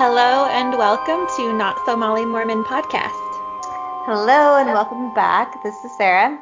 Hello 0.00 0.46
and 0.46 0.78
welcome 0.78 1.26
to 1.34 1.52
Not 1.52 1.84
So 1.84 1.96
Molly 1.96 2.24
Mormon 2.24 2.62
podcast. 2.62 3.10
Hello 4.06 4.56
and 4.56 4.68
welcome 4.68 5.12
back. 5.12 5.60
This 5.64 5.74
is 5.84 5.90
Sarah. 5.98 6.40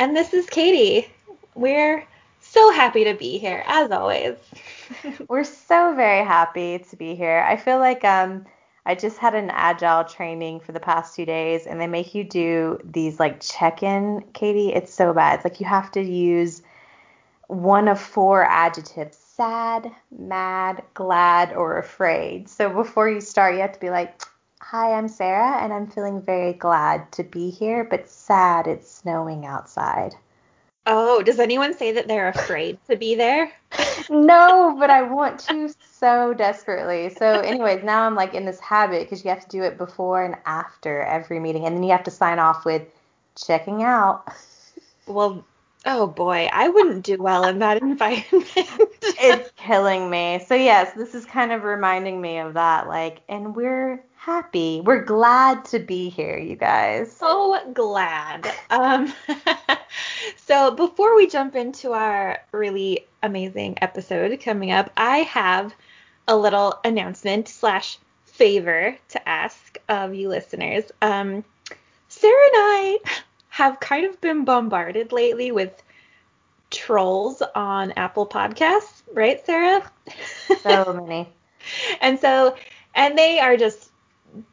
And 0.00 0.16
this 0.16 0.34
is 0.34 0.46
Katie. 0.46 1.08
We're 1.54 2.04
so 2.40 2.72
happy 2.72 3.04
to 3.04 3.14
be 3.14 3.38
here, 3.38 3.62
as 3.68 3.92
always. 3.92 4.34
We're 5.28 5.44
so 5.44 5.94
very 5.94 6.24
happy 6.24 6.80
to 6.90 6.96
be 6.96 7.14
here. 7.14 7.46
I 7.48 7.56
feel 7.56 7.78
like 7.78 8.02
um 8.02 8.44
I 8.84 8.96
just 8.96 9.18
had 9.18 9.36
an 9.36 9.50
agile 9.50 10.02
training 10.02 10.58
for 10.58 10.72
the 10.72 10.80
past 10.80 11.14
two 11.14 11.24
days 11.24 11.68
and 11.68 11.80
they 11.80 11.86
make 11.86 12.16
you 12.16 12.24
do 12.24 12.80
these 12.82 13.20
like 13.20 13.40
check-in, 13.40 14.24
Katie. 14.32 14.74
It's 14.74 14.92
so 14.92 15.14
bad. 15.14 15.36
It's 15.36 15.44
like 15.44 15.60
you 15.60 15.66
have 15.66 15.92
to 15.92 16.02
use 16.02 16.62
one 17.46 17.86
of 17.86 18.00
four 18.00 18.42
adjectives 18.42 19.27
sad, 19.38 19.90
mad, 20.10 20.82
glad, 20.94 21.54
or 21.54 21.78
afraid. 21.78 22.48
So 22.48 22.68
before 22.68 23.08
you 23.08 23.20
start, 23.20 23.54
you 23.54 23.60
have 23.60 23.72
to 23.72 23.80
be 23.80 23.88
like, 23.88 24.20
Hi, 24.60 24.92
I'm 24.92 25.08
Sarah, 25.08 25.62
and 25.62 25.72
I'm 25.72 25.86
feeling 25.86 26.20
very 26.20 26.52
glad 26.52 27.10
to 27.12 27.22
be 27.22 27.48
here, 27.48 27.84
but 27.84 28.10
sad 28.10 28.66
it's 28.66 28.90
snowing 28.90 29.46
outside. 29.46 30.14
Oh, 30.84 31.22
does 31.22 31.38
anyone 31.38 31.72
say 31.72 31.92
that 31.92 32.08
they're 32.08 32.28
afraid 32.28 32.78
to 32.90 32.96
be 32.96 33.14
there? 33.14 33.52
no, 34.10 34.76
but 34.78 34.90
I 34.90 35.02
want 35.02 35.38
to 35.40 35.72
so 35.92 36.34
desperately. 36.34 37.08
So, 37.10 37.40
anyways, 37.40 37.84
now 37.84 38.04
I'm 38.04 38.16
like 38.16 38.34
in 38.34 38.44
this 38.44 38.58
habit 38.58 39.02
because 39.04 39.24
you 39.24 39.30
have 39.30 39.42
to 39.42 39.48
do 39.48 39.62
it 39.62 39.78
before 39.78 40.24
and 40.24 40.34
after 40.46 41.02
every 41.02 41.38
meeting, 41.38 41.64
and 41.64 41.76
then 41.76 41.84
you 41.84 41.92
have 41.92 42.04
to 42.04 42.10
sign 42.10 42.40
off 42.40 42.64
with 42.64 42.82
checking 43.36 43.84
out. 43.84 44.32
Well, 45.06 45.44
Oh 45.90 46.06
boy, 46.06 46.50
I 46.52 46.68
wouldn't 46.68 47.02
do 47.02 47.16
well 47.16 47.46
in 47.46 47.60
that 47.60 47.78
environment. 47.82 48.46
it's 48.54 49.50
killing 49.56 50.10
me. 50.10 50.44
So 50.46 50.54
yes, 50.54 50.92
this 50.92 51.14
is 51.14 51.24
kind 51.24 51.50
of 51.50 51.64
reminding 51.64 52.20
me 52.20 52.36
of 52.40 52.52
that 52.54 52.88
like 52.88 53.22
and 53.26 53.56
we're 53.56 54.04
happy. 54.14 54.82
We're 54.84 55.02
glad 55.02 55.64
to 55.66 55.78
be 55.78 56.10
here, 56.10 56.36
you 56.36 56.56
guys. 56.56 57.10
So 57.16 57.58
glad. 57.72 58.52
Um 58.68 59.14
so 60.36 60.72
before 60.72 61.16
we 61.16 61.26
jump 61.26 61.56
into 61.56 61.92
our 61.92 62.38
really 62.52 63.06
amazing 63.22 63.78
episode 63.80 64.38
coming 64.42 64.70
up, 64.70 64.90
I 64.94 65.20
have 65.20 65.74
a 66.26 66.36
little 66.36 66.78
announcement 66.84 67.48
slash 67.48 67.96
favor 68.26 68.94
to 69.08 69.26
ask 69.26 69.78
of 69.88 70.14
you 70.14 70.28
listeners. 70.28 70.84
Um 71.00 71.44
Sarah 72.08 72.34
and 72.34 72.52
I 72.54 72.98
have 73.48 73.80
kind 73.80 74.06
of 74.06 74.20
been 74.20 74.44
bombarded 74.44 75.10
lately 75.12 75.50
with 75.50 75.82
trolls 76.88 77.42
on 77.54 77.92
Apple 77.98 78.26
Podcasts, 78.26 79.02
right, 79.12 79.44
Sarah? 79.44 79.82
So 80.62 80.98
many. 81.06 81.28
and 82.00 82.18
so, 82.18 82.56
and 82.94 83.18
they 83.18 83.40
are 83.40 83.58
just, 83.58 83.90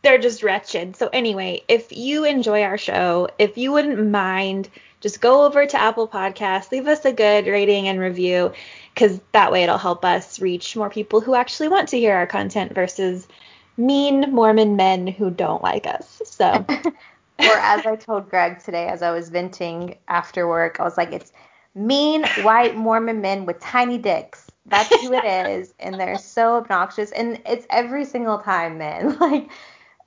they're 0.02 0.17
just 0.17 0.44
wretched. 0.44 0.97
So, 0.97 1.08
anyway, 1.13 1.61
if 1.69 1.94
you 1.95 2.25
enjoy 2.25 2.63
our 2.63 2.78
show, 2.78 3.30
if 3.39 3.58
you 3.58 3.72
wouldn't 3.72 4.09
mind, 4.09 4.67
just 5.00 5.22
go 5.22 5.45
over 5.45 5.66
to 5.66 5.80
Apple 5.80 6.09
Podcasts, 6.09 6.73
leave 6.73 6.88
us 6.88 7.06
a 7.06 7.13
good 7.13 7.47
rating 7.47 7.88
and 7.88 8.02
review, 8.02 8.52
because 8.94 9.22
that 9.31 9.53
way 9.53 9.63
it'll 9.63 9.78
help 9.78 10.03
us 10.03 10.41
reach 10.41 10.75
more 10.75 10.89
people 10.89 11.22
who 11.22 11.36
actually 11.36 11.69
want 11.69 11.88
to 11.88 12.00
hear 12.00 12.16
our 12.16 12.28
content 12.28 12.75
versus 12.75 13.30
mean 13.78 14.33
Mormon 14.33 14.75
men 14.75 15.08
who 15.08 15.31
don't 15.31 15.63
like 15.63 15.88
us. 15.88 16.22
So. 16.25 16.66
or 17.39 17.58
as 17.58 17.86
I 17.86 17.95
told 17.95 18.30
Greg 18.30 18.59
today 18.59 18.88
as 18.88 19.02
I 19.02 19.11
was 19.11 19.30
venting 19.30 19.95
after 20.09 20.50
work, 20.50 20.81
I 20.81 20.83
was 20.83 20.97
like, 20.97 21.13
it's 21.13 21.31
mean 21.76 22.23
white 22.42 22.76
Mormon 22.76 23.22
men 23.22 23.45
with 23.45 23.59
tiny 23.59 23.98
dicks. 23.98 24.50
That's 24.66 24.90
who 25.02 25.14
it 25.14 25.26
is, 25.50 25.73
and 25.80 26.00
they're 26.00 26.18
so 26.18 26.56
obnoxious, 26.56 27.12
and 27.12 27.40
it's 27.45 27.68
every 27.70 28.06
single 28.06 28.40
time, 28.40 28.78
man. 28.78 29.18
Like, 29.26 29.50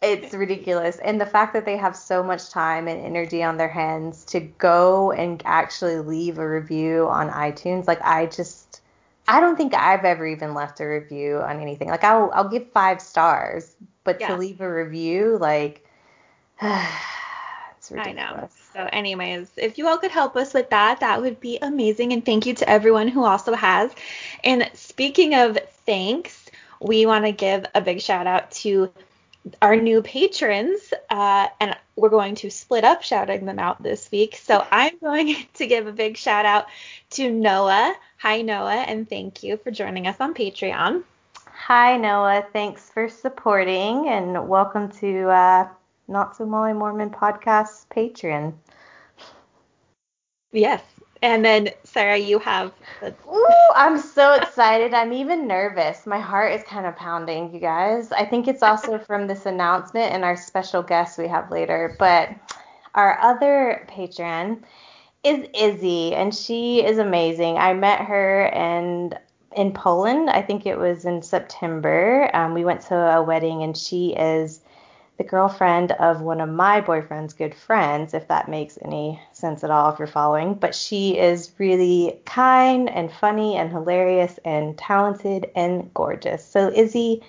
it's 0.00 0.32
ridiculous, 0.32 0.98
and 0.98 1.20
the 1.20 1.26
fact 1.26 1.52
that 1.54 1.64
they 1.64 1.76
have 1.76 1.96
so 1.96 2.22
much 2.22 2.50
time 2.50 2.86
and 2.86 3.04
energy 3.04 3.42
on 3.42 3.56
their 3.56 3.68
hands 3.68 4.24
to 4.26 4.38
go 4.38 5.10
and 5.10 5.42
actually 5.44 5.98
leave 5.98 6.38
a 6.38 6.48
review 6.48 7.08
on 7.08 7.30
iTunes, 7.30 7.88
like 7.88 8.00
I 8.02 8.26
just, 8.26 8.80
I 9.26 9.40
don't 9.40 9.56
think 9.56 9.74
I've 9.74 10.04
ever 10.04 10.24
even 10.24 10.54
left 10.54 10.78
a 10.78 10.86
review 10.86 11.38
on 11.38 11.60
anything. 11.60 11.88
Like 11.88 12.04
I'll, 12.04 12.30
I'll 12.32 12.48
give 12.48 12.70
five 12.70 13.00
stars, 13.00 13.74
but 14.04 14.20
yeah. 14.20 14.28
to 14.28 14.36
leave 14.36 14.60
a 14.60 14.72
review, 14.72 15.36
like. 15.40 15.84
It's 17.90 18.06
ridiculous. 18.06 18.28
I 18.28 18.40
know. 18.40 18.48
So, 18.74 18.88
anyways, 18.92 19.50
if 19.56 19.78
you 19.78 19.88
all 19.88 19.98
could 19.98 20.10
help 20.10 20.36
us 20.36 20.52
with 20.52 20.70
that, 20.70 21.00
that 21.00 21.20
would 21.20 21.40
be 21.40 21.58
amazing. 21.60 22.12
And 22.12 22.24
thank 22.24 22.46
you 22.46 22.54
to 22.54 22.68
everyone 22.68 23.08
who 23.08 23.24
also 23.24 23.54
has. 23.54 23.90
And 24.44 24.70
speaking 24.74 25.34
of 25.34 25.58
thanks, 25.86 26.46
we 26.80 27.06
want 27.06 27.24
to 27.24 27.32
give 27.32 27.66
a 27.74 27.80
big 27.80 28.00
shout 28.00 28.26
out 28.26 28.50
to 28.50 28.92
our 29.62 29.76
new 29.76 30.02
patrons, 30.02 30.92
uh, 31.08 31.46
and 31.60 31.74
we're 31.96 32.10
going 32.10 32.34
to 32.34 32.50
split 32.50 32.84
up 32.84 33.02
shouting 33.02 33.46
them 33.46 33.58
out 33.58 33.82
this 33.82 34.10
week. 34.10 34.36
So 34.36 34.66
I'm 34.70 34.98
going 34.98 35.34
to 35.54 35.66
give 35.66 35.86
a 35.86 35.92
big 35.92 36.16
shout 36.16 36.44
out 36.44 36.66
to 37.10 37.30
Noah. 37.30 37.94
Hi, 38.18 38.42
Noah, 38.42 38.84
and 38.86 39.08
thank 39.08 39.42
you 39.42 39.56
for 39.56 39.70
joining 39.70 40.06
us 40.06 40.16
on 40.20 40.34
Patreon. 40.34 41.02
Hi, 41.46 41.96
Noah. 41.96 42.46
Thanks 42.52 42.90
for 42.90 43.08
supporting, 43.08 44.08
and 44.08 44.48
welcome 44.48 44.90
to 44.92 45.28
uh, 45.28 45.68
not 46.08 46.36
So 46.36 46.46
Molly 46.46 46.72
Mormon 46.72 47.10
podcast 47.10 47.86
Patreon. 47.88 48.54
Yes. 50.52 50.82
And 51.20 51.44
then, 51.44 51.70
Sarah, 51.84 52.16
you 52.16 52.38
have. 52.38 52.72
The... 53.00 53.14
Ooh, 53.30 53.74
I'm 53.74 53.98
so 53.98 54.34
excited. 54.34 54.94
I'm 54.94 55.12
even 55.12 55.46
nervous. 55.46 56.06
My 56.06 56.20
heart 56.20 56.52
is 56.52 56.62
kind 56.62 56.86
of 56.86 56.96
pounding, 56.96 57.52
you 57.52 57.60
guys. 57.60 58.12
I 58.12 58.24
think 58.24 58.48
it's 58.48 58.62
also 58.62 58.98
from 59.06 59.26
this 59.26 59.44
announcement 59.46 60.12
and 60.12 60.24
our 60.24 60.36
special 60.36 60.82
guest 60.82 61.18
we 61.18 61.28
have 61.28 61.50
later. 61.50 61.96
But 61.98 62.30
our 62.94 63.18
other 63.20 63.84
patron 63.88 64.64
is 65.24 65.46
Izzy, 65.54 66.14
and 66.14 66.34
she 66.34 66.84
is 66.84 66.98
amazing. 66.98 67.58
I 67.58 67.74
met 67.74 68.00
her 68.00 68.46
and 68.46 69.18
in 69.56 69.72
Poland. 69.72 70.30
I 70.30 70.40
think 70.40 70.66
it 70.66 70.78
was 70.78 71.04
in 71.04 71.20
September. 71.22 72.30
Um, 72.34 72.54
we 72.54 72.64
went 72.64 72.80
to 72.82 72.94
a 72.94 73.22
wedding, 73.22 73.62
and 73.62 73.76
she 73.76 74.14
is 74.14 74.60
the 75.18 75.24
girlfriend 75.24 75.90
of 75.92 76.20
one 76.20 76.40
of 76.40 76.48
my 76.48 76.80
boyfriend's 76.80 77.34
good 77.34 77.54
friends, 77.54 78.14
if 78.14 78.28
that 78.28 78.48
makes 78.48 78.78
any 78.82 79.20
sense 79.32 79.64
at 79.64 79.70
all, 79.70 79.92
if 79.92 79.98
you're 79.98 80.06
following. 80.06 80.54
But 80.54 80.76
she 80.76 81.18
is 81.18 81.50
really 81.58 82.20
kind 82.24 82.88
and 82.88 83.12
funny 83.12 83.56
and 83.56 83.70
hilarious 83.70 84.38
and 84.44 84.78
talented 84.78 85.50
and 85.56 85.92
gorgeous. 85.92 86.46
So, 86.46 86.70
Izzy, 86.72 87.22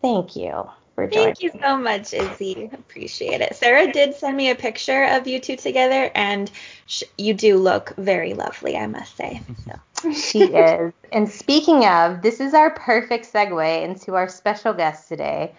thank 0.00 0.36
you 0.36 0.64
for 0.94 1.06
joining. 1.06 1.34
Thank 1.34 1.42
you 1.42 1.50
so 1.60 1.76
much, 1.76 2.14
Izzy. 2.14 2.70
Appreciate 2.72 3.42
it. 3.42 3.54
Sarah 3.54 3.92
did 3.92 4.14
send 4.14 4.38
me 4.38 4.48
a 4.48 4.54
picture 4.54 5.04
of 5.04 5.26
you 5.26 5.38
two 5.38 5.56
together, 5.56 6.10
and 6.14 6.50
sh- 6.86 7.02
you 7.18 7.34
do 7.34 7.58
look 7.58 7.94
very 7.98 8.32
lovely, 8.32 8.74
I 8.74 8.86
must 8.86 9.18
say. 9.18 9.42
So. 9.66 10.12
she 10.14 10.54
is. 10.54 10.94
And 11.12 11.28
speaking 11.28 11.84
of, 11.84 12.22
this 12.22 12.40
is 12.40 12.54
our 12.54 12.70
perfect 12.70 13.30
segue 13.30 13.82
into 13.82 14.14
our 14.14 14.28
special 14.28 14.72
guest 14.72 15.08
today 15.08 15.54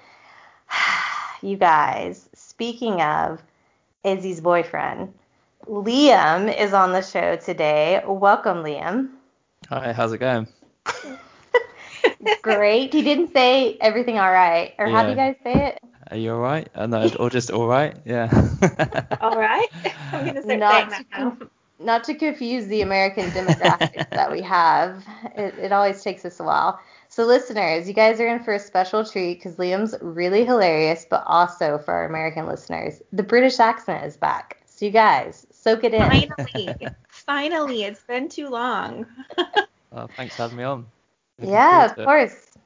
you 1.45 1.57
guys, 1.57 2.27
speaking 2.33 3.01
of 3.01 3.41
Izzy's 4.03 4.41
boyfriend, 4.41 5.13
Liam 5.67 6.55
is 6.55 6.73
on 6.73 6.91
the 6.91 7.01
show 7.01 7.35
today. 7.37 8.01
Welcome, 8.05 8.57
Liam. 8.57 9.09
Hi, 9.69 9.93
how's 9.93 10.13
it 10.13 10.19
going? 10.19 10.47
Great. 12.41 12.93
He 12.93 13.01
didn't 13.01 13.33
say 13.33 13.77
everything 13.79 14.19
all 14.19 14.31
right. 14.31 14.73
Or 14.77 14.87
yeah. 14.87 14.93
how 14.93 15.03
do 15.03 15.09
you 15.09 15.15
guys 15.15 15.35
say 15.43 15.67
it? 15.67 15.79
Are 16.11 16.17
you 16.17 16.33
all 16.33 16.39
right? 16.39 16.67
Uh, 16.75 16.85
no, 16.85 17.09
or 17.19 17.29
just 17.29 17.49
all 17.49 17.67
right? 17.67 17.95
Yeah. 18.05 18.29
all 19.21 19.37
right. 19.37 19.67
I'm 20.11 20.25
gonna 20.25 20.43
say 20.43 20.57
not 20.57 20.89
to, 20.91 21.03
com- 21.05 21.49
not 21.79 22.03
to 22.05 22.13
confuse 22.13 22.67
the 22.67 22.81
American 22.81 23.31
demographics 23.31 24.09
that 24.11 24.31
we 24.31 24.41
have. 24.41 25.03
It, 25.35 25.55
it 25.57 25.71
always 25.71 26.03
takes 26.03 26.23
us 26.23 26.39
a 26.39 26.43
while. 26.43 26.79
So, 27.15 27.23
listeners, 27.23 27.87
you 27.87 27.93
guys 27.93 28.19
are 28.19 28.27
in 28.27 28.43
for 28.43 28.55
a 28.55 28.59
special 28.59 29.05
treat 29.05 29.35
because 29.35 29.55
Liam's 29.55 29.95
really 30.01 30.43
hilarious, 30.43 31.05
but 31.09 31.23
also 31.25 31.77
for 31.77 31.93
our 31.93 32.05
American 32.05 32.45
listeners, 32.45 33.01
the 33.13 33.23
British 33.23 33.57
accent 33.57 34.03
is 34.03 34.17
back. 34.17 34.57
So, 34.65 34.85
you 34.85 34.91
guys, 34.91 35.47
soak 35.49 35.85
it 35.85 35.93
in. 35.93 36.01
Finally, 36.01 36.75
finally, 37.07 37.83
it's 37.83 38.03
been 38.03 38.27
too 38.27 38.49
long. 38.49 39.05
well, 39.91 40.09
thanks 40.17 40.35
for 40.35 40.41
having 40.41 40.57
me 40.57 40.65
on. 40.65 40.87
Looking 41.39 41.53
yeah, 41.53 41.85
of 41.85 41.95
course. 41.95 42.57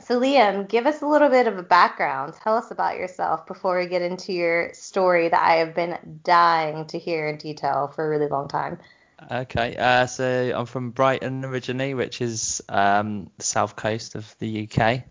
So, 0.00 0.18
Liam, 0.20 0.68
give 0.68 0.86
us 0.86 1.02
a 1.02 1.06
little 1.06 1.28
bit 1.28 1.46
of 1.46 1.56
a 1.56 1.62
background. 1.62 2.34
Tell 2.42 2.56
us 2.56 2.72
about 2.72 2.96
yourself 2.96 3.46
before 3.46 3.78
we 3.78 3.86
get 3.86 4.02
into 4.02 4.32
your 4.32 4.74
story 4.74 5.28
that 5.28 5.40
I 5.40 5.58
have 5.58 5.76
been 5.76 5.96
dying 6.24 6.86
to 6.86 6.98
hear 6.98 7.28
in 7.28 7.36
detail 7.36 7.86
for 7.94 8.04
a 8.04 8.08
really 8.08 8.26
long 8.26 8.48
time. 8.48 8.80
Okay, 9.28 9.76
uh, 9.76 10.06
so 10.06 10.52
I'm 10.56 10.66
from 10.66 10.90
Brighton 10.92 11.44
originally, 11.44 11.94
which 11.94 12.22
is 12.22 12.62
um, 12.68 13.30
the 13.36 13.44
south 13.44 13.76
coast 13.76 14.14
of 14.14 14.34
the 14.38 14.66
UK. 14.66 15.02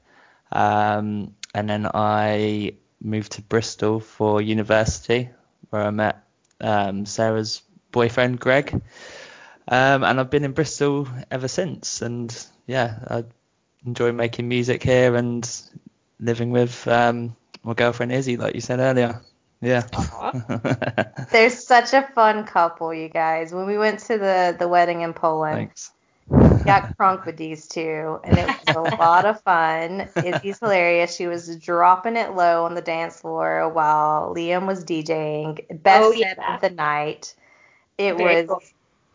Um, 0.52 1.36
and 1.54 1.70
then 1.70 1.88
I 1.94 2.74
moved 3.02 3.34
to 3.34 3.42
Bristol 3.44 4.00
for 4.00 4.42
university, 4.42 5.30
where 5.70 5.84
I 5.84 5.92
met 5.92 6.24
um, 6.60 7.06
Sarah's 7.06 7.62
boyfriend, 7.92 8.40
Greg. 8.40 8.74
Um, 9.68 10.04
and 10.04 10.20
I've 10.20 10.32
been 10.32 10.44
in 10.44 10.54
Bristol 10.54 11.08
ever 11.30 11.48
since. 11.48 12.02
And 12.02 12.36
yeah, 12.66 13.00
I 13.08 13.24
enjoy 13.86 14.12
making 14.12 14.48
music 14.48 14.82
here 14.82 15.16
and 15.16 15.48
living 16.20 16.50
with 16.50 16.88
um, 16.88 17.36
my 17.64 17.74
girlfriend 17.76 18.12
Izzy, 18.12 18.38
like 18.38 18.56
you 18.56 18.62
said 18.62 18.80
earlier. 18.80 19.22
Yeah. 19.62 19.82
They're 21.32 21.50
such 21.50 21.94
a 21.94 22.08
fun 22.16 22.46
couple, 22.46 22.94
you 22.94 23.10
guys. 23.10 23.54
When 23.54 23.66
we 23.68 23.78
went 23.78 24.00
to 24.02 24.18
the 24.18 24.56
the 24.58 24.68
wedding 24.68 25.02
in 25.02 25.14
Poland, 25.14 25.56
Thanks. 25.58 25.92
got 26.66 26.98
crunk 26.98 27.26
with 27.26 27.38
these 27.38 27.68
two, 27.68 28.20
and 28.24 28.38
it 28.38 28.48
was 28.48 28.76
a 28.76 28.96
lot 28.96 29.26
of 29.26 29.42
fun. 29.42 30.08
Izzy's 30.16 30.60
hilarious. 30.60 31.16
She 31.16 31.28
was 31.28 31.56
dropping 31.58 32.16
it 32.16 32.36
low 32.36 32.66
on 32.66 32.74
the 32.76 32.82
dance 32.82 33.20
floor 33.20 33.68
while 33.70 34.34
Liam 34.34 34.66
was 34.66 34.84
DJing. 34.86 35.84
Best 35.84 36.04
Oh, 36.06 36.14
set 36.14 36.40
of 36.40 36.62
the 36.62 36.70
night. 36.70 37.36
It 37.98 38.16
Very 38.18 38.36
was 38.36 38.48
cool. 38.48 38.62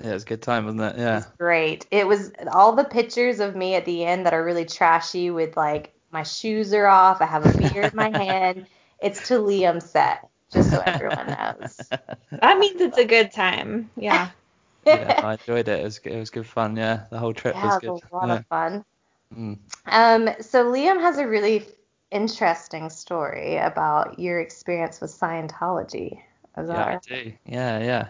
Yeah, 0.03 0.11
it 0.11 0.15
was 0.15 0.23
a 0.25 0.27
good 0.27 0.43
time, 0.43 0.65
wasn't 0.67 0.83
it? 0.83 0.99
Yeah. 0.99 1.25
great. 1.39 1.87
It 1.91 2.07
was 2.07 2.33
all 2.53 2.73
the 2.73 2.85
pictures 2.85 3.41
of 3.41 3.55
me 3.57 3.77
at 3.77 3.85
the 3.87 4.05
end 4.05 4.27
that 4.27 4.35
are 4.35 4.45
really 4.45 4.65
trashy 4.67 5.31
with 5.31 5.57
like 5.57 5.95
my 6.11 6.23
shoes 6.23 6.75
are 6.75 6.87
off, 6.87 7.23
I 7.23 7.27
have 7.27 7.47
a 7.47 7.57
beer 7.57 7.83
in 7.83 7.93
my 7.95 8.09
hand. 8.17 8.67
It's 9.01 9.29
to 9.29 9.35
Liam's 9.35 9.89
set, 9.91 10.29
just 10.55 10.71
so 10.71 10.81
everyone 10.81 11.27
knows. 11.27 11.89
That 12.41 12.59
means 12.59 12.81
it's 12.81 12.99
a 12.99 13.05
good 13.05 13.33
time. 13.33 13.91
Yeah. 13.97 14.31
yeah, 14.87 15.21
I 15.23 15.33
enjoyed 15.33 15.69
it. 15.69 15.81
It 15.81 15.85
was 15.85 15.99
it 15.99 16.19
was 16.19 16.31
good 16.31 16.47
fun. 16.47 16.77
Yeah, 16.77 17.05
the 17.11 17.19
whole 17.19 17.35
trip 17.35 17.55
Yeah, 17.55 17.67
was 17.67 17.77
it 17.77 17.81
good. 17.83 17.91
was 17.91 18.03
a 18.11 18.15
lot 18.15 18.29
yeah. 18.29 18.35
of 18.37 18.47
fun. 18.47 18.85
Mm. 19.37 19.59
Um, 19.87 20.31
so 20.41 20.65
Liam 20.73 21.01
has 21.01 21.19
a 21.19 21.27
really 21.27 21.67
interesting 22.11 22.91
story 22.91 23.57
about 23.57 24.19
your 24.19 24.41
experience 24.41 25.01
with 25.01 25.11
Scientology. 25.11 26.21
Is 26.57 26.69
that 26.69 26.77
Yeah, 26.77 26.87
I 26.87 26.99
do. 27.07 27.33
Yeah, 27.47 27.79
yeah. 27.81 28.09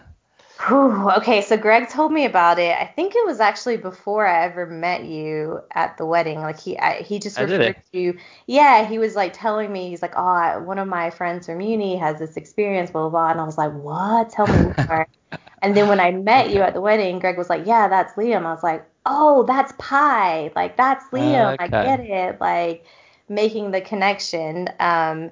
Whew, 0.67 1.11
okay, 1.17 1.41
so 1.41 1.57
Greg 1.57 1.89
told 1.89 2.11
me 2.13 2.25
about 2.25 2.59
it. 2.59 2.75
I 2.77 2.85
think 2.85 3.13
it 3.13 3.25
was 3.25 3.39
actually 3.41 3.75
before 3.77 4.25
I 4.25 4.45
ever 4.45 4.65
met 4.65 5.03
you 5.03 5.59
at 5.71 5.97
the 5.97 6.05
wedding. 6.05 6.39
Like 6.39 6.59
he, 6.59 6.77
I, 6.79 7.01
he 7.01 7.19
just 7.19 7.37
Oh, 7.37 7.43
referred 7.43 7.75
to, 7.91 7.99
you. 7.99 8.17
yeah, 8.47 8.85
he 8.87 8.97
was 8.97 9.15
like 9.15 9.33
telling 9.33 9.71
me, 9.71 9.89
he's 9.89 10.01
like, 10.01 10.13
oh, 10.15 10.25
I, 10.25 10.57
one 10.57 10.79
of 10.79 10.87
my 10.87 11.09
friends 11.09 11.45
from 11.47 11.59
uni 11.59 11.97
has 11.97 12.19
this 12.19 12.37
experience, 12.37 12.89
blah 12.89 13.01
blah 13.01 13.09
blah, 13.09 13.31
and 13.31 13.41
I 13.41 13.43
was 13.43 13.57
like, 13.57 13.73
what? 13.73 14.29
Tell 14.29 14.47
me 14.47 14.71
more. 14.87 15.07
and 15.61 15.75
then 15.75 15.87
when 15.89 15.99
I 15.99 16.11
met 16.11 16.49
you 16.51 16.61
at 16.61 16.73
the 16.73 16.81
wedding, 16.81 17.19
Greg 17.19 17.37
was 17.37 17.49
like, 17.49 17.65
yeah, 17.67 17.89
that's 17.89 18.13
Liam. 18.13 18.45
I 18.45 18.53
was 18.53 18.63
like, 18.63 18.85
oh, 19.05 19.43
that's 19.43 19.73
Pi. 19.77 20.51
Like 20.55 20.77
that's 20.77 21.03
Liam. 21.11 21.55
I 21.59 21.65
okay. 21.65 21.83
get 21.83 21.99
it. 21.99 22.39
Like 22.39 22.85
making 23.27 23.71
the 23.71 23.81
connection. 23.81 24.69
Um, 24.79 25.31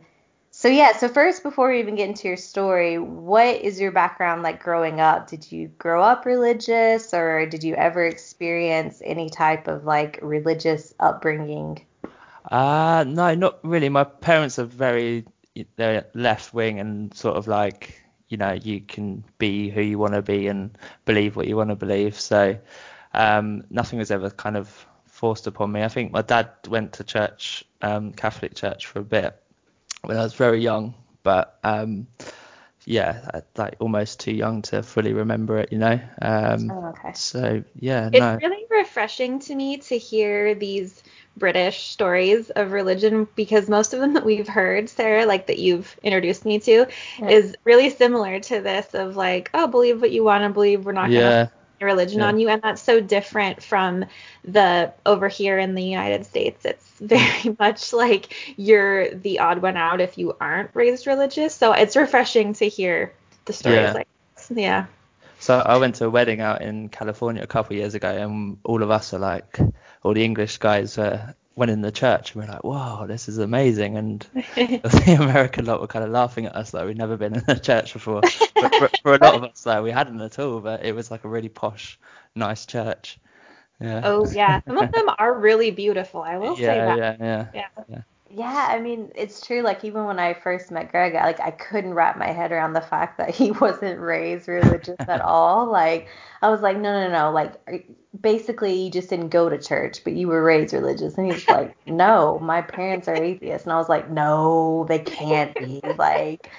so 0.64 0.70
yeah, 0.70 0.96
so 0.96 1.10
first 1.10 1.44
before 1.44 1.72
we 1.72 1.80
even 1.82 1.96
get 1.96 2.08
into 2.08 2.26
your 2.26 2.38
story, 2.38 2.98
what 2.98 3.58
is 3.58 3.82
your 3.82 3.92
background 3.92 4.44
like 4.44 4.64
growing 4.64 5.02
up? 5.02 5.28
Did 5.28 5.52
you 5.52 5.68
grow 5.78 6.02
up 6.02 6.26
religious 6.26 7.14
or 7.14 7.46
did 7.46 7.66
you 7.66 7.76
ever 7.76 8.06
experience 8.06 9.02
any 9.04 9.30
type 9.30 9.68
of 9.68 9.84
like 9.84 10.20
religious 10.22 10.94
upbringing? 11.02 11.86
Uh 12.50 13.04
no, 13.06 13.36
not 13.36 13.60
really. 13.66 13.90
My 13.90 14.06
parents 14.06 14.58
are 14.58 14.64
very 14.64 15.26
they're 15.76 16.06
left 16.14 16.54
wing 16.54 16.80
and 16.80 17.14
sort 17.14 17.36
of 17.36 17.46
like 17.50 18.02
you 18.30 18.38
know 18.38 18.54
you 18.54 18.80
can 18.80 19.26
be 19.40 19.68
who 19.68 19.82
you 19.82 20.00
want 20.00 20.14
to 20.14 20.22
be 20.22 20.48
and 20.48 20.78
believe 21.04 21.36
what 21.36 21.46
you 21.46 21.58
want 21.58 21.72
to 21.72 21.76
believe. 21.76 22.18
So 22.18 22.58
um, 23.14 23.66
nothing 23.70 24.00
was 24.00 24.12
ever 24.12 24.30
kind 24.30 24.56
of 24.56 24.88
forced 25.08 25.46
upon 25.46 25.74
me. 25.74 25.84
I 25.84 25.90
think 25.90 26.14
my 26.14 26.22
dad 26.22 26.52
went 26.70 26.94
to 26.94 27.04
church, 27.04 27.66
um, 27.82 28.14
Catholic 28.14 28.56
church 28.56 28.86
for 28.86 29.00
a 29.00 29.04
bit 29.04 29.43
when 30.04 30.18
I 30.18 30.24
was 30.24 30.34
very 30.34 30.62
young, 30.62 30.96
but 31.24 31.60
um, 31.64 32.08
yeah, 32.86 33.42
like 33.58 33.76
almost 33.80 34.20
too 34.20 34.34
young 34.34 34.62
to 34.64 34.84
fully 34.84 35.14
remember 35.14 35.58
it, 35.60 35.72
you 35.72 35.80
know. 35.80 36.00
Um, 36.22 36.74
Oh, 36.74 36.88
okay. 36.88 37.14
so 37.14 37.64
yeah, 37.76 38.10
It's 38.12 38.28
no. 38.28 38.42
really 38.42 38.66
refreshing 38.70 39.40
to 39.40 39.56
me 39.56 39.78
to 39.78 39.98
hear 39.98 40.56
these 40.56 41.04
British 41.38 41.90
stories 41.90 42.50
of 42.52 42.72
religion 42.72 43.28
because 43.36 43.68
most 43.70 43.94
of 43.94 44.00
them 44.02 44.14
that 44.14 44.26
we've 44.26 44.48
heard, 44.48 44.90
Sarah, 44.90 45.26
like 45.26 45.48
that 45.48 45.60
you've 45.60 45.98
introduced 46.04 46.46
me 46.46 46.60
to, 46.62 46.88
Yeah. 47.18 47.28
is 47.28 47.56
really 47.66 47.90
similar 47.90 48.40
to 48.42 48.62
this 48.62 48.94
of 48.94 49.16
like, 49.18 49.50
oh, 49.54 49.68
believe 49.68 50.02
what 50.02 50.12
you 50.12 50.24
want 50.24 50.44
to 50.44 50.50
believe. 50.50 50.86
We're 50.86 50.92
not 50.94 51.14
going 51.14 51.26
to 51.26 51.32
Yeah, 51.32 51.48
a 51.50 51.50
religion 51.84 52.20
Yeah. 52.20 52.28
on 52.28 52.40
you 52.40 52.50
and 52.50 52.62
that's 52.62 52.82
so 52.82 53.00
different 53.00 53.62
from 53.64 54.06
the 54.44 54.92
over 55.06 55.28
here 55.28 55.58
in 55.58 55.76
the 55.76 55.84
United 55.84 56.26
States 56.26 56.66
it's 56.66 56.90
very 57.00 57.56
much 57.60 57.94
like 57.94 58.34
you're 58.58 59.10
the 59.14 59.40
odd 59.40 59.62
one 59.62 59.78
out 59.78 60.02
if 60.02 60.18
you 60.18 60.36
aren't 60.40 60.70
raised 60.74 61.08
religious 61.08 61.54
so 61.56 61.74
it's 61.74 61.96
refreshing 61.96 62.54
to 62.54 62.68
hear 62.68 63.14
the 63.46 63.54
stories 63.54 63.78
Yeah. 63.78 63.94
like 63.94 64.08
this. 64.36 64.52
yeah 64.56 64.86
So 65.40 65.60
I 65.60 65.78
went 65.78 65.96
to 65.96 66.06
a 66.06 66.10
wedding 66.10 66.40
out 66.40 66.62
in 66.62 66.88
California 66.90 67.44
a 67.44 67.48
couple 67.48 67.74
of 67.76 67.80
years 67.80 67.96
ago, 67.96 68.08
and 68.10 68.58
all 68.64 68.82
of 68.82 68.90
us 68.92 69.14
are 69.14 69.20
like, 69.20 69.60
all 70.02 70.14
the 70.14 70.24
English 70.24 70.58
guys 70.60 70.98
uh, 70.98 71.34
went 71.56 71.72
in 71.72 71.82
the 71.82 71.92
church, 71.92 72.34
and 72.34 72.44
we're 72.44 72.52
like, 72.52 72.64
wow, 72.64 73.06
this 73.08 73.30
is 73.30 73.38
amazing. 73.38 73.98
And 73.98 74.22
the 74.56 75.18
American 75.20 75.66
lot 75.66 75.82
were 75.82 75.88
kind 75.88 76.06
of 76.06 76.12
laughing 76.12 76.46
at 76.46 76.56
us 76.56 76.74
like 76.74 76.86
we'd 76.86 76.98
never 76.98 77.18
been 77.18 77.36
in 77.36 77.44
a 77.48 77.60
church 77.60 77.94
before. 77.94 78.22
But 78.22 78.76
for, 78.76 78.90
for 79.02 79.14
a 79.16 79.18
lot 79.18 79.36
of 79.36 79.44
us, 79.44 79.66
like 79.66 79.84
we 79.84 79.92
hadn't 79.92 80.22
at 80.22 80.40
all, 80.40 80.60
but 80.60 80.86
it 80.86 80.94
was 80.94 81.12
like 81.12 81.24
a 81.24 81.30
really 81.30 81.50
posh, 81.50 82.00
nice 82.36 82.66
church. 82.66 83.20
Yeah. 83.80 84.02
oh 84.04 84.32
yeah 84.32 84.62
some 84.66 84.78
of 84.78 84.92
them 84.94 85.10
are 85.18 85.34
really 85.34 85.72
beautiful 85.72 86.22
I 86.22 86.38
will 86.38 86.56
say 86.56 86.66
that 86.66 86.98
yeah, 86.98 87.16
yeah, 87.20 87.48
Yeah. 87.58 87.68
Yeah, 87.90 88.02
I 88.42 88.80
mean, 88.80 89.12
it's 89.16 89.46
true. 89.46 89.62
Like 89.62 89.84
even 89.84 90.06
when 90.06 90.18
I 90.18 90.34
first 90.34 90.72
met 90.72 90.92
Greg, 90.92 91.16
I, 91.16 91.24
like 91.26 91.40
I 91.40 91.52
couldn't 91.52 91.94
wrap 91.94 92.18
my 92.18 92.32
head 92.32 92.52
around 92.52 92.74
the 92.74 92.82
fact 92.82 93.18
that 93.20 93.30
he 93.34 93.52
wasn't 93.62 94.00
raised 94.00 94.48
religious 94.48 95.00
at 95.00 95.22
all. 95.26 95.68
Like 95.72 96.08
I 96.42 96.50
was 96.50 96.62
like, 96.62 96.78
no, 96.78 97.08
no, 97.08 97.12
no. 97.12 97.32
Like 97.32 97.88
basically, 98.20 98.74
you 98.74 98.92
just 98.92 99.10
didn't 99.10 99.30
go 99.30 99.50
to 99.50 99.58
church, 99.58 100.04
but 100.04 100.14
you 100.14 100.28
were 100.28 100.44
raised 100.44 100.74
religious. 100.74 101.18
And 101.18 101.28
he 101.28 101.34
was 101.34 101.48
like, 101.48 101.76
no, 101.88 102.40
my 102.40 102.62
parents 102.62 103.08
are 103.08 103.16
atheists. 103.16 103.66
And 103.66 103.74
I 103.74 103.78
was 103.78 103.90
like, 103.90 104.10
no, 104.10 104.86
they 104.88 105.00
can't 105.00 105.54
be. 105.56 105.82
Like 105.98 106.50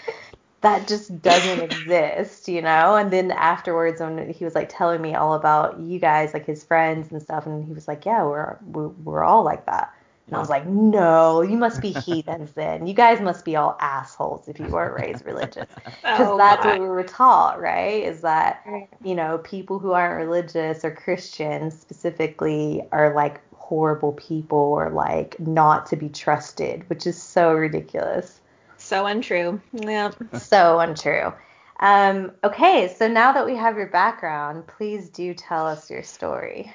that 0.60 0.86
just 0.88 1.20
doesn't 1.22 1.60
exist, 1.60 2.48
you 2.48 2.62
know? 2.62 2.96
And 2.96 3.10
then 3.10 3.30
afterwards, 3.32 4.00
when 4.00 4.30
he 4.30 4.44
was 4.44 4.54
like 4.54 4.68
telling 4.70 5.02
me 5.02 5.14
all 5.14 5.34
about 5.34 5.80
you 5.80 5.98
guys, 5.98 6.32
like 6.32 6.46
his 6.46 6.62
friends 6.62 7.10
and 7.10 7.20
stuff, 7.20 7.46
and 7.46 7.64
he 7.64 7.72
was 7.72 7.88
like, 7.88 8.06
yeah, 8.06 8.22
we're 8.22 8.58
we're, 8.64 8.88
we're 8.88 9.24
all 9.24 9.42
like 9.42 9.66
that. 9.66 9.92
And 10.26 10.36
I 10.36 10.38
was 10.38 10.48
like, 10.48 10.66
no, 10.66 11.42
you 11.42 11.56
must 11.56 11.82
be 11.82 11.90
heathens 11.92 12.52
then. 12.52 12.86
You 12.86 12.94
guys 12.94 13.20
must 13.20 13.44
be 13.44 13.56
all 13.56 13.76
assholes 13.80 14.48
if 14.48 14.58
you 14.58 14.66
weren't 14.66 14.94
raised 14.94 15.24
religious. 15.26 15.66
Because 15.84 15.94
Oh, 16.30 16.36
that's 16.38 16.64
God. 16.64 16.70
what 16.72 16.80
we 16.80 16.88
were 16.88 17.02
taught, 17.04 17.60
right? 17.60 18.02
Is 18.02 18.22
that, 18.22 18.64
you 19.04 19.14
know, 19.14 19.38
people 19.38 19.78
who 19.78 19.92
aren't 19.92 20.16
religious 20.16 20.84
or 20.84 20.90
Christians 20.90 21.78
specifically 21.78 22.82
are 22.90 23.14
like 23.14 23.42
horrible 23.54 24.12
people 24.14 24.58
or 24.58 24.90
like 24.90 25.38
not 25.40 25.86
to 25.86 25.96
be 25.96 26.08
trusted, 26.08 26.88
which 26.88 27.06
is 27.06 27.20
so 27.22 27.52
ridiculous. 27.52 28.40
so 28.78 29.06
untrue 29.06 29.60
yeah 29.72 30.10
So 30.32 30.78
untrue. 30.80 31.32
Um, 31.80 32.32
okay, 32.44 32.94
so 32.96 33.08
now 33.08 33.32
that 33.32 33.44
we 33.46 33.56
have 33.56 33.76
your 33.76 33.88
background, 33.88 34.66
please 34.66 35.08
do 35.10 35.34
tell 35.34 35.66
us 35.66 35.90
your 35.90 36.02
story. 36.02 36.72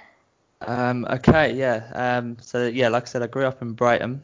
Um, 0.62 1.06
okay, 1.10 1.54
yeah. 1.54 1.89
Um, 1.94 2.38
so 2.42 2.68
yeah, 2.68 2.89
like 2.89 3.04
I 3.04 3.06
said, 3.06 3.22
I 3.22 3.28
grew 3.28 3.46
up 3.46 3.62
in 3.62 3.74
Brighton. 3.74 4.22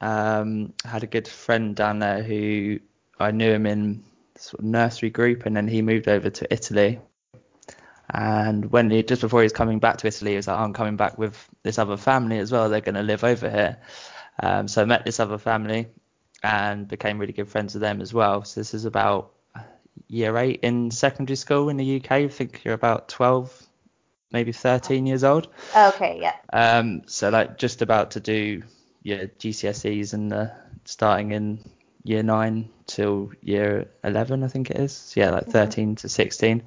Um, 0.00 0.72
had 0.84 1.02
a 1.02 1.06
good 1.06 1.28
friend 1.28 1.76
down 1.76 1.98
there 1.98 2.22
who 2.22 2.80
I 3.18 3.30
knew 3.30 3.52
him 3.52 3.66
in 3.66 4.04
sort 4.36 4.60
of 4.60 4.66
nursery 4.66 5.10
group, 5.10 5.46
and 5.46 5.56
then 5.56 5.68
he 5.68 5.82
moved 5.82 6.08
over 6.08 6.30
to 6.30 6.52
Italy. 6.52 7.00
And 8.10 8.70
when 8.70 8.90
he 8.90 9.02
just 9.02 9.22
before 9.22 9.40
he 9.40 9.44
was 9.44 9.52
coming 9.52 9.78
back 9.78 9.98
to 9.98 10.06
Italy, 10.06 10.32
he 10.32 10.36
was 10.36 10.48
like, 10.48 10.58
"I'm 10.58 10.72
coming 10.72 10.96
back 10.96 11.18
with 11.18 11.48
this 11.62 11.78
other 11.78 11.96
family 11.96 12.38
as 12.38 12.52
well. 12.52 12.68
They're 12.68 12.80
going 12.80 12.94
to 12.96 13.02
live 13.02 13.24
over 13.24 13.48
here." 13.48 13.78
Um, 14.42 14.68
so 14.68 14.82
I 14.82 14.84
met 14.84 15.04
this 15.04 15.20
other 15.20 15.38
family 15.38 15.88
and 16.42 16.86
became 16.88 17.18
really 17.18 17.32
good 17.32 17.48
friends 17.48 17.74
with 17.74 17.80
them 17.80 18.00
as 18.00 18.12
well. 18.12 18.44
So 18.44 18.60
this 18.60 18.74
is 18.74 18.84
about 18.84 19.32
year 20.08 20.36
eight 20.36 20.60
in 20.62 20.90
secondary 20.90 21.36
school 21.36 21.68
in 21.68 21.76
the 21.76 21.96
UK. 21.96 22.12
I 22.12 22.28
think 22.28 22.62
you're 22.64 22.74
about 22.74 23.08
12, 23.08 23.66
maybe 24.34 24.52
13 24.52 25.06
years 25.06 25.24
old. 25.24 25.48
Okay, 25.74 26.18
yeah. 26.20 26.34
Um, 26.52 27.02
so 27.06 27.30
like 27.30 27.56
just 27.56 27.80
about 27.82 28.10
to 28.10 28.20
do 28.20 28.62
your 29.02 29.28
GCSEs 29.28 30.12
and 30.12 30.32
uh, 30.32 30.46
starting 30.84 31.30
in 31.30 31.60
year 32.02 32.22
nine 32.24 32.68
till 32.86 33.30
year 33.40 33.88
11, 34.02 34.42
I 34.42 34.48
think 34.48 34.70
it 34.70 34.76
is. 34.76 34.92
So 34.92 35.20
yeah, 35.20 35.30
like 35.30 35.46
13 35.46 35.94
to 35.96 36.08
16. 36.08 36.62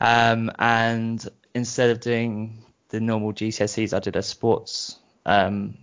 Um, 0.00 0.50
and 0.58 1.26
instead 1.54 1.90
of 1.90 2.00
doing 2.00 2.64
the 2.88 3.00
normal 3.00 3.32
GCSEs, 3.32 3.94
I 3.94 4.00
did 4.00 4.16
a 4.16 4.22
sports 4.22 4.98
um, 5.24 5.78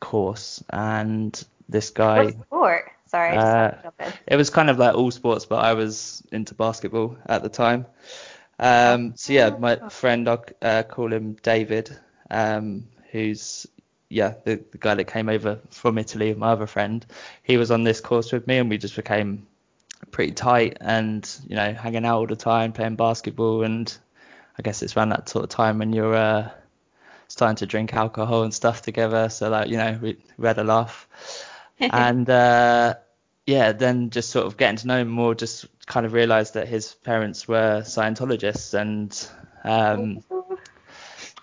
course, 0.00 0.64
and 0.70 1.44
this 1.68 1.90
guy. 1.90 2.24
What 2.24 2.46
sport? 2.46 2.90
Sorry, 3.06 3.30
I 3.30 3.34
just 3.34 3.46
Uh, 3.46 3.70
to 3.70 3.82
jump 3.82 3.94
in. 4.00 4.12
It 4.26 4.36
was 4.36 4.50
kind 4.50 4.70
of 4.70 4.78
like 4.78 4.94
all 4.94 5.10
sports, 5.10 5.44
but 5.44 5.56
I 5.56 5.74
was 5.74 6.22
into 6.32 6.54
basketball 6.54 7.18
at 7.26 7.42
the 7.42 7.50
time. 7.50 7.86
Um, 8.58 9.14
so 9.16 9.32
yeah, 9.32 9.50
my 9.50 9.76
friend, 9.88 10.28
I'll 10.28 10.44
uh, 10.62 10.82
call 10.84 11.12
him 11.12 11.36
David, 11.42 11.96
um, 12.30 12.88
who's 13.10 13.66
yeah 14.08 14.34
the, 14.44 14.62
the 14.70 14.78
guy 14.78 14.94
that 14.94 15.04
came 15.04 15.28
over 15.28 15.58
from 15.70 15.98
Italy, 15.98 16.34
my 16.34 16.52
other 16.52 16.66
friend. 16.66 17.04
He 17.42 17.56
was 17.56 17.70
on 17.70 17.84
this 17.84 18.00
course 18.00 18.32
with 18.32 18.46
me, 18.46 18.58
and 18.58 18.70
we 18.70 18.78
just 18.78 18.96
became 18.96 19.46
pretty 20.10 20.32
tight, 20.32 20.78
and 20.80 21.28
you 21.48 21.56
know, 21.56 21.72
hanging 21.72 22.04
out 22.04 22.18
all 22.18 22.26
the 22.26 22.36
time, 22.36 22.72
playing 22.72 22.96
basketball, 22.96 23.62
and 23.64 23.96
I 24.58 24.62
guess 24.62 24.82
it's 24.82 24.96
around 24.96 25.10
that 25.10 25.28
sort 25.28 25.44
of 25.44 25.50
time 25.50 25.78
when 25.78 25.92
you're 25.92 26.14
uh, 26.14 26.50
starting 27.28 27.56
to 27.56 27.66
drink 27.66 27.94
alcohol 27.94 28.44
and 28.44 28.54
stuff 28.54 28.82
together. 28.82 29.28
So 29.28 29.48
like 29.48 29.68
you 29.68 29.76
know 29.76 29.98
we, 30.00 30.16
we 30.38 30.46
had 30.46 30.58
a 30.58 30.64
laugh, 30.64 31.08
and 31.80 32.28
uh, 32.30 32.94
yeah, 33.46 33.72
then 33.72 34.10
just 34.10 34.30
sort 34.30 34.46
of 34.46 34.56
getting 34.56 34.76
to 34.76 34.86
know 34.86 34.98
him 34.98 35.08
more, 35.08 35.34
just 35.34 35.66
kind 35.86 36.06
of 36.06 36.12
realised 36.12 36.54
that 36.54 36.68
his 36.68 36.94
parents 36.94 37.46
were 37.46 37.82
Scientologists 37.82 38.74
and. 38.78 39.28
Um, 39.64 40.22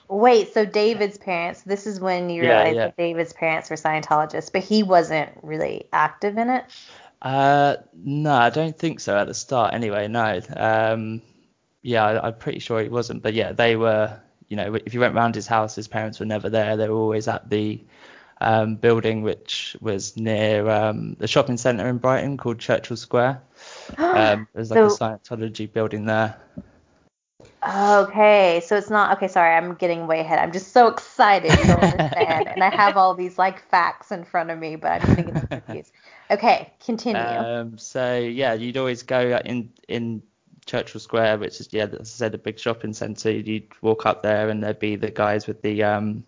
Wait, 0.09 0.53
so 0.53 0.65
David's 0.65 1.17
parents, 1.17 1.61
this 1.61 1.87
is 1.87 2.01
when 2.01 2.29
you 2.29 2.43
Yeah, 2.43 2.57
realized 2.57 2.75
yeah. 2.75 2.85
that 2.87 2.97
David's 2.97 3.33
parents 3.33 3.69
were 3.69 3.77
Scientologists, 3.77 4.51
but 4.51 4.61
he 4.61 4.83
wasn't 4.83 5.29
really 5.41 5.85
active 5.93 6.37
in 6.37 6.49
it? 6.49 6.65
Uh, 7.21 7.77
no, 7.93 8.33
I 8.33 8.49
don't 8.49 8.77
think 8.77 8.99
so 8.99 9.17
at 9.17 9.27
the 9.27 9.33
start. 9.33 9.73
Anyway, 9.73 10.07
no. 10.07 10.41
Um, 10.57 11.21
yeah, 11.81 12.03
I, 12.03 12.27
I'm 12.27 12.35
pretty 12.35 12.59
sure 12.59 12.81
he 12.81 12.89
wasn't. 12.89 13.21
But 13.23 13.33
yeah, 13.33 13.51
they 13.53 13.75
were. 13.75 14.19
You 14.49 14.57
know, 14.57 14.75
if 14.75 14.93
you 14.93 14.99
went 14.99 15.15
round 15.15 15.33
his 15.33 15.47
house, 15.47 15.75
his 15.75 15.87
parents 15.87 16.19
were 16.19 16.25
never 16.25 16.49
there. 16.49 16.75
They 16.75 16.89
were 16.89 16.97
always 16.97 17.29
at 17.29 17.49
the 17.49 17.81
um, 18.41 18.75
building, 18.75 19.21
which 19.21 19.77
was 19.81 20.17
near 20.17 20.69
um, 20.69 21.15
the 21.19 21.27
shopping 21.27 21.57
centre 21.57 21.87
in 21.87 21.97
Brighton 21.97 22.37
called 22.37 22.59
Churchill 22.59 22.97
Square. 22.97 23.41
Um, 23.97 24.47
there's 24.53 24.71
like 24.71 24.79
a 24.79 24.87
Scientology 24.87 25.71
building 25.71 26.05
there. 26.05 26.35
Okay, 27.67 28.61
so 28.65 28.75
it's 28.75 28.89
not 28.89 29.15
okay. 29.17 29.27
Sorry, 29.27 29.55
I'm 29.55 29.75
getting 29.75 30.07
way 30.07 30.21
ahead. 30.21 30.39
I'm 30.39 30.51
just 30.51 30.71
so 30.71 30.87
excited 30.87 31.51
to 31.51 31.73
understand, 31.73 32.47
and 32.47 32.63
I 32.63 32.75
have 32.75 32.97
all 32.97 33.13
these 33.13 33.37
like 33.37 33.61
facts 33.69 34.11
in 34.11 34.23
front 34.23 34.49
of 34.49 34.57
me, 34.57 34.77
but 34.77 35.03
I'm 35.03 35.15
getting 35.15 35.47
confused. 35.47 35.91
Okay, 36.31 36.73
continue. 36.83 37.21
Um, 37.21 37.77
so 37.77 38.17
yeah, 38.17 38.53
you'd 38.53 38.77
always 38.77 39.03
go 39.03 39.39
in 39.45 39.71
in 39.87 40.23
Churchill 40.65 40.99
Square, 40.99 41.37
which 41.37 41.59
is 41.59 41.69
yeah, 41.71 41.83
as 41.83 41.99
I 41.99 42.03
said, 42.03 42.33
a 42.33 42.39
big 42.39 42.57
shopping 42.57 42.93
centre. 42.93 43.31
You'd 43.31 43.67
walk 43.81 44.07
up 44.07 44.23
there, 44.23 44.49
and 44.49 44.63
there'd 44.63 44.79
be 44.79 44.95
the 44.95 45.11
guys 45.11 45.45
with 45.45 45.61
the 45.61 45.83
um, 45.83 46.23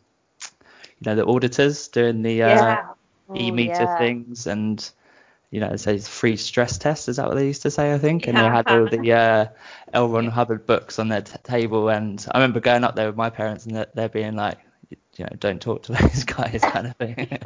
you 0.99 1.05
know, 1.09 1.15
the 1.15 1.25
auditors 1.25 1.87
doing 1.87 2.21
the 2.21 2.43
uh, 2.43 2.77
yeah. 2.77 2.93
e-meter 3.35 3.83
Oh, 3.83 3.83
yeah. 3.83 3.97
things, 3.97 4.47
and 4.47 4.89
you 5.51 5.59
know, 5.59 5.75
say 5.75 5.97
free 5.99 6.35
stress 6.37 6.77
test. 6.77 7.07
Is 7.09 7.17
that 7.17 7.27
what 7.27 7.35
they 7.35 7.45
used 7.47 7.61
to 7.63 7.71
say? 7.71 7.93
I 7.93 7.97
think. 7.99 8.27
And 8.27 8.37
they 8.37 8.41
had 8.41 8.67
all 8.69 8.87
the 8.87 9.11
uh, 9.13 9.45
L. 9.93 10.09
Ron 10.09 10.27
Hubbard 10.27 10.65
books 10.65 10.99
on 10.99 11.09
their 11.09 11.21
t- 11.21 11.37
table, 11.43 11.89
and 11.89 12.25
I 12.31 12.39
remember 12.39 12.59
going 12.59 12.83
up 12.83 12.95
there 12.95 13.07
with 13.07 13.15
my 13.15 13.29
parents, 13.29 13.65
and 13.65 13.75
they're, 13.75 13.87
they're 13.93 14.09
being 14.09 14.35
like, 14.35 14.57
you 15.15 15.25
know, 15.25 15.29
don't 15.39 15.61
talk 15.61 15.83
to 15.83 15.91
those 15.93 16.23
guys, 16.23 16.61
kind 16.61 16.87
of 16.87 16.95
thing. 16.95 17.37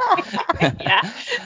yeah, 0.80 1.02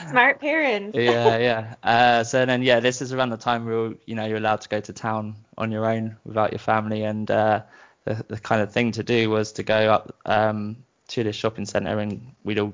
smart 0.08 0.40
parents. 0.40 0.96
yeah, 0.96 1.36
yeah. 1.38 1.74
Uh, 1.82 2.24
so 2.24 2.44
then, 2.46 2.62
yeah, 2.62 2.80
this 2.80 3.02
is 3.02 3.12
around 3.12 3.30
the 3.30 3.36
time 3.36 3.64
where 3.66 3.94
you 4.06 4.14
know 4.14 4.24
you're 4.26 4.36
allowed 4.38 4.60
to 4.62 4.68
go 4.68 4.80
to 4.80 4.92
town 4.92 5.36
on 5.58 5.70
your 5.72 5.86
own 5.86 6.16
without 6.24 6.52
your 6.52 6.58
family, 6.58 7.02
and 7.02 7.30
uh, 7.30 7.62
the, 8.04 8.24
the 8.28 8.38
kind 8.38 8.62
of 8.62 8.72
thing 8.72 8.92
to 8.92 9.02
do 9.02 9.30
was 9.30 9.52
to 9.52 9.62
go 9.62 9.92
up 9.92 10.14
um, 10.26 10.76
to 11.12 11.24
this 11.24 11.36
shopping 11.36 11.64
centre, 11.66 11.98
and 11.98 12.32
we'd 12.44 12.58
all 12.58 12.72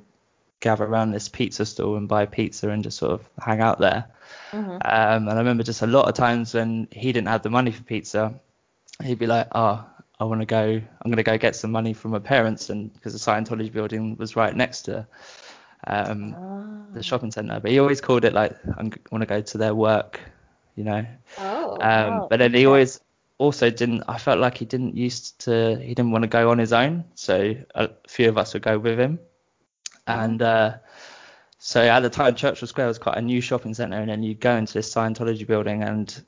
gather 0.61 0.85
around 0.85 1.13
this 1.13 1.29
pizza 1.29 1.65
stall 1.65 1.97
and 1.97 2.09
buy 2.09 2.27
pizza 2.27 2.69
and 2.69 2.83
just 2.83 2.99
sort 2.99 3.13
of 3.13 3.29
hang 3.39 3.61
out 3.61 3.79
there. 3.79 4.05
Mhm. 4.53 4.73
Um, 4.85 5.29
and 5.29 5.31
I 5.31 5.37
remember 5.37 5.63
just 5.63 5.83
a 5.83 5.87
lot 5.87 6.09
of 6.09 6.15
times 6.15 6.55
when 6.55 6.89
he 6.91 7.13
didn't 7.13 7.29
have 7.29 7.43
the 7.43 7.51
money 7.51 7.71
for 7.71 7.83
pizza, 7.85 8.35
he'd 9.03 9.19
be 9.19 9.27
like, 9.27 9.47
"Oh, 9.55 9.85
I 10.21 10.25
want 10.25 10.41
to 10.41 10.47
go. 10.47 10.63
I'm 10.63 11.11
going 11.11 11.17
to 11.17 11.23
go 11.23 11.39
get 11.39 11.55
some 11.55 11.71
money 11.71 11.93
from 11.93 12.11
my 12.11 12.19
parents," 12.19 12.71
and 12.71 12.93
because 12.93 13.13
the 13.13 13.19
Scientology 13.31 13.73
building 13.73 14.17
was 14.17 14.35
right 14.37 14.55
next 14.55 14.83
to 14.83 15.07
um, 15.87 16.35
Oh. 16.37 16.95
the 16.95 17.03
shopping 17.03 17.31
centre. 17.31 17.61
But 17.61 17.71
he 17.71 17.79
always 17.79 18.01
called 18.01 18.25
it 18.25 18.33
like, 18.33 18.53
"I 18.77 18.83
want 19.13 19.23
to 19.23 19.27
go 19.27 19.41
to 19.41 19.59
their 19.59 19.75
work," 19.75 20.21
you 20.77 20.85
know. 20.85 21.07
Oh. 21.39 21.77
Um, 21.81 22.13
Oh, 22.23 22.27
but 22.29 22.39
then 22.39 22.53
he 22.53 22.67
always 22.67 23.01
also 23.39 23.71
didn't. 23.71 24.03
I 24.09 24.19
felt 24.19 24.39
like 24.41 24.59
he 24.59 24.65
didn't 24.65 24.97
used 24.97 25.41
to. 25.45 25.77
He 25.81 25.95
didn't 25.95 26.11
want 26.11 26.23
to 26.23 26.29
go 26.29 26.51
on 26.51 26.59
his 26.59 26.73
own, 26.73 27.05
so 27.15 27.55
a 27.75 27.91
few 28.07 28.29
of 28.29 28.37
us 28.37 28.53
would 28.55 28.63
go 28.63 28.79
with 28.79 28.99
him. 28.99 29.19
And 30.07 30.41
uh, 30.43 30.75
so 31.59 31.83
at 31.83 32.01
the 32.01 32.11
time, 32.11 32.35
Churchill 32.35 32.67
Square 32.69 32.89
was 32.89 32.99
quite 32.99 33.17
a 33.19 33.23
new 33.23 33.41
shopping 33.41 33.75
centre, 33.75 33.99
and 33.99 34.09
then 34.09 34.23
you'd 34.23 34.41
go 34.41 34.57
into 34.57 34.75
this 34.75 34.93
Scientology 34.93 35.47
building, 35.47 35.83
and 35.83 36.23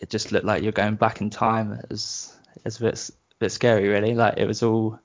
it 0.00 0.10
just 0.10 0.32
looked 0.32 0.46
like 0.46 0.62
you're 0.62 0.72
going 0.72 0.94
back 0.96 1.20
in 1.20 1.30
time. 1.30 1.72
It 1.72 1.86
was 1.90 2.34
it's 2.64 2.78
a 2.78 2.82
bit 2.82 3.10
bit 3.38 3.52
scary, 3.52 3.88
really. 3.88 4.14
Like 4.14 4.38
it 4.38 4.46
was 4.46 4.62
all 4.62 4.98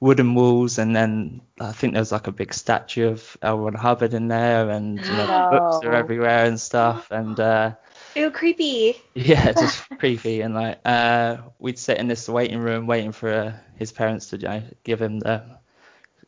wooden 0.00 0.34
walls, 0.34 0.78
and 0.78 0.94
then 0.94 1.40
I 1.60 1.72
think 1.72 1.92
there 1.92 2.00
was 2.00 2.12
like 2.12 2.26
a 2.28 2.32
big 2.32 2.54
statue 2.54 3.08
of 3.08 3.36
L. 3.42 3.58
Ron 3.58 3.74
Hubbard 3.74 4.14
in 4.14 4.28
there, 4.28 4.70
and 4.70 4.96
you 4.96 5.12
know, 5.12 5.26
No. 5.26 5.48
books 5.50 5.84
are 5.84 5.92
everywhere 5.92 6.46
and 6.46 6.58
stuff, 6.58 7.10
and 7.10 7.38
uh, 7.38 7.72
Ew, 8.14 8.30
creepy. 8.30 8.96
yeah, 9.14 9.52
just 9.52 9.88
creepy. 9.98 10.40
And 10.40 10.54
like, 10.54 10.80
uh, 10.84 11.38
we'd 11.58 11.78
sit 11.78 11.98
in 11.98 12.08
this 12.08 12.28
waiting 12.28 12.58
room 12.58 12.86
waiting 12.86 13.12
for 13.12 13.32
uh, 13.32 13.52
his 13.76 13.92
parents 13.92 14.30
to 14.30 14.36
you 14.36 14.48
know, 14.48 14.62
give 14.84 15.00
him 15.00 15.18
the 15.20 15.44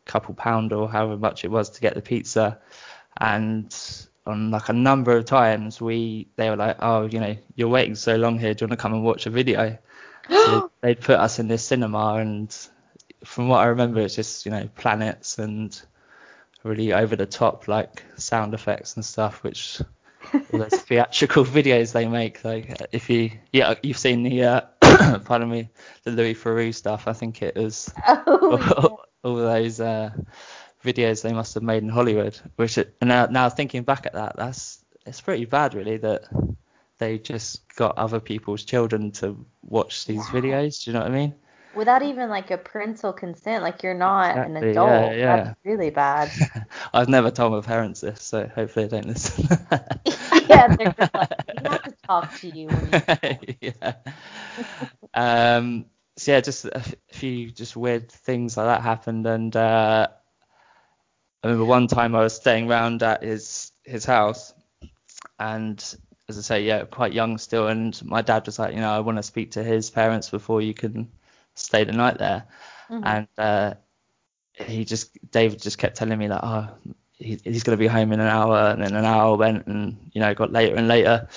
couple 0.05 0.35
pound 0.35 0.73
or 0.73 0.89
however 0.89 1.17
much 1.17 1.45
it 1.45 1.51
was 1.51 1.71
to 1.71 1.81
get 1.81 1.95
the 1.95 2.03
pizza. 2.03 2.59
And 3.21 3.75
on 4.27 4.51
like 4.51 4.69
a 4.69 4.73
number 4.73 5.17
of 5.17 5.25
times, 5.25 5.81
we 5.81 6.29
they 6.37 6.51
were 6.51 6.57
like, 6.57 6.77
oh, 6.81 7.07
you 7.07 7.21
know, 7.21 7.37
you're 7.55 7.69
waiting 7.69 7.95
so 7.95 8.17
long 8.17 8.39
here. 8.39 8.55
Do 8.55 8.65
you 8.65 8.69
want 8.69 8.79
to 8.79 8.83
come 8.83 8.95
and 8.95 9.05
watch 9.05 9.27
a 9.27 9.31
video? 9.31 9.79
So 10.31 10.71
they'd 10.81 11.01
put 11.01 11.19
us 11.19 11.41
in 11.41 11.49
this 11.49 11.65
cinema, 11.65 12.15
and 12.15 12.57
from 13.25 13.49
what 13.49 13.61
I 13.61 13.67
remember, 13.67 14.01
it's 14.01 14.15
just 14.15 14.47
you 14.47 14.53
know 14.53 14.69
planets 14.77 15.39
and 15.39 15.81
really 16.63 16.93
over 16.93 17.17
the 17.17 17.27
top 17.27 17.67
like 17.67 18.05
sound 18.17 18.55
effects 18.55 18.95
and 18.95 19.05
stuff, 19.05 19.43
which 19.43 19.81
all 20.53 20.59
those 20.59 20.69
theatrical 20.83 21.45
videos 21.45 21.93
they 21.93 22.07
make. 22.09 22.45
Like 22.45 22.77
if 22.93 23.09
you 23.11 23.31
yeah 23.53 23.75
you've 23.83 23.99
seen 23.99 24.23
the 24.23 24.45
uh, 24.45 24.61
pardon 25.25 25.51
me 25.51 25.71
the 26.05 26.11
Louis 26.11 26.35
Theroux 26.35 26.75
stuff. 26.75 27.09
I 27.09 27.13
think 27.13 27.43
it 27.43 27.57
was 27.57 27.93
Oh, 28.07 28.57
yeah. 28.61 29.29
all 29.31 29.37
those 29.37 29.81
uh, 29.81 30.11
videos 30.85 31.23
they 31.23 31.33
must 31.33 31.55
have 31.55 31.63
made 31.63 31.83
in 31.83 31.89
Hollywood. 31.89 32.39
Which 32.57 32.79
it, 32.79 32.97
and 33.01 33.09
now 33.09 33.27
now 33.27 33.49
thinking 33.49 33.83
back 33.83 34.07
at 34.07 34.15
that, 34.15 34.37
that's 34.37 34.85
it's 35.07 35.21
pretty 35.21 35.45
bad 35.47 35.75
really 35.75 35.97
that 35.99 36.25
they 36.99 37.19
just 37.19 37.67
got 37.77 37.97
other 37.97 38.21
people's 38.21 38.65
children 38.65 39.11
to 39.13 39.47
watch 39.63 40.05
these 40.07 40.19
Yeah. 40.33 40.41
videos. 40.41 40.85
Do 40.85 40.91
you 40.91 40.95
know 40.95 41.01
what 41.03 41.11
I 41.11 41.15
mean? 41.15 41.35
Without 41.75 42.03
even 42.03 42.29
like 42.29 42.51
a 42.51 42.59
parental 42.59 43.13
consent, 43.13 43.63
like 43.63 43.85
you're 43.85 43.95
not 43.95 44.37
an 44.37 44.57
adult. 44.57 45.13
yeah, 45.13 45.13
yeah. 45.13 45.37
That's 45.45 45.59
really 45.65 45.91
bad. 45.91 46.29
I've 46.93 47.09
never 47.09 47.31
told 47.31 47.53
my 47.53 47.61
parents 47.61 48.01
this, 48.01 48.23
so 48.25 48.51
hopefully 48.53 48.87
they 48.87 48.97
don't 49.01 49.07
listen. 49.07 49.47
yeah, 50.59 50.69
they're 50.79 50.89
just 50.97 51.15
like, 51.15 51.31
we 51.61 51.69
have 51.71 51.83
to 51.85 51.95
talk 52.07 52.35
to 52.41 52.49
you 52.49 52.99
yeah. 53.61 53.93
Um. 55.15 55.87
So 56.17 56.33
yeah, 56.33 56.41
just 56.41 56.65
a 56.67 56.83
few 57.13 57.51
just 57.51 57.77
weird 57.77 58.11
things 58.11 58.57
like 58.57 58.67
that 58.67 58.83
happened, 58.83 59.27
and 59.27 59.55
uh, 59.57 60.09
I 61.43 61.47
remember 61.49 61.65
one 61.67 61.87
time 61.89 62.15
I 62.15 62.21
was 62.21 62.37
staying 62.37 62.69
round 62.69 63.03
at 63.03 63.23
his 63.23 63.73
his 63.85 64.05
house, 64.05 64.55
and 65.39 65.79
as 66.29 66.39
I 66.39 66.43
say, 66.43 66.63
yeah, 66.65 66.85
quite 66.85 67.13
young 67.13 67.39
still, 67.39 67.69
and 67.69 68.01
my 68.05 68.23
dad 68.23 68.47
was 68.47 68.59
like, 68.59 68.75
you 68.75 68.81
know, 68.81 68.91
I 68.91 69.01
want 69.01 69.19
to 69.19 69.23
speak 69.23 69.53
to 69.53 69.63
his 69.65 69.91
parents 69.91 70.31
before 70.31 70.63
you 70.63 70.75
can 70.75 71.11
stay 71.55 71.85
the 71.85 71.93
night 71.93 72.19
there, 72.19 72.45
Mhm. 72.89 73.19
and 73.19 73.29
uh, 73.39 73.75
he 74.55 74.85
just 74.85 75.17
David 75.31 75.61
just 75.63 75.79
kept 75.79 75.97
telling 75.97 76.19
me 76.19 76.29
that, 76.29 76.45
oh, 76.45 76.69
he, 77.21 77.39
he's 77.45 77.65
going 77.65 77.77
to 77.79 77.81
be 77.81 77.89
home 77.89 78.13
in 78.13 78.21
an 78.21 78.29
hour, 78.29 78.71
and 78.71 78.83
then 78.83 78.95
an 78.97 79.05
hour 79.07 79.37
went, 79.37 79.67
and 79.67 80.11
you 80.13 80.21
know, 80.21 80.35
got 80.35 80.53
later 80.53 80.77
and 80.77 80.89
later. 80.89 81.29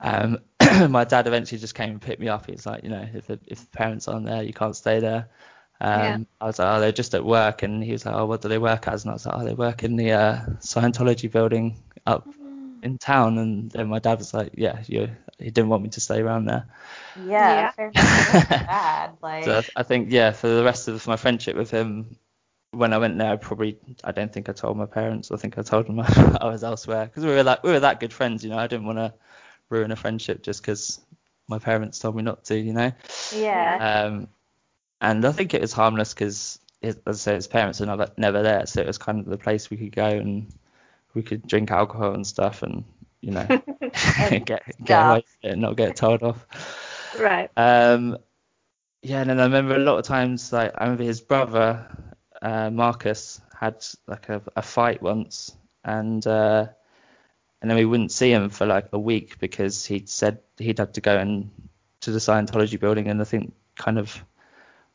Um, 0.00 0.38
my 0.90 1.04
dad 1.04 1.26
eventually 1.28 1.60
just 1.60 1.74
came 1.74 1.90
and 1.90 2.02
picked 2.02 2.20
me 2.20 2.28
up. 2.28 2.46
He's 2.46 2.66
like, 2.66 2.84
you 2.84 2.90
know, 2.90 3.06
if 3.14 3.26
the, 3.28 3.40
if 3.46 3.60
the 3.60 3.76
parents 3.76 4.08
aren't 4.08 4.26
there, 4.26 4.42
you 4.42 4.52
can't 4.54 4.76
stay 4.76 5.00
there. 5.00 5.28
Um, 5.80 6.26
Yeah. 6.26 6.36
I 6.40 6.46
was 6.46 6.58
like, 6.58 6.68
oh, 6.76 6.80
they're 6.80 6.92
just 6.92 7.14
at 7.14 7.24
work, 7.24 7.62
and 7.62 7.82
he 7.82 7.92
was 7.92 8.06
like, 8.06 8.14
oh, 8.14 8.26
what 8.26 8.42
do 8.42 8.48
they 8.48 8.58
work 8.58 8.88
as? 8.88 9.04
And 9.04 9.10
I 9.10 9.14
was 9.14 9.26
like, 9.26 9.36
oh, 9.36 9.44
they 9.44 9.54
work 9.54 9.84
in 9.84 9.96
the 9.96 10.12
uh, 10.12 10.40
Scientology 10.60 11.30
building 11.30 11.82
up 12.06 12.28
in 12.82 12.98
town. 12.98 13.38
And 13.38 13.70
then 13.70 13.88
my 13.88 13.98
dad 14.00 14.18
was 14.18 14.34
like, 14.34 14.52
yeah, 14.56 14.82
you. 14.86 15.08
He 15.38 15.50
didn't 15.50 15.70
want 15.70 15.82
me 15.82 15.90
to 15.90 16.00
stay 16.00 16.20
around 16.20 16.46
there. 16.46 16.66
Yeah, 17.14 17.66
Yeah. 17.66 17.72
fair 17.76 17.88
enough. 17.88 18.20
That's 18.26 18.48
bad. 18.66 19.16
Like, 19.22 19.32
So 19.40 19.58
I, 19.76 19.80
I 19.80 19.82
think, 19.82 20.12
yeah, 20.12 20.32
for 20.32 20.48
the 20.48 20.64
rest 20.64 20.88
of 20.88 21.06
my 21.06 21.16
friendship 21.16 21.56
with 21.56 21.70
him, 21.70 22.16
when 22.72 22.92
I 22.92 22.98
went 22.98 23.18
there, 23.18 23.32
I 23.32 23.36
probably, 23.36 23.78
I 24.02 24.12
don't 24.12 24.32
think 24.32 24.48
I 24.48 24.52
told 24.52 24.76
my 24.76 24.86
parents. 24.86 25.30
I 25.30 25.36
think 25.36 25.58
I 25.58 25.62
told 25.62 25.86
them 25.86 26.00
I 26.00 26.48
was 26.48 26.64
elsewhere 26.64 27.06
because 27.06 27.24
we 27.24 27.30
were 27.30 27.42
like, 27.42 27.62
we 27.62 27.70
were 27.70 27.80
that 27.80 28.00
good 28.00 28.12
friends, 28.12 28.42
you 28.42 28.50
know. 28.50 28.58
I 28.58 28.66
didn't 28.66 28.86
want 28.86 28.98
to 28.98 29.12
ruin 29.68 29.92
a 29.92 29.96
friendship 29.96 30.42
just 30.42 30.62
because 30.62 31.00
my 31.48 31.58
parents 31.58 31.98
told 31.98 32.16
me 32.16 32.22
not 32.22 32.44
to, 32.44 32.58
you 32.58 32.72
know. 32.72 32.92
yeah. 33.36 34.04
Um, 34.06 34.28
and 35.00 35.24
I 35.24 35.32
think 35.32 35.52
it 35.52 35.60
was 35.60 35.72
harmless 35.72 36.14
because, 36.14 36.58
as 36.82 36.96
I 37.06 37.12
say, 37.12 37.34
his 37.34 37.46
parents 37.46 37.80
were 37.80 37.86
never, 37.86 38.08
never 38.16 38.42
there, 38.42 38.66
so 38.66 38.80
it 38.80 38.86
was 38.86 38.98
kind 38.98 39.20
of 39.20 39.26
the 39.26 39.36
place 39.36 39.68
we 39.68 39.76
could 39.76 39.94
go 39.94 40.06
and 40.06 40.46
we 41.14 41.22
could 41.22 41.46
drink 41.46 41.70
alcohol 41.70 42.14
and 42.14 42.26
stuff, 42.26 42.62
and 42.62 42.84
you 43.20 43.32
know, 43.32 43.46
get 44.44 44.62
get 44.82 45.02
away 45.02 45.16
with 45.16 45.36
it 45.42 45.52
and 45.52 45.60
not 45.60 45.76
get 45.76 45.96
told 45.96 46.22
off. 46.22 46.46
right. 47.18 47.50
Um, 47.56 48.16
yeah, 49.02 49.20
and 49.20 49.30
then 49.30 49.40
I 49.40 49.44
remember 49.44 49.74
a 49.74 49.80
lot 49.80 49.98
of 49.98 50.06
times, 50.06 50.52
like 50.52 50.72
I 50.78 50.84
remember 50.84 51.02
his 51.04 51.20
brother 51.20 51.86
uh, 52.42 52.70
Marcus 52.70 53.40
had 53.58 53.84
like 54.06 54.28
a, 54.28 54.42
a 54.56 54.62
fight 54.62 55.00
once, 55.00 55.56
and 55.84 56.26
uh, 56.26 56.66
and 57.62 57.70
then 57.70 57.78
we 57.78 57.84
wouldn't 57.84 58.12
see 58.12 58.32
him 58.32 58.50
for 58.50 58.66
like 58.66 58.88
a 58.92 58.98
week 58.98 59.38
because 59.38 59.86
he'd 59.86 60.08
said 60.08 60.40
he'd 60.58 60.78
had 60.78 60.94
to 60.94 61.00
go 61.00 61.16
and 61.16 61.50
to 62.00 62.10
the 62.10 62.18
Scientology 62.18 62.78
building 62.78 63.06
and 63.06 63.20
I 63.20 63.24
think 63.24 63.54
kind 63.76 63.98
of 63.98 64.22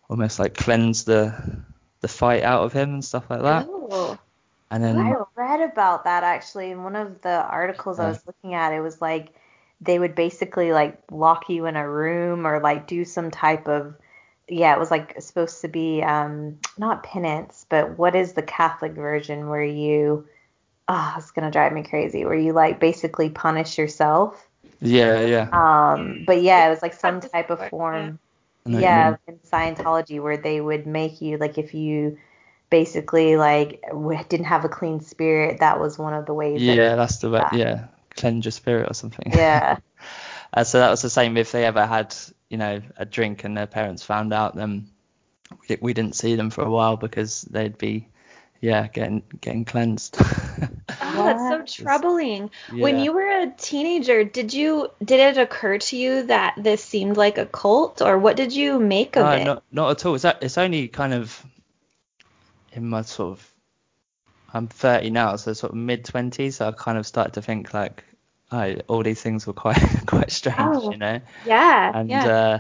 almost 0.09 0.39
like 0.39 0.55
cleanse 0.55 1.05
the 1.05 1.63
the 2.01 2.07
fight 2.07 2.43
out 2.43 2.63
of 2.63 2.73
him 2.73 2.95
and 2.95 3.05
stuff 3.05 3.29
like 3.29 3.41
that. 3.41 3.67
Oh. 3.69 4.19
And 4.69 4.83
then 4.83 4.97
I 4.97 5.15
read 5.35 5.61
about 5.61 6.03
that 6.03 6.23
actually 6.23 6.71
in 6.71 6.83
one 6.83 6.97
of 6.97 7.21
the 7.21 7.41
articles 7.41 7.99
I 7.99 8.09
was 8.09 8.21
looking 8.27 8.53
at. 8.53 8.73
It 8.73 8.81
was 8.81 9.01
like 9.01 9.33
they 9.79 9.97
would 9.97 10.13
basically 10.13 10.73
like 10.73 10.99
lock 11.09 11.49
you 11.49 11.67
in 11.67 11.77
a 11.77 11.89
room 11.89 12.45
or 12.45 12.59
like 12.59 12.85
do 12.85 13.05
some 13.05 13.31
type 13.31 13.69
of 13.69 13.95
yeah, 14.47 14.73
it 14.75 14.79
was 14.79 14.91
like 14.91 15.21
supposed 15.21 15.61
to 15.61 15.67
be 15.67 16.01
um 16.03 16.57
not 16.77 17.03
penance, 17.03 17.65
but 17.69 17.97
what 17.97 18.15
is 18.15 18.33
the 18.33 18.41
Catholic 18.43 18.93
version 18.93 19.49
where 19.49 19.63
you 19.63 20.27
ah, 20.87 21.17
it's 21.17 21.31
gonna 21.31 21.51
drive 21.51 21.73
me 21.73 21.83
crazy, 21.83 22.25
where 22.25 22.37
you 22.37 22.53
like 22.53 22.79
basically 22.79 23.29
punish 23.29 23.77
yourself. 23.77 24.47
yeah, 24.81 25.25
yeah. 25.25 25.49
Um, 25.51 26.23
but 26.25 26.41
yeah, 26.41 26.67
it 26.67 26.69
was 26.69 26.81
like 26.81 26.93
some 26.93 27.19
type 27.21 27.49
of 27.49 27.59
form 27.69 28.19
I 28.65 28.69
know 28.69 28.77
what 28.77 28.81
you 28.81 28.81
yeah, 28.83 29.15
in 29.27 29.39
Scientology 29.39 30.21
where 30.21 30.37
they 30.37 30.61
would 30.61 30.87
make 30.87 31.21
you 31.21 31.37
like 31.37 31.57
if 31.57 31.73
you 31.73 32.17
basically 32.69 33.37
like 33.37 33.81
w- 33.89 34.23
didn't 34.29 34.45
have 34.45 34.65
a 34.65 34.69
clean 34.69 34.99
spirit, 35.01 35.59
that 35.59 35.79
was 35.79 35.97
one 35.97 36.13
of 36.13 36.25
the 36.25 36.33
ways. 36.33 36.65
that- 36.65 36.75
Yeah, 36.75 36.95
that's 36.95 37.17
the 37.17 37.29
way. 37.29 37.41
Yeah. 37.51 37.57
Yeah, 37.57 37.87
cleanse 38.15 38.45
your 38.45 38.51
spirit 38.51 38.89
or 38.89 38.93
something. 38.93 39.31
yeah. 39.33 39.77
Uh, 40.53 40.63
so 40.63 40.79
that 40.79 40.89
was 40.89 41.01
the 41.01 41.09
same 41.09 41.37
if 41.37 41.51
they 41.51 41.65
ever 41.65 41.85
had, 41.85 42.15
you 42.49 42.57
know, 42.57 42.81
a 42.97 43.05
drink 43.05 43.43
and 43.43 43.55
their 43.57 43.67
parents 43.67 44.03
found 44.03 44.33
out, 44.33 44.55
then 44.55 44.87
we, 45.69 45.77
we 45.81 45.93
didn't 45.93 46.15
see 46.15 46.35
them 46.35 46.49
for 46.49 46.63
a 46.63 46.69
while 46.69 46.97
because 46.97 47.41
they'd 47.43 47.77
be, 47.77 48.07
yeah, 48.61 48.87
getting 48.87 49.23
getting 49.41 49.65
cleansed. 49.65 50.17
Oh, 50.99 51.23
that's 51.23 51.47
so 51.47 51.57
What? 51.57 51.67
troubling. 51.67 52.49
When 52.71 52.95
Yeah. 52.97 53.03
you 53.03 53.13
were 53.13 53.41
a 53.41 53.51
teenager, 53.57 54.23
did 54.23 54.53
you 54.53 54.89
did 55.03 55.19
it 55.19 55.37
occur 55.37 55.77
to 55.77 55.97
you 55.97 56.23
that 56.23 56.55
this 56.57 56.83
seemed 56.83 57.17
like 57.17 57.37
a 57.37 57.45
cult, 57.45 58.01
or 58.01 58.17
what 58.17 58.35
did 58.35 58.51
you 58.53 58.79
make 58.79 59.15
of 59.15 59.25
No, 59.25 59.37
it? 59.37 59.45
not 59.45 59.63
not 59.71 59.91
at 59.91 60.05
all. 60.05 60.15
It's 60.15 60.25
a- 60.25 60.37
it's 60.41 60.57
only 60.57 60.87
kind 60.87 61.13
of 61.13 61.45
in 62.73 62.87
my 62.87 63.01
sort 63.03 63.33
of 63.33 63.51
I'm 64.53 64.67
30 64.67 65.09
now, 65.11 65.35
so 65.35 65.53
sort 65.53 65.71
of 65.71 65.77
mid 65.77 66.03
20s. 66.05 66.55
So 66.55 66.67
I 66.67 66.71
kind 66.71 66.97
of 66.97 67.05
started 67.05 67.33
to 67.35 67.41
think 67.41 67.73
like, 67.73 68.03
oh, 68.51 68.75
all 68.87 69.03
these 69.03 69.21
things 69.21 69.45
were 69.47 69.53
quite 69.53 69.79
quite 70.07 70.31
strange, 70.31 70.59
Oh. 70.59 70.91
you 70.91 70.97
know. 70.97 71.19
Yeah, 71.45 71.91
And 71.95 72.09
yeah. 72.09 72.25
uh, 72.25 72.59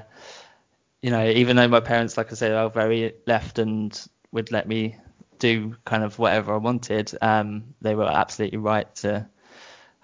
you 1.01 1.11
know, 1.11 1.25
even 1.29 1.55
though 1.55 1.67
my 1.67 1.79
parents, 1.79 2.17
like 2.17 2.31
I 2.31 2.35
said, 2.35 2.51
are 2.53 2.69
very 2.69 3.13
left 3.25 3.59
and 3.59 3.99
would 4.31 4.51
let 4.51 4.67
me 4.67 4.97
do 5.39 5.75
kind 5.85 6.03
of 6.03 6.17
whatever 6.19 6.53
I 6.53 6.57
wanted, 6.57 7.15
um, 7.21 7.75
they 7.81 7.95
were 7.95 8.05
absolutely 8.07 8.57
right 8.57 8.93
to 8.97 9.27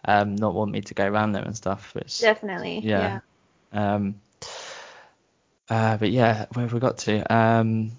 um, 0.05 0.35
not 0.35 0.53
want 0.53 0.71
me 0.71 0.81
to 0.81 0.93
go 0.93 1.05
around 1.05 1.31
there 1.33 1.43
and 1.43 1.55
stuff. 1.55 1.95
Which 1.95 2.19
Definitely. 2.21 2.79
yeah. 2.83 3.19
Um, 3.71 4.15
uh, 5.69 5.97
but 5.97 6.11
yeah, 6.11 6.45
where 6.53 6.65
have 6.65 6.73
we 6.73 6.79
got 6.79 6.99
to? 6.99 7.33
Um, 7.33 7.91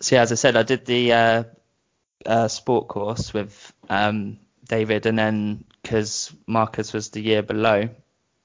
so 0.00 0.16
yeah, 0.16 0.22
as 0.22 0.32
I 0.32 0.36
said, 0.36 0.56
I 0.56 0.62
did 0.62 0.86
the 0.86 1.12
uh, 1.12 1.44
uh, 2.26 2.48
sport 2.48 2.88
course 2.88 3.32
with 3.34 3.72
um, 3.88 4.38
David, 4.66 5.06
and 5.06 5.18
then 5.18 5.64
because 5.82 6.34
Marcus 6.46 6.92
was 6.92 7.10
the 7.10 7.20
year 7.20 7.42
below, 7.42 7.88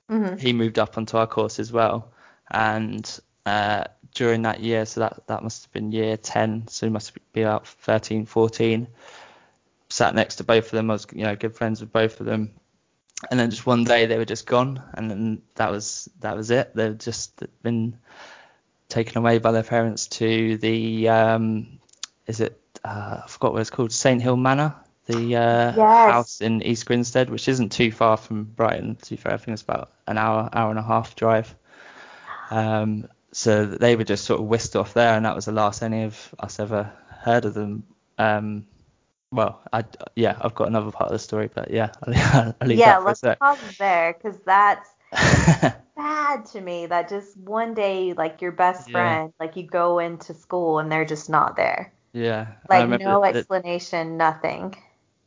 hmm 0.10 0.36
he 0.38 0.54
moved 0.54 0.78
up 0.80 0.98
onto 0.98 1.18
our 1.18 1.28
course 1.28 1.60
as 1.60 1.72
well. 1.72 2.12
And 2.52 3.20
uh, 3.46 3.86
during 4.14 4.44
that 4.44 4.60
year, 4.60 4.86
so 4.86 5.02
that 5.02 5.28
that 5.28 5.44
must 5.44 5.64
have 5.64 5.72
been 5.72 5.92
year 5.92 6.18
10, 6.18 6.68
so 6.68 6.86
he 6.86 6.92
must 6.92 7.14
be 7.34 7.42
about 7.42 7.68
13, 7.68 8.26
14. 8.26 8.88
Sat 9.90 10.16
next 10.16 10.38
to 10.38 10.44
both 10.44 10.66
of 10.66 10.72
them. 10.72 10.90
I 10.90 10.94
was, 10.94 11.08
you 11.14 11.24
know, 11.24 11.36
good 11.36 11.56
friends 11.56 11.80
with 11.80 11.92
both 11.92 12.20
of 12.20 12.26
them. 12.26 12.52
And 13.32 13.40
then 13.40 13.50
just 13.50 13.66
one 13.66 13.84
day 13.84 14.06
they 14.06 14.18
were 14.18 14.26
just 14.26 14.46
gone, 14.46 14.82
and 14.94 15.10
then 15.10 15.42
that 15.56 15.72
was 15.72 16.10
that 16.20 16.36
was 16.36 16.52
it. 16.52 16.76
They've 16.76 16.98
just 16.98 17.42
been 17.64 17.98
taken 18.90 19.18
away 19.18 19.40
by 19.40 19.52
their 19.52 19.64
parents 19.64 20.08
to 20.08 20.58
the 20.58 21.10
um, 21.10 21.80
is 22.28 22.42
it 22.42 22.60
uh, 22.84 23.22
I 23.24 23.28
forgot 23.28 23.54
what 23.54 23.62
it's 23.62 23.70
called 23.70 23.92
Saint 23.92 24.22
Hill 24.22 24.36
Manor, 24.38 24.76
the 25.06 25.36
uh, 25.36 25.72
Yes. 25.72 26.16
house 26.16 26.42
in 26.42 26.62
East 26.64 26.86
Grinstead, 26.86 27.30
which 27.30 27.48
isn't 27.48 27.72
too 27.72 27.92
far 27.92 28.18
from 28.18 28.44
Brighton. 28.46 28.96
To 28.98 29.10
be 29.12 29.16
fair, 29.18 29.34
I 29.34 29.38
think 29.38 29.54
it's 29.54 29.62
about 29.64 29.92
an 30.08 30.18
hour 30.18 30.50
hour 30.54 30.70
and 30.70 30.80
a 30.80 30.84
half 30.84 31.16
drive. 31.16 31.56
Um, 32.50 33.08
so 33.32 33.66
they 33.66 33.96
were 33.96 34.04
just 34.04 34.26
sort 34.26 34.40
of 34.42 34.48
whisked 34.48 34.76
off 34.76 34.94
there, 34.94 35.16
and 35.16 35.26
that 35.26 35.36
was 35.36 35.46
the 35.46 35.52
last 35.52 35.82
any 35.84 36.04
of 36.04 36.36
us 36.40 36.60
ever 36.60 36.92
heard 37.10 37.46
of 37.46 37.54
them. 37.54 37.84
Um, 38.18 38.68
well, 39.32 39.62
I 39.74 39.86
yeah, 40.16 40.38
I've 40.42 40.56
got 40.56 40.68
another 40.70 40.92
part 40.92 41.08
of 41.12 41.14
the 41.14 41.20
story, 41.20 41.50
but 41.54 41.72
yeah, 41.72 41.92
I'll, 42.04 42.56
I'll 42.62 42.68
leave 42.70 42.84
Yeah, 42.84 42.86
that 42.86 43.04
for 43.04 43.14
let's 43.14 43.22
sec. 43.24 43.40
pause 43.40 43.60
there 43.80 44.14
because 44.14 44.38
that's 44.46 44.90
bad 45.96 46.46
to 46.46 46.62
me. 46.62 46.86
That 46.88 47.10
just 47.10 47.38
one 47.38 47.74
day, 47.74 48.14
like 48.14 48.42
your 48.42 48.52
best 48.52 48.92
Yeah. 48.92 48.92
friend, 48.92 49.34
like 49.40 49.56
you 49.56 49.68
go 49.68 50.00
into 50.00 50.34
school 50.34 50.80
and 50.80 50.92
they're 50.92 51.06
just 51.06 51.30
not 51.30 51.56
there. 51.56 51.94
yeah, 52.14 52.56
Like 52.70 52.90
no 52.90 53.24
explanation, 53.26 54.18
nothing. 54.18 54.76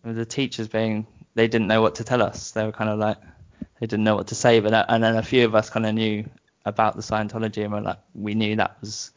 The 0.04 0.24
teachers 0.24 0.68
being 0.68 1.06
they 1.34 1.48
didn't 1.48 1.68
know 1.68 1.82
what 1.82 1.96
to 1.96 2.04
tell 2.04 2.22
us. 2.22 2.50
They 2.52 2.64
were 2.64 2.72
kind 2.72 2.90
of 2.90 2.98
like 2.98 3.18
they 3.80 3.86
didn't 3.86 4.04
know 4.04 4.16
what 4.16 4.28
to 4.28 4.34
say, 4.34 4.60
but 4.60 4.86
and 4.88 5.02
then 5.02 5.16
a 5.16 5.22
few 5.22 5.44
of 5.44 5.54
us 5.54 5.70
kind 5.70 5.86
of 5.86 5.94
knew 5.94 6.28
about 6.64 6.96
the 6.96 7.02
Scientology 7.02 7.62
and 7.64 7.72
we're 7.72 7.80
like 7.80 7.98
we 8.14 8.34
knew 8.34 8.56
that 8.56 8.76
was 8.80 9.12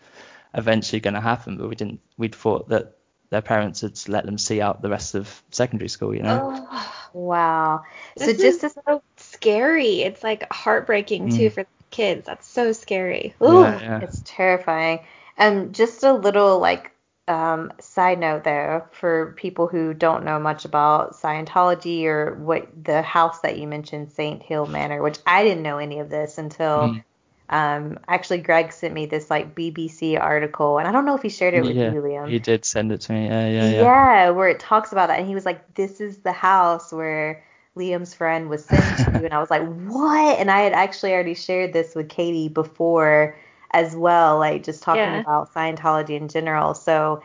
eventually 0.53 0.99
going 0.99 1.13
to 1.13 1.21
happen, 1.21 1.57
but 1.57 1.69
we 1.69 1.75
didn't. 1.75 2.01
We'd 2.17 2.35
thought 2.35 2.69
that 2.69 2.97
their 3.29 3.41
parents 3.41 3.81
had 3.81 3.97
let 4.07 4.25
them 4.25 4.37
see 4.37 4.61
out 4.61 4.81
the 4.81 4.89
rest 4.89 5.15
of 5.15 5.41
secondary 5.51 5.87
school, 5.89 6.13
you 6.13 6.23
know. 6.23 6.53
Oh, 6.53 6.95
Wow. 7.13 7.83
this 8.15 8.25
so 8.27 8.33
just 8.33 8.63
is 8.63 8.73
to 8.73 8.81
so 8.85 9.03
scary. 9.17 10.01
It's 10.01 10.23
like 10.23 10.51
heartbreaking 10.51 11.29
too 11.29 11.49
Mm. 11.49 11.53
for 11.53 11.65
kids. 11.89 12.25
That's 12.25 12.47
so 12.47 12.71
scary. 12.71 13.33
Yeah, 13.41 13.79
yeah. 13.81 14.01
It's 14.01 14.21
terrifying. 14.25 14.99
Um, 15.37 15.71
just 15.71 16.03
a 16.03 16.13
little 16.13 16.59
like 16.59 16.90
um, 17.27 17.71
side 17.79 18.19
note 18.19 18.43
though, 18.43 18.83
for 18.91 19.33
people 19.37 19.67
who 19.67 19.93
don't 19.93 20.25
know 20.25 20.39
much 20.39 20.65
about 20.65 21.13
Scientology 21.15 22.05
or 22.05 22.35
what 22.35 22.67
the 22.83 23.01
house 23.01 23.39
that 23.41 23.57
you 23.57 23.67
mentioned, 23.67 24.11
Saint 24.11 24.41
Hill 24.41 24.65
Manor, 24.65 25.01
which 25.01 25.19
I 25.25 25.43
didn't 25.43 25.63
know 25.63 25.77
any 25.77 25.99
of 25.99 26.09
this 26.09 26.37
until 26.37 26.79
Mm. 26.89 27.03
um, 27.49 27.99
actually 28.07 28.39
Greg 28.39 28.71
sent 28.71 28.93
me 28.93 29.05
this 29.05 29.29
like 29.29 29.55
BBC 29.55 30.19
article, 30.19 30.77
and 30.77 30.87
I 30.87 30.91
don't 30.91 31.05
know 31.05 31.15
if 31.15 31.21
he 31.21 31.29
shared 31.29 31.53
it 31.53 31.63
with 31.63 31.75
yeah, 31.75 31.93
you, 31.93 32.01
Liam. 32.01 32.29
he 32.29 32.39
did 32.39 32.65
send 32.65 32.91
it 32.91 33.01
to 33.01 33.13
me. 33.13 33.27
Yeah, 33.27 33.47
yeah, 33.47 33.69
yeah. 33.69 33.81
Yeah, 33.81 34.29
where 34.31 34.49
it 34.49 34.59
talks 34.59 34.91
about 34.91 35.07
that, 35.07 35.19
and 35.19 35.27
he 35.27 35.35
was 35.35 35.45
like, 35.45 35.73
"This 35.75 36.01
is 36.01 36.19
the 36.19 36.31
house 36.31 36.91
where 36.91 37.43
Liam's 37.77 38.13
friend 38.13 38.49
was 38.49 38.65
sent 38.65 38.97
to," 38.97 39.23
and 39.25 39.33
I 39.33 39.39
was 39.39 39.51
like, 39.51 39.63
"What?" 39.63 40.39
And 40.39 40.49
I 40.49 40.61
had 40.61 40.73
actually 40.73 41.13
already 41.13 41.35
shared 41.35 41.71
this 41.71 41.93
with 41.93 42.09
Katie 42.09 42.49
before 42.49 43.35
as 43.71 43.95
well, 43.95 44.37
like 44.37 44.63
just 44.63 44.83
talking 44.83 45.01
Yeah. 45.01 45.19
about 45.19 45.53
Scientology 45.53 46.17
in 46.17 46.27
general. 46.27 46.73
So 46.73 47.21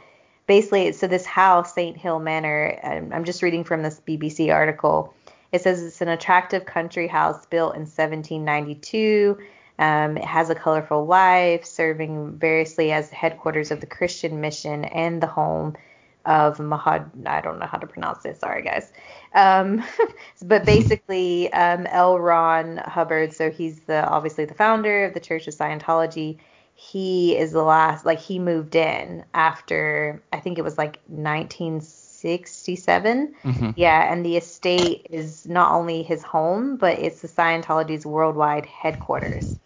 basically, 0.46 0.92
so 0.92 1.06
this 1.06 1.26
house, 1.26 1.74
Saint 1.74 1.96
Hill 1.96 2.20
Manor, 2.20 2.78
I'm 2.82 3.24
just 3.24 3.42
reading 3.42 3.64
from 3.64 3.82
this 3.82 4.00
BBC 4.06 4.52
article. 4.52 5.12
It 5.52 5.62
says 5.62 5.82
it's 5.82 6.00
an 6.00 6.08
attractive 6.08 6.66
country 6.66 7.08
house 7.08 7.46
built 7.46 7.74
in 7.74 7.82
1792. 7.82 9.38
Um, 9.78 10.16
it 10.16 10.24
has 10.24 10.48
a 10.50 10.54
colorful 10.54 11.04
life, 11.06 11.64
serving 11.64 12.38
variously 12.38 12.92
as 12.92 13.10
the 13.10 13.16
headquarters 13.16 13.70
of 13.70 13.80
the 13.80 13.86
Christian 13.86 14.40
mission 14.40 14.84
and 14.84 15.22
the 15.22 15.26
home 15.26 15.76
of 16.24 16.58
Mahad. 16.58 17.26
I 17.26 17.40
don't 17.40 17.58
know 17.58 17.66
how 17.66 17.78
to 17.78 17.86
pronounce 17.86 18.24
it. 18.24 18.40
Sorry, 18.40 18.62
guys. 18.62 18.92
Um, 19.36 19.84
but 20.42 20.64
basically, 20.66 21.52
um, 21.52 21.86
L. 21.86 22.18
Ron 22.18 22.78
Hubbard. 22.78 23.32
So 23.34 23.50
he's 23.50 23.80
the 23.82 24.06
obviously 24.08 24.44
the 24.46 24.54
founder 24.54 25.04
of 25.04 25.14
the 25.14 25.20
Church 25.20 25.46
of 25.48 25.54
Scientology. 25.54 26.38
He 26.74 27.36
is 27.36 27.52
the 27.52 27.62
last. 27.62 28.04
Like 28.06 28.20
he 28.20 28.38
moved 28.38 28.74
in 28.76 29.24
after 29.34 30.22
I 30.32 30.40
think 30.40 30.58
it 30.58 30.62
was 30.64 30.78
like 30.78 31.00
1967. 31.06 33.34
Mhm. 33.44 33.72
Yeah, 33.76 34.12
and 34.12 34.24
the 34.24 34.36
estate 34.36 35.06
is 35.10 35.46
not 35.46 35.72
only 35.72 36.02
his 36.02 36.22
home, 36.22 36.76
but 36.76 36.98
it's 36.98 37.20
the 37.22 37.28
Scientology's 37.28 38.06
worldwide 38.06 38.66
headquarters. 38.66 39.58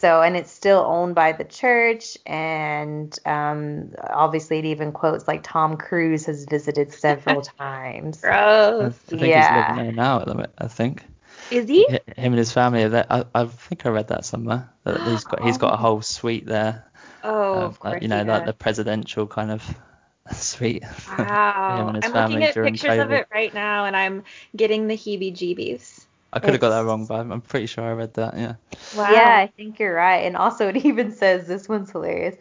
So, 0.00 0.22
and 0.22 0.36
it's 0.36 0.50
still 0.50 0.80
owned 0.80 1.14
by 1.14 1.32
the 1.32 1.44
church, 1.44 2.16
and 2.26 3.16
um, 3.26 3.92
obviously 4.02 4.58
it 4.58 4.64
even 4.64 4.92
quotes 4.92 5.28
like 5.28 5.42
Tom 5.42 5.76
Cruise 5.76 6.24
has 6.26 6.44
visited 6.46 6.92
several 6.92 7.42
times. 7.58 8.24
I, 8.24 8.28
Gross. 8.28 8.94
I 9.12 9.16
think 9.16 9.20
Yeah. 9.20 9.36
he's 9.36 9.50
living 9.50 9.76
there 9.76 9.92
now 9.92 10.20
at 10.20 10.26
the 10.26 10.34
minute. 10.34 10.54
I 10.58 10.68
think 10.68 11.04
Is 11.50 11.68
he? 11.68 11.86
H- 11.88 12.02
him 12.16 12.32
and 12.32 12.38
his 12.38 12.52
family 12.52 12.82
are 12.84 12.88
there. 12.88 13.06
I, 13.10 13.24
I 13.34 13.44
think 13.46 13.84
I 13.86 13.90
read 13.90 14.08
that 14.08 14.24
somewhere. 14.24 14.70
That 14.84 15.02
he's 15.06 15.24
got 15.24 15.42
he's 15.42 15.58
got 15.58 15.74
a 15.74 15.76
whole 15.76 16.02
suite 16.02 16.46
there. 16.46 16.84
Oh, 17.22 17.52
of, 17.52 17.62
of 17.62 17.80
course. 17.80 17.92
like, 17.94 18.02
you 18.02 18.08
know, 18.08 18.18
he 18.20 18.24
like 18.24 18.44
the 18.46 18.52
presidential 18.52 19.26
kind 19.26 19.50
of 19.50 19.62
suite. 20.32 20.84
for 20.86 21.24
him 21.24 21.28
Wow. 21.28 21.88
and 21.88 21.96
his 21.96 22.04
I'm 22.04 22.12
family 22.12 22.40
looking 22.40 22.44
at 22.44 22.54
during 22.54 22.72
pictures 22.72 22.98
of 22.98 23.10
it 23.12 23.26
right 23.32 23.52
now, 23.52 23.84
and 23.84 23.96
I'm 23.96 24.22
getting 24.56 24.86
the 24.86 24.96
heebie-jeebies. 24.96 26.06
I 26.32 26.38
could 26.38 26.50
have 26.50 26.60
got 26.60 26.70
that 26.70 26.84
wrong, 26.84 27.06
but 27.06 27.20
I'm, 27.20 27.32
I'm 27.32 27.40
pretty 27.40 27.66
sure 27.66 27.84
I 27.84 27.92
read 27.92 28.14
that. 28.14 28.36
Yeah. 28.36 28.54
Wow. 28.96 29.12
Yeah, 29.12 29.36
I 29.38 29.52
think 29.56 29.78
you're 29.78 29.94
right. 29.94 30.24
And 30.24 30.36
also, 30.36 30.68
it 30.68 30.76
even 30.84 31.12
says 31.12 31.46
this 31.46 31.68
one's 31.68 31.90
hilarious. 31.90 32.36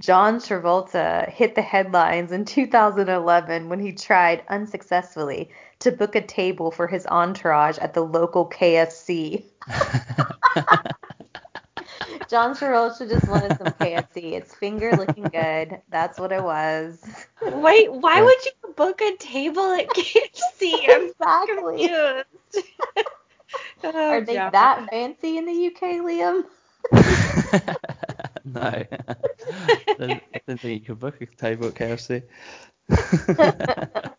John 0.00 0.38
Travolta 0.38 1.28
hit 1.30 1.54
the 1.54 1.62
headlines 1.62 2.32
in 2.32 2.44
2011 2.44 3.68
when 3.68 3.78
he 3.78 3.92
tried 3.92 4.42
unsuccessfully 4.48 5.50
to 5.80 5.92
book 5.92 6.16
a 6.16 6.20
table 6.20 6.70
for 6.70 6.86
his 6.86 7.06
entourage 7.06 7.78
at 7.78 7.94
the 7.94 8.02
local 8.02 8.48
KFC. 8.48 9.44
John 12.28 12.54
Travolta 12.54 13.08
just 13.08 13.28
wanted 13.28 13.56
some 13.58 13.68
KFC. 13.72 14.32
It's 14.32 14.54
finger 14.54 14.96
looking 14.96 15.24
good. 15.24 15.80
That's 15.90 16.18
what 16.18 16.32
it 16.32 16.42
was. 16.42 17.00
Wait, 17.42 17.92
why 17.92 18.22
would 18.22 18.44
you 18.44 18.74
book 18.74 19.00
a 19.02 19.16
table 19.18 19.72
at 19.72 19.88
KFC? 19.88 20.88
I'm 20.88 21.10
Exactly. 21.10 21.88
confused. 21.88 22.68
Oh, 23.84 24.10
Are 24.10 24.20
they 24.20 24.34
John. 24.34 24.52
that 24.52 24.90
fancy 24.90 25.38
in 25.38 25.46
the 25.46 25.52
UK, 25.52 26.00
Liam? 26.00 26.44
no. 28.44 28.60
I 28.60 28.86
didn't, 29.98 30.22
I 30.34 30.40
didn't 30.46 30.60
think 30.62 30.80
you 30.80 30.86
could 30.86 31.00
book 31.00 31.20
a 31.20 31.26
table 31.26 31.68
at 31.68 31.74
KFC. 31.74 32.22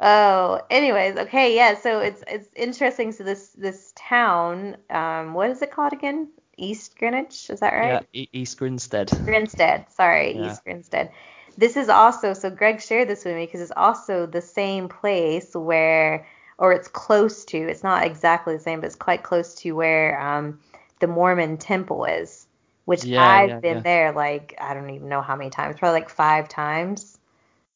oh, 0.00 0.60
anyways, 0.70 1.16
okay, 1.16 1.54
yeah. 1.56 1.74
So 1.78 2.00
it's 2.00 2.22
it's 2.26 2.48
interesting. 2.54 3.12
So 3.12 3.24
this 3.24 3.48
this 3.50 3.92
town, 3.96 4.76
um, 4.90 5.34
what 5.34 5.50
is 5.50 5.62
it 5.62 5.72
called 5.72 5.92
again? 5.92 6.28
East 6.56 6.98
Greenwich, 6.98 7.50
is 7.50 7.60
that 7.60 7.72
right? 7.72 7.88
Yeah, 7.88 8.00
E- 8.12 8.28
East 8.32 8.58
Grinstead. 8.58 9.10
Grinstead. 9.24 9.90
Sorry, 9.92 10.36
Yeah. 10.36 10.46
East 10.46 10.64
Grinstead. 10.64 11.12
This 11.56 11.76
is 11.76 11.88
also 11.88 12.34
so 12.34 12.50
Greg 12.50 12.80
shared 12.80 13.08
this 13.08 13.24
with 13.24 13.34
me 13.34 13.46
because 13.46 13.60
it's 13.60 13.72
also 13.76 14.26
the 14.26 14.40
same 14.40 14.88
place 14.88 15.54
where, 15.54 16.26
or 16.58 16.72
it's 16.72 16.88
close 16.88 17.44
to. 17.46 17.58
It's 17.58 17.82
not 17.82 18.04
exactly 18.04 18.54
the 18.54 18.60
same, 18.62 18.80
but 18.80 18.86
it's 18.86 18.96
quite 18.96 19.22
close 19.22 19.54
to 19.56 19.72
where 19.72 20.20
um, 20.20 20.60
the 21.00 21.06
Mormon 21.06 21.56
temple 21.58 22.04
is, 22.04 22.46
which 22.86 23.04
Yeah, 23.04 23.16
I've 23.16 23.48
yeah, 23.48 23.60
been 23.62 23.76
yeah. 23.76 23.82
there 23.82 24.12
like 24.12 24.54
I 24.60 24.74
don't 24.74 24.90
even 24.90 25.08
know 25.08 25.22
how 25.22 25.36
many 25.36 25.50
times, 25.50 25.76
probably 25.78 26.00
like 26.00 26.10
five 26.10 26.48
times 26.48 27.18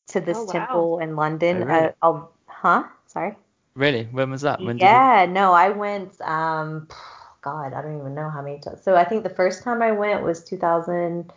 to 0.09 0.21
this 0.21 0.39
Oh, 0.39 0.45
wow. 0.45 0.53
temple 0.53 0.99
in 1.01 1.17
London. 1.17 1.62
Oh, 1.62 1.67
really? 1.67 1.93
uh, 2.03 2.23
huh? 2.47 2.85
Sorry. 3.07 3.37
Really? 3.75 4.05
When 4.07 4.31
was 4.31 4.43
that? 4.43 4.65
When 4.65 4.79
Yeah, 4.81 5.27
no, 5.29 5.53
I 5.53 5.71
went. 5.71 6.21
Um, 6.21 6.89
God, 7.43 7.75
I 7.75 7.83
don't 7.83 7.99
even 8.01 8.15
know 8.15 8.29
how 8.29 8.43
many 8.43 8.59
times. 8.59 8.83
So 8.83 8.97
I 8.97 9.05
think 9.05 9.23
the 9.23 9.31
first 9.31 9.62
time 9.62 9.81
I 9.81 9.93
went 9.93 10.23
was 10.25 10.43
2013, 10.45 11.33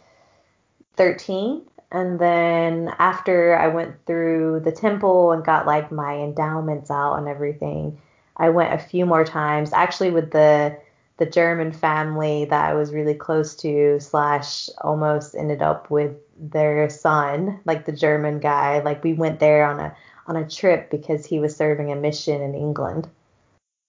and 1.92 2.20
then 2.20 2.94
after 3.00 3.58
I 3.58 3.68
went 3.68 4.06
through 4.06 4.62
the 4.64 4.72
temple 4.72 5.32
and 5.32 5.44
got 5.44 5.66
like 5.66 5.92
my 5.92 6.16
endowments 6.16 6.92
out 6.92 7.16
and 7.16 7.28
everything, 7.28 8.00
I 8.38 8.50
went 8.50 8.74
a 8.74 8.84
few 8.84 9.06
more 9.06 9.26
times. 9.26 9.74
Actually, 9.74 10.12
with 10.12 10.32
the 10.32 10.78
the 11.18 11.26
German 11.26 11.74
family 11.74 12.46
that 12.46 12.70
I 12.70 12.74
was 12.76 12.94
really 12.94 13.14
close 13.14 13.54
to, 13.58 14.00
slash, 14.00 14.70
almost 14.80 15.36
ended 15.36 15.62
up 15.62 15.92
with 15.92 16.16
their 16.38 16.90
son, 16.90 17.60
like 17.66 17.86
the 17.86 17.92
German 17.92 18.40
guy. 18.40 18.80
Like 18.80 19.04
we 19.04 19.14
went 19.14 19.40
there 19.40 19.66
on 19.66 19.80
a 19.80 19.96
on 20.28 20.36
a 20.36 20.48
trip 20.48 20.92
because 20.92 21.26
he 21.26 21.40
was 21.40 21.56
serving 21.56 21.92
a 21.92 21.96
mission 21.96 22.42
in 22.42 22.54
England. 22.54 23.10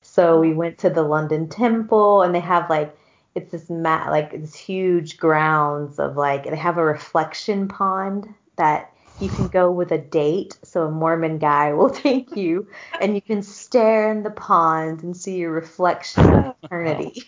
So 0.03 0.41
we 0.41 0.53
oh. 0.53 0.57
went 0.57 0.79
to 0.79 0.91
the 0.91 1.03
London 1.03 1.49
Temple, 1.49 2.23
and 2.23 2.35
they 2.35 2.41
have 2.41 2.71
like 2.71 2.97
it's 3.35 3.53
this 3.53 3.71
mat 3.71 4.11
like 4.11 4.33
this 4.33 4.57
huge 4.57 5.19
grounds 5.19 5.99
of 5.99 6.17
like 6.17 6.45
they 6.45 6.57
have 6.57 6.79
a 6.79 6.85
reflection 6.85 7.69
pond 7.69 8.33
that 8.57 8.93
you 9.21 9.29
can 9.29 9.49
go 9.49 9.71
with 9.71 9.93
a 9.93 9.99
date. 9.99 10.59
So 10.65 10.87
a 10.87 10.91
Mormon 10.91 11.39
guy 11.39 11.73
will 11.75 11.91
take 11.91 12.35
you, 12.37 12.69
and 13.01 13.15
you 13.15 13.21
can 13.21 13.43
stare 13.43 14.11
in 14.11 14.23
the 14.23 14.31
pond 14.31 15.03
and 15.03 15.17
see 15.17 15.37
your 15.37 15.53
reflection 15.53 16.25
of 16.25 16.55
eternity. 16.65 17.25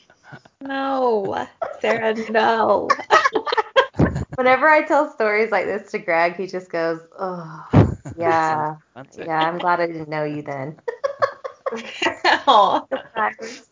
No, 0.61 1.47
Sarah, 1.81 2.15
no. 2.31 2.88
Whenever 4.37 4.69
I 4.69 4.83
tell 4.83 5.11
stories 5.12 5.51
like 5.51 5.67
this 5.67 5.91
to 5.93 5.99
Greg, 5.99 6.37
he 6.37 6.47
just 6.47 6.71
goes, 6.71 7.01
"Oh, 7.19 7.67
yeah, 8.17 8.77
yeah. 9.19 9.49
I'm 9.49 9.59
glad 9.59 9.81
I 9.81 9.87
didn't 9.87 10.09
know 10.09 10.25
you 10.25 10.43
then." 10.43 10.79
Oh. 12.47 12.87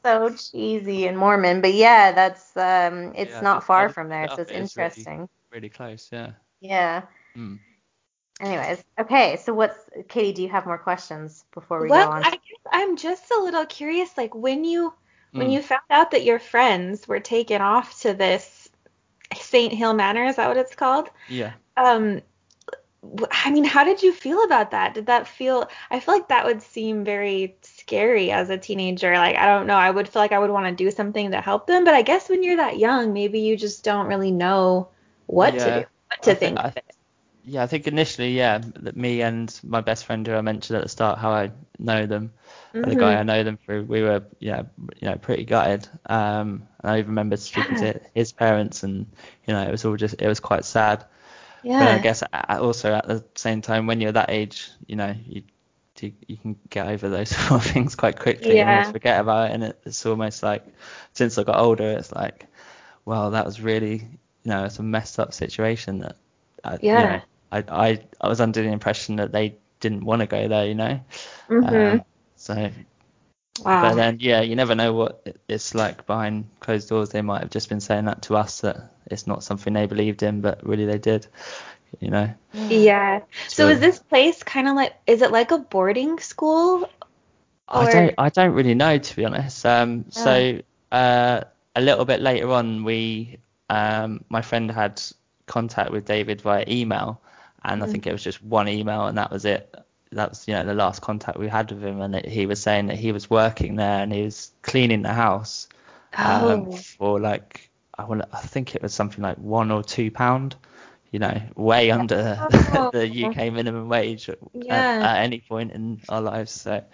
So 0.02 0.30
cheesy 0.30 1.06
and 1.06 1.16
Mormon, 1.18 1.60
but 1.60 1.74
yeah, 1.74 2.12
that's 2.12 2.56
um, 2.56 3.12
it's 3.16 3.32
Yeah, 3.32 3.40
not 3.40 3.64
far 3.64 3.88
from 3.88 4.08
there, 4.08 4.28
so 4.28 4.42
it's 4.42 4.50
It 4.50 4.54
is 4.56 4.76
really- 4.76 4.86
interesting. 4.86 5.28
Really 5.50 5.68
close, 5.68 6.08
yeah. 6.12 6.32
Yeah. 6.60 7.02
Mm. 7.36 7.58
Anyways, 8.40 8.82
okay. 8.98 9.36
So 9.36 9.52
what's 9.52 9.76
Katie? 10.08 10.32
Do 10.32 10.42
you 10.42 10.48
have 10.48 10.64
more 10.66 10.78
questions 10.78 11.44
before 11.52 11.82
we 11.82 11.88
Well, 11.88 12.06
go 12.08 12.12
on? 12.12 12.24
I 12.24 12.30
guess 12.30 12.40
I'm 12.70 12.96
just 12.96 13.30
a 13.30 13.42
little 13.42 13.66
curious, 13.66 14.16
like 14.16 14.34
when 14.34 14.64
you 14.64 14.92
when 15.32 15.48
Mm. 15.48 15.52
you 15.52 15.62
found 15.62 15.82
out 15.90 16.10
that 16.12 16.24
your 16.24 16.38
friends 16.38 17.06
were 17.08 17.20
taken 17.20 17.60
off 17.60 18.00
to 18.02 18.14
this 18.14 18.68
Saint 19.36 19.72
Hill 19.72 19.94
Manor, 19.94 20.24
is 20.24 20.36
that 20.36 20.48
what 20.48 20.56
it's 20.56 20.74
called? 20.74 21.08
Yeah. 21.28 21.52
Um, 21.76 22.04
w- 22.04 22.22
I 23.30 23.50
mean, 23.50 23.64
how 23.64 23.84
did 23.84 24.02
you 24.02 24.12
feel 24.12 24.44
about 24.44 24.72
that? 24.72 24.94
Did 24.94 25.06
that 25.06 25.26
feel? 25.26 25.68
I 25.90 26.00
feel 26.00 26.14
like 26.14 26.28
that 26.28 26.44
would 26.44 26.60
seem 26.62 27.04
very 27.04 27.56
scary 27.62 28.30
as 28.30 28.50
a 28.50 28.58
teenager. 28.58 29.14
Like 29.14 29.36
I 29.36 29.46
don't 29.46 29.66
know, 29.66 29.76
I 29.76 29.90
would 29.90 30.08
feel 30.08 30.20
like 30.22 30.32
I 30.32 30.38
would 30.38 30.50
want 30.50 30.66
to 30.66 30.84
do 30.84 30.90
something 30.90 31.30
to 31.30 31.40
help 31.40 31.66
them, 31.66 31.84
but 31.84 31.94
I 31.94 32.02
guess 32.02 32.28
when 32.28 32.42
you're 32.42 32.58
that 32.58 32.78
young, 32.78 33.12
maybe 33.14 33.40
you 33.40 33.56
just 33.56 33.84
don't 33.84 34.06
really 34.06 34.30
know 34.32 34.90
what 35.26 35.58
to 35.60 35.70
do, 35.72 35.80
what 36.10 36.22
to 36.24 36.34
I 36.34 36.36
thi- 36.36 36.52
think. 36.52 36.56
I 36.56 36.68
it. 36.76 36.84
Yeah, 37.44 37.62
I 37.64 37.66
think 37.68 37.86
initially, 37.88 38.32
yeah, 38.36 38.58
that 38.80 38.96
me 38.96 39.22
and 39.22 39.58
my 39.64 39.80
best 39.80 40.06
friend 40.06 40.26
who 40.26 40.34
I 40.34 40.42
mentioned 40.42 40.76
at 40.78 40.82
the 40.84 40.88
start, 40.90 41.18
how 41.18 41.30
I 41.32 41.52
know 41.78 42.06
them, 42.06 42.32
the 42.84 42.96
guy 42.96 43.14
Mhm. 43.14 43.20
I 43.20 43.24
know 43.24 43.44
them 43.44 43.58
through, 43.58 43.84
we 43.84 44.02
were, 44.02 44.24
yeah, 44.40 44.62
you 45.00 45.08
know, 45.08 45.16
pretty 45.16 45.44
gutted. 45.44 45.88
Um, 46.06 46.68
and 46.82 46.92
I 46.92 46.98
even 46.98 47.10
remember 47.10 47.36
speaking 47.38 47.76
Yeah. 47.76 47.78
to 47.78 48.00
his 48.14 48.32
parents, 48.32 48.84
and 48.84 49.06
you 49.46 49.54
know, 49.54 49.62
it 49.62 49.70
was 49.72 49.84
all 49.86 49.96
just, 49.96 50.16
it 50.20 50.28
was 50.28 50.40
quite 50.40 50.64
sad. 50.66 51.06
Yeah. 51.62 51.76
But 51.76 51.88
I 51.94 51.98
guess 51.98 52.22
also 52.32 52.94
at 52.94 53.06
the 53.06 53.24
same 53.36 53.62
time, 53.62 53.86
when 53.86 54.00
you're 54.00 54.12
that 54.12 54.30
age, 54.30 54.70
you 54.86 54.96
know, 54.96 55.14
you 55.26 55.42
you, 56.00 56.12
you 56.28 56.36
can 56.38 56.56
get 56.70 56.88
over 56.88 57.08
those 57.10 57.28
sort 57.36 57.64
of 57.66 57.72
things 57.72 57.94
quite 57.94 58.18
quickly 58.18 58.58
and 58.60 58.68
Yeah. 58.68 58.70
almost 58.70 58.92
forget 58.92 59.20
about 59.20 59.50
it. 59.50 59.54
And 59.54 59.64
it, 59.64 59.80
it's 59.84 60.06
almost 60.06 60.42
like 60.42 60.64
since 61.12 61.38
I 61.38 61.44
got 61.44 61.58
older, 61.58 61.90
it's 61.90 62.12
like, 62.12 62.46
well, 63.04 63.32
that 63.32 63.46
was 63.46 63.60
really, 63.60 63.94
you 64.44 64.50
know, 64.50 64.64
it's 64.64 64.78
a 64.78 64.82
messed 64.82 65.20
up 65.20 65.34
situation 65.34 66.00
that, 66.00 66.16
I, 66.64 66.78
you 66.92 67.02
Yeah. 67.02 67.04
know, 67.04 67.22
I, 67.52 67.64
I 67.68 68.00
I 68.20 68.28
was 68.28 68.40
under 68.40 68.62
the 68.62 68.70
impression 68.72 69.16
that 69.16 69.32
they 69.32 69.58
didn't 69.80 70.04
want 70.04 70.20
to 70.20 70.26
go 70.26 70.48
there, 70.48 70.66
you 70.66 70.74
know. 70.74 71.00
Mhm. 71.48 72.00
Um, 72.00 72.04
so, 72.36 72.70
wow. 73.64 73.70
but 73.78 73.94
then 73.94 74.18
yeah, 74.20 74.40
you 74.40 74.56
never 74.56 74.74
know 74.74 74.92
what 74.92 75.26
it's 75.48 75.74
like 75.74 76.06
behind 76.06 76.48
closed 76.60 76.88
doors. 76.88 77.10
They 77.10 77.22
might 77.22 77.40
have 77.42 77.50
just 77.50 77.68
been 77.68 77.80
saying 77.80 78.04
that 78.06 78.22
to 78.22 78.36
us 78.36 78.60
that 78.60 78.90
it's 79.10 79.26
not 79.26 79.42
something 79.42 79.72
they 79.72 79.86
believed 79.86 80.22
in, 80.22 80.40
but 80.40 80.64
really 80.66 80.86
they 80.86 80.98
did, 80.98 81.26
you 82.00 82.10
know. 82.10 82.32
Yeah. 82.52 83.20
So 83.48 83.64
So- 83.64 83.68
is 83.68 83.80
this 83.80 83.98
place 83.98 84.42
kind 84.42 84.68
of 84.68 84.76
like 84.76 84.94
is 85.06 85.22
it 85.22 85.30
like 85.32 85.50
a 85.50 85.58
boarding 85.58 86.18
school? 86.18 86.88
I 87.68 87.92
don't 87.92 88.14
I 88.18 88.28
don't 88.30 88.52
really 88.52 88.74
know 88.74 88.98
to 88.98 89.16
be 89.16 89.24
honest. 89.24 89.64
Um, 89.64 90.06
so 90.10 90.58
uh, 90.90 91.40
a 91.76 91.80
little 91.80 92.04
bit 92.04 92.20
later 92.20 92.50
on, 92.50 92.82
we 92.84 93.38
um, 93.68 94.24
my 94.28 94.42
friend 94.42 94.70
had 94.70 95.00
contact 95.46 95.90
with 95.92 96.04
David 96.04 96.40
via 96.40 96.64
email, 96.66 97.20
and 97.64 97.82
I 97.82 97.86
think 97.86 98.06
it 98.08 98.12
was 98.12 98.24
just 98.24 98.42
one 98.42 98.68
email, 98.68 99.06
and 99.06 99.18
that 99.18 99.30
was 99.30 99.44
it. 99.44 99.72
That's 100.10 100.48
you 100.48 100.54
know 100.54 100.64
the 100.64 100.74
last 100.74 101.00
contact 101.02 101.38
we 101.38 101.46
had 101.46 101.70
with 101.70 101.80
him, 101.84 102.00
and 102.00 102.16
it, 102.16 102.26
he 102.26 102.46
was 102.46 102.60
saying 102.60 102.88
that 102.88 102.96
he 102.98 103.12
was 103.12 103.30
working 103.30 103.76
there 103.76 104.02
and 104.02 104.12
he 104.12 104.22
was 104.22 104.50
cleaning 104.62 105.02
the 105.02 105.12
house 105.12 105.68
um, 106.16 106.66
Oh. 106.68 106.72
for 106.72 107.20
like 107.20 107.69
I 108.00 108.04
want 108.04 108.22
I 108.32 108.38
think 108.40 108.74
it 108.74 108.82
was 108.82 108.94
something 108.94 109.22
like 109.22 109.36
one 109.38 109.70
or 109.70 109.82
two 109.82 110.10
pound. 110.10 110.56
You 111.10 111.18
know, 111.18 111.40
way 111.56 111.90
under 111.90 112.38
Oh. 112.76 112.90
the 112.92 113.08
UK 113.26 113.52
minimum 113.52 113.88
wage 113.88 114.28
at, 114.28 114.38
Yeah. 114.54 114.98
at 115.00 115.24
any 115.24 115.40
point 115.40 115.72
in 115.72 116.00
our 116.08 116.20
lives. 116.20 116.52
So, 116.52 116.84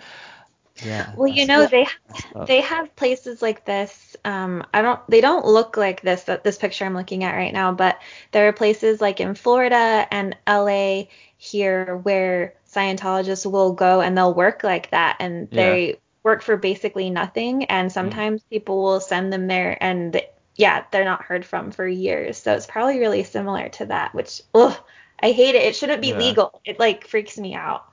yeah. 0.80 1.12
Well, 1.16 1.28
you 1.28 1.46
know 1.46 1.66
they 1.66 1.86
tough. 2.32 2.46
they 2.48 2.60
have 2.62 2.94
places 2.96 3.42
like 3.42 3.64
this. 3.64 4.16
Um, 4.24 4.64
I 4.72 4.82
don't 4.82 5.00
they 5.08 5.20
don't 5.20 5.46
look 5.46 5.76
like 5.76 6.00
this 6.00 6.24
that 6.24 6.44
this 6.44 6.58
picture 6.58 6.84
I'm 6.86 6.94
looking 6.94 7.24
at 7.24 7.34
right 7.34 7.52
now, 7.52 7.72
but 7.72 7.98
there 8.32 8.48
are 8.48 8.52
places 8.52 9.00
like 9.00 9.20
in 9.20 9.34
Florida 9.34 10.06
and 10.10 10.36
LA 10.46 11.04
here 11.36 11.96
where 11.96 12.54
Scientologists 12.72 13.50
will 13.50 13.72
go 13.72 14.00
and 14.00 14.16
they'll 14.16 14.34
work 14.34 14.64
like 14.64 14.90
that 14.90 15.16
and 15.20 15.48
Yeah. 15.50 15.60
they 15.62 15.96
work 16.22 16.42
for 16.42 16.56
basically 16.56 17.10
nothing 17.10 17.64
and 17.66 17.90
sometimes 17.92 18.42
people 18.50 18.82
will 18.82 19.00
send 19.00 19.32
them 19.32 19.46
there 19.46 19.76
and 19.80 20.20
yeah, 20.56 20.84
they're 20.90 21.04
not 21.04 21.24
heard 21.24 21.44
from 21.44 21.70
for 21.70 21.86
years. 21.86 22.38
So 22.38 22.54
it's 22.54 22.66
probably 22.66 22.98
really 22.98 23.22
similar 23.24 23.68
to 23.70 23.86
that, 23.86 24.14
which 24.14 24.42
ugh, 24.54 24.76
I 25.22 25.32
hate 25.32 25.54
it. 25.54 25.62
It 25.64 25.76
shouldn't 25.76 26.02
be 26.02 26.12
Yeah. 26.12 26.14
legal. 26.14 26.60
It 26.64 26.78
like 26.78 27.06
freaks 27.08 27.38
me 27.38 27.54
out. 27.54 27.84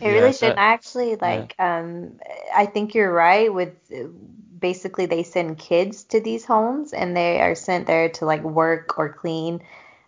It 0.00 0.08
Yeah, 0.08 0.10
really 0.10 0.32
shouldn't. 0.32 0.58
I 0.58 0.72
actually 0.72 1.16
like. 1.16 1.54
Um, 1.58 2.20
I 2.54 2.66
think 2.66 2.94
you're 2.94 3.12
right. 3.12 3.52
With 3.52 3.74
basically, 4.58 5.06
they 5.06 5.22
send 5.22 5.58
kids 5.58 6.04
to 6.04 6.20
these 6.20 6.44
homes, 6.44 6.92
and 6.92 7.16
they 7.16 7.40
are 7.40 7.54
sent 7.54 7.86
there 7.86 8.08
to 8.10 8.24
like 8.26 8.42
work 8.42 8.98
or 8.98 9.08
clean. 9.12 9.62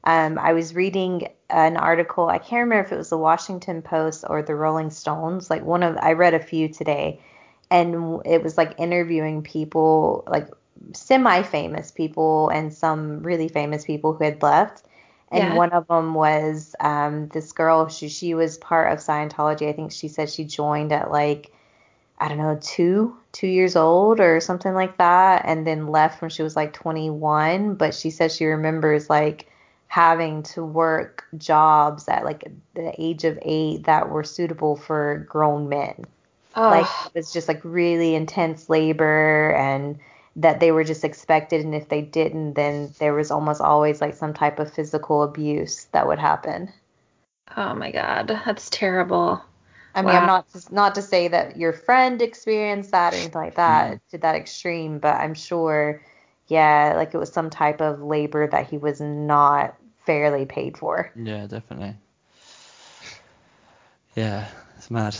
Um, 0.04 0.38
I 0.38 0.52
was 0.54 0.74
reading 0.74 1.28
an 1.50 1.76
article. 1.76 2.28
I 2.28 2.38
can't 2.38 2.62
remember 2.64 2.84
if 2.86 2.92
it 2.92 2.96
was 2.96 3.10
the 3.10 3.18
Washington 3.18 3.82
Post 3.82 4.24
or 4.28 4.42
the 4.42 4.54
Rolling 4.54 4.90
Stones. 4.90 5.50
Like 5.50 5.64
one 5.64 5.82
of, 5.82 5.96
I 5.98 6.12
read 6.12 6.34
a 6.34 6.40
few 6.40 6.68
today, 6.68 7.20
and 7.70 8.22
it 8.24 8.42
was 8.42 8.56
like 8.56 8.74
interviewing 8.78 9.42
people, 9.42 10.24
like 10.28 10.48
semi-famous 10.94 11.90
people 11.92 12.48
and 12.50 12.72
some 12.72 13.22
really 13.22 13.48
famous 13.48 13.84
people 13.84 14.14
who 14.14 14.24
had 14.24 14.42
left. 14.42 14.84
And 15.32 15.52
Yeah. 15.52 15.54
one 15.54 15.70
of 15.72 15.86
them 15.88 16.14
was 16.14 16.74
um, 16.80 17.28
this 17.28 17.52
girl. 17.52 17.88
She 17.88 18.08
she 18.08 18.34
was 18.34 18.58
part 18.58 18.92
of 18.92 18.98
Scientology. 18.98 19.68
I 19.68 19.72
think 19.72 19.92
she 19.92 20.08
said 20.08 20.28
she 20.30 20.44
joined 20.44 20.92
at 20.92 21.10
like 21.10 21.52
I 22.18 22.28
don't 22.28 22.38
know, 22.38 22.58
two, 22.60 23.16
two 23.32 23.46
years 23.48 23.76
old 23.76 24.20
or 24.20 24.40
something 24.40 24.74
like 24.74 24.98
that, 24.98 25.42
and 25.46 25.66
then 25.66 25.88
left 25.88 26.20
when 26.20 26.30
she 26.30 26.42
was 26.42 26.56
like 26.56 26.72
21. 26.72 27.74
But 27.76 27.94
she 27.94 28.10
says 28.10 28.34
she 28.36 28.46
remembers 28.46 29.08
like 29.10 29.48
having 29.88 30.42
to 30.44 30.64
work 30.64 31.24
jobs 31.38 32.08
at 32.08 32.24
like 32.24 32.44
the 32.74 32.92
age 32.98 33.24
of 33.24 33.38
eight 33.42 33.84
that 33.84 34.10
were 34.10 34.24
suitable 34.24 34.76
for 34.76 35.26
grown 35.28 35.68
men. 35.68 36.06
Oh, 36.54 36.62
Like 36.66 36.94
it 37.04 37.12
was 37.14 37.32
just 37.32 37.48
like 37.48 37.60
really 37.64 38.14
intense 38.14 38.68
labor 38.68 39.52
and 39.54 39.98
that 40.36 40.60
they 40.60 40.70
were 40.72 40.84
just 40.84 41.04
expected 41.04 41.64
and 41.64 41.74
if 41.74 41.88
they 41.88 42.02
didn't 42.02 42.54
then 42.54 42.92
there 42.98 43.14
was 43.14 43.30
almost 43.30 43.60
always 43.60 44.00
like 44.00 44.14
some 44.14 44.32
type 44.34 44.58
of 44.58 44.72
physical 44.72 45.22
abuse 45.22 45.86
that 45.92 46.06
would 46.06 46.18
happen. 46.18 46.72
oh 47.56 47.74
my 47.74 47.90
God, 47.90 48.28
that's 48.44 48.70
terrible. 48.70 49.42
I 49.94 50.02
mean, 50.02 50.10
Wow. 50.10 50.20
I'm 50.20 50.26
not 50.26 50.48
to, 50.52 50.74
not 50.74 50.94
to 50.94 51.02
say 51.02 51.28
that 51.28 51.56
your 51.56 51.72
friend 51.72 52.22
experienced 52.22 52.92
that 52.92 53.12
or 53.12 53.16
anything 53.16 53.42
like 53.42 53.56
that 53.56 53.96
Mm. 53.96 54.00
to 54.10 54.18
that 54.18 54.36
extreme, 54.36 55.00
but 55.00 55.16
I'm 55.16 55.34
sure, 55.34 56.00
yeah, 56.46 56.92
like 56.96 57.12
it 57.12 57.18
was 57.18 57.32
some 57.32 57.50
type 57.50 57.80
of 57.80 58.00
labor 58.00 58.46
that 58.46 58.68
he 58.68 58.78
was 58.78 59.00
not 59.00 59.74
fairly 60.06 60.46
paid 60.46 60.78
for. 60.78 61.12
Yeah, 61.16 61.46
definitely. 61.46 61.96
Yeah, 64.16 64.46
it's 64.76 64.90
mad. 64.90 65.16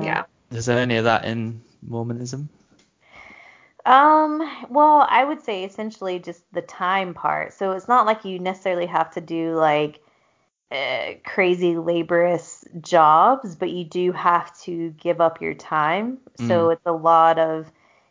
Yeah. 0.00 0.24
Is 0.50 0.66
there 0.66 0.78
any 0.78 0.96
of 0.96 1.04
that 1.04 1.24
in 1.24 1.60
Mormonism? 1.82 2.48
Um, 3.86 4.40
well, 4.70 5.06
I 5.08 5.24
would 5.24 5.42
say 5.42 5.64
essentially 5.64 6.18
just 6.18 6.42
the 6.52 6.62
time 6.62 7.14
part. 7.14 7.52
So 7.52 7.72
it's 7.72 7.88
not 7.88 8.06
like 8.06 8.24
you 8.24 8.38
necessarily 8.38 8.86
have 8.86 9.10
to 9.12 9.20
do 9.20 9.54
like 9.56 10.00
uh, 10.72 11.14
crazy 11.24 11.76
laborious 11.76 12.64
jobs, 12.80 13.56
but 13.56 13.70
you 13.70 13.84
do 13.84 14.12
have 14.12 14.58
to 14.62 14.90
give 14.92 15.20
up 15.20 15.40
your 15.40 15.54
time. 15.54 16.18
So 16.36 16.70
it's 16.70 16.86
a 16.86 16.92
lot 16.92 17.38
of, 17.38 17.70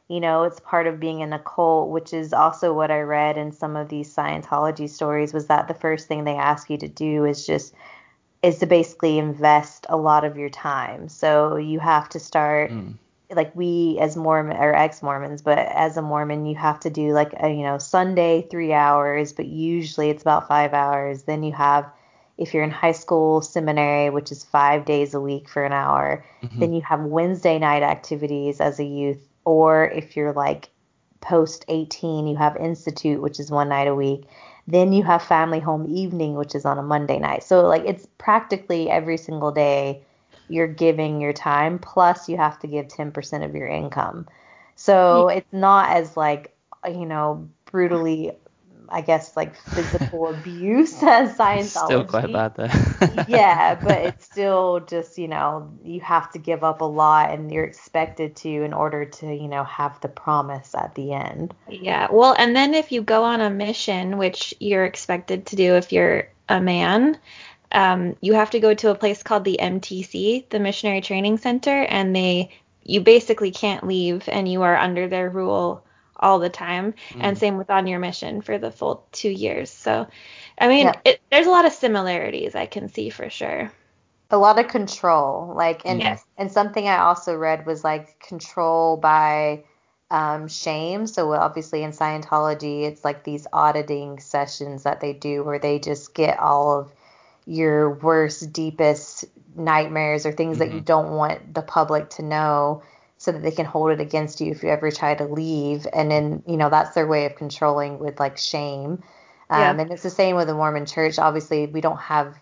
you 0.10 0.20
know, 0.20 0.44
it's 0.44 0.60
part 0.60 0.88
of 0.88 1.00
being 1.00 1.22
in 1.22 1.34
a 1.34 1.40
cult, 1.40 1.90
which 1.90 2.14
is 2.14 2.34
also 2.34 2.74
what 2.74 2.92
I 2.92 3.02
read 3.02 3.38
in 3.38 3.52
some 3.52 3.76
of 3.76 3.90
these 3.90 4.16
Scientology 4.16 4.90
stories 4.90 5.34
was 5.34 5.48
that 5.48 5.68
the 5.68 5.74
first 5.74 6.08
thing 6.08 6.24
they 6.24 6.36
ask 6.36 6.70
you 6.70 6.78
to 6.78 6.88
do 6.88 7.26
is 7.26 7.46
just 7.48 7.74
is 8.44 8.60
to 8.60 8.66
basically 8.68 9.18
invest 9.20 9.86
a 9.90 9.98
lot 9.98 10.26
of 10.26 10.38
your 10.38 10.50
time. 10.50 11.10
So 11.10 11.56
you 11.58 11.80
have 11.80 12.10
to 12.10 12.20
start 12.20 12.72
Mm. 12.72 12.98
Like 13.36 13.56
we 13.56 13.98
as 14.00 14.16
Mormon 14.16 14.58
or 14.58 14.74
ex-Mormons, 14.76 15.42
but 15.42 15.58
as 15.58 15.98
a 15.98 16.02
Mormon, 16.02 16.46
you 16.46 16.56
have 16.56 16.80
to 16.82 16.90
do 16.90 17.14
like 17.14 17.34
a, 17.40 17.50
you 17.50 17.64
know 17.64 17.78
Sunday 17.78 18.48
three 18.50 18.74
hours, 18.74 19.34
but 19.34 19.46
usually 19.46 20.10
it's 20.10 20.22
about 20.22 20.48
five 20.48 20.74
hours. 20.74 21.24
Then 21.24 21.44
you 21.44 21.52
have 21.54 21.86
if 22.38 22.54
you're 22.54 22.64
in 22.64 22.72
high 22.72 22.94
school 22.94 23.42
seminary, 23.42 24.10
which 24.10 24.32
is 24.32 24.44
five 24.44 24.86
days 24.86 25.14
a 25.14 25.22
week 25.22 25.48
for 25.48 25.64
an 25.64 25.74
hour. 25.74 26.26
Mhm. 26.42 26.60
Then 26.60 26.74
you 26.74 26.82
have 26.82 27.02
Wednesday 27.02 27.60
night 27.60 27.84
activities 27.84 28.60
as 28.60 28.80
a 28.80 28.84
youth, 28.84 29.28
or 29.46 29.86
if 29.86 30.16
you're 30.16 30.34
like 30.34 30.70
post 31.22 31.64
18, 31.68 32.28
you 32.28 32.36
have 32.36 32.58
institute, 32.58 33.22
which 33.22 33.40
is 33.40 33.50
one 33.50 33.70
night 33.70 33.88
a 33.88 33.96
week. 33.96 34.26
Then 34.68 34.94
you 34.94 35.04
have 35.04 35.22
family 35.22 35.60
home 35.60 35.86
evening, 35.90 36.36
which 36.36 36.56
is 36.56 36.66
on 36.66 36.78
a 36.78 36.84
Monday 36.84 37.20
night. 37.20 37.44
So 37.44 37.68
like 37.68 37.84
it's 37.86 38.08
practically 38.18 38.90
every 38.90 39.18
single 39.18 39.52
day 39.52 40.02
you're 40.48 40.68
giving 40.68 41.22
your 41.22 41.34
time 41.34 41.80
plus 41.80 42.30
you 42.30 42.38
have 42.38 42.60
to 42.60 42.68
give 42.68 42.88
10% 42.88 43.46
of 43.46 43.56
your 43.56 43.68
income. 43.68 44.28
So 44.76 45.28
it's 45.30 45.54
not 45.54 45.96
as 45.96 46.18
like 46.18 46.56
you 46.86 47.06
know 47.06 47.50
brutally 47.66 48.32
I 48.94 49.02
guess 49.02 49.36
like 49.36 49.56
physical 49.56 50.28
abuse 50.34 51.02
as 51.02 51.36
Scientology. 51.36 51.86
Still 51.86 52.06
quite 52.06 52.32
bad 52.32 52.56
though. 52.56 53.24
yeah, 53.28 53.76
but 53.76 53.98
it's 54.04 54.26
still 54.26 54.82
just, 54.82 55.18
you 55.18 55.28
know, 55.28 55.72
you 55.84 56.00
have 56.02 56.32
to 56.34 56.40
give 56.40 56.64
up 56.64 56.82
a 56.82 56.86
lot 56.86 57.32
and 57.32 57.52
you're 57.52 57.64
expected 57.64 58.36
to 58.38 58.50
in 58.50 58.74
order 58.74 59.06
to, 59.06 59.34
you 59.34 59.48
know, 59.48 59.64
have 59.64 60.00
the 60.02 60.08
promise 60.08 60.76
at 60.76 60.96
the 60.96 61.14
end. 61.14 61.54
Yeah. 61.70 62.08
Well, 62.12 62.36
and 62.38 62.56
then 62.56 62.74
if 62.74 62.92
you 62.92 63.02
go 63.02 63.24
on 63.24 63.42
a 63.42 63.50
mission, 63.50 64.18
which 64.18 64.54
you're 64.60 64.86
expected 64.86 65.48
to 65.48 65.56
do 65.56 65.76
if 65.76 65.92
you're 65.92 66.30
a 66.48 66.62
man, 66.62 67.18
um, 67.74 68.16
you 68.22 68.34
have 68.34 68.52
to 68.52 68.60
go 68.60 68.74
to 68.74 68.92
a 68.92 68.96
place 68.96 69.24
called 69.24 69.44
the 69.44 69.60
MTC, 69.62 70.50
the 70.50 70.60
Missionary 70.60 71.02
Training 71.02 71.38
Center, 71.38 71.84
and 71.84 72.16
they 72.16 72.52
you 72.84 73.02
basically 73.02 73.52
can't 73.52 73.86
leave 73.88 74.28
and 74.30 74.48
you 74.52 74.62
are 74.64 74.76
under 74.78 75.08
their 75.08 75.30
rule 75.30 75.84
all 76.18 76.40
the 76.40 76.50
time. 76.50 76.94
And 77.20 77.36
Mm. 77.36 77.40
same 77.40 77.58
with 77.58 77.70
on 77.70 77.88
your 77.88 78.00
mission 78.00 78.42
for 78.42 78.58
the 78.58 78.72
full 78.72 79.08
two 79.12 79.30
years. 79.30 79.70
So, 79.72 80.08
I 80.60 80.68
mean, 80.68 80.88
Yep. 80.88 81.02
it, 81.06 81.22
there's 81.32 81.48
a 81.48 81.52
lot 81.52 81.66
of 81.66 81.74
similarities 81.74 82.56
I 82.56 82.66
can 82.66 82.90
see 82.90 83.10
for 83.10 83.30
sure. 83.30 83.72
A 84.32 84.38
lot 84.38 84.60
of 84.60 84.68
control, 84.68 85.54
like 85.56 85.86
and 85.86 86.00
Yes. 86.00 86.26
and 86.38 86.52
something 86.52 86.88
I 86.88 86.98
also 87.00 87.36
read 87.36 87.66
was 87.66 87.84
like 87.84 88.20
control 88.20 88.98
by 88.98 89.64
um, 90.12 90.48
shame. 90.48 91.08
So 91.08 91.34
obviously 91.34 91.84
in 91.84 91.92
Scientology, 91.92 92.84
it's 92.84 93.04
like 93.06 93.24
these 93.24 93.48
auditing 93.54 94.20
sessions 94.20 94.84
that 94.84 95.02
they 95.02 95.14
do 95.14 95.44
where 95.44 95.60
they 95.60 95.80
just 95.80 96.14
get 96.16 96.40
all 96.40 96.80
of 96.80 96.92
your 97.46 97.92
worst, 97.96 98.52
deepest 98.54 99.26
nightmares 99.56 100.26
or 100.26 100.32
things 100.32 100.60
that 100.60 100.72
you 100.72 100.82
Mhm. 100.82 100.86
don't 100.86 101.12
want 101.12 101.54
the 101.54 101.62
public 101.62 102.10
to 102.12 102.22
know 102.24 102.82
so 103.18 103.32
that 103.32 103.42
they 103.42 103.52
can 103.52 103.66
hold 103.66 103.92
it 103.92 104.00
against 104.02 104.42
you 104.42 104.52
if 104.52 104.64
you 104.64 104.70
ever 104.70 104.92
try 104.92 105.14
to 105.16 105.26
leave. 105.26 105.86
And 105.94 106.10
then, 106.10 106.44
you 106.46 106.58
know, 106.58 106.70
that's 106.70 106.96
their 106.96 107.08
way 107.08 107.26
of 107.26 107.36
controlling 107.36 108.00
with 108.00 108.20
like 108.20 108.38
shame. 108.38 109.04
Um, 109.50 109.62
Yeah. 109.62 109.82
And 109.82 109.92
it's 109.92 110.04
the 110.04 110.10
same 110.10 110.36
with 110.36 110.48
the 110.48 110.54
Mormon 110.56 110.86
church. 110.86 111.20
Obviously, 111.20 111.68
we 111.68 111.82
don't 111.82 112.00
have 112.00 112.36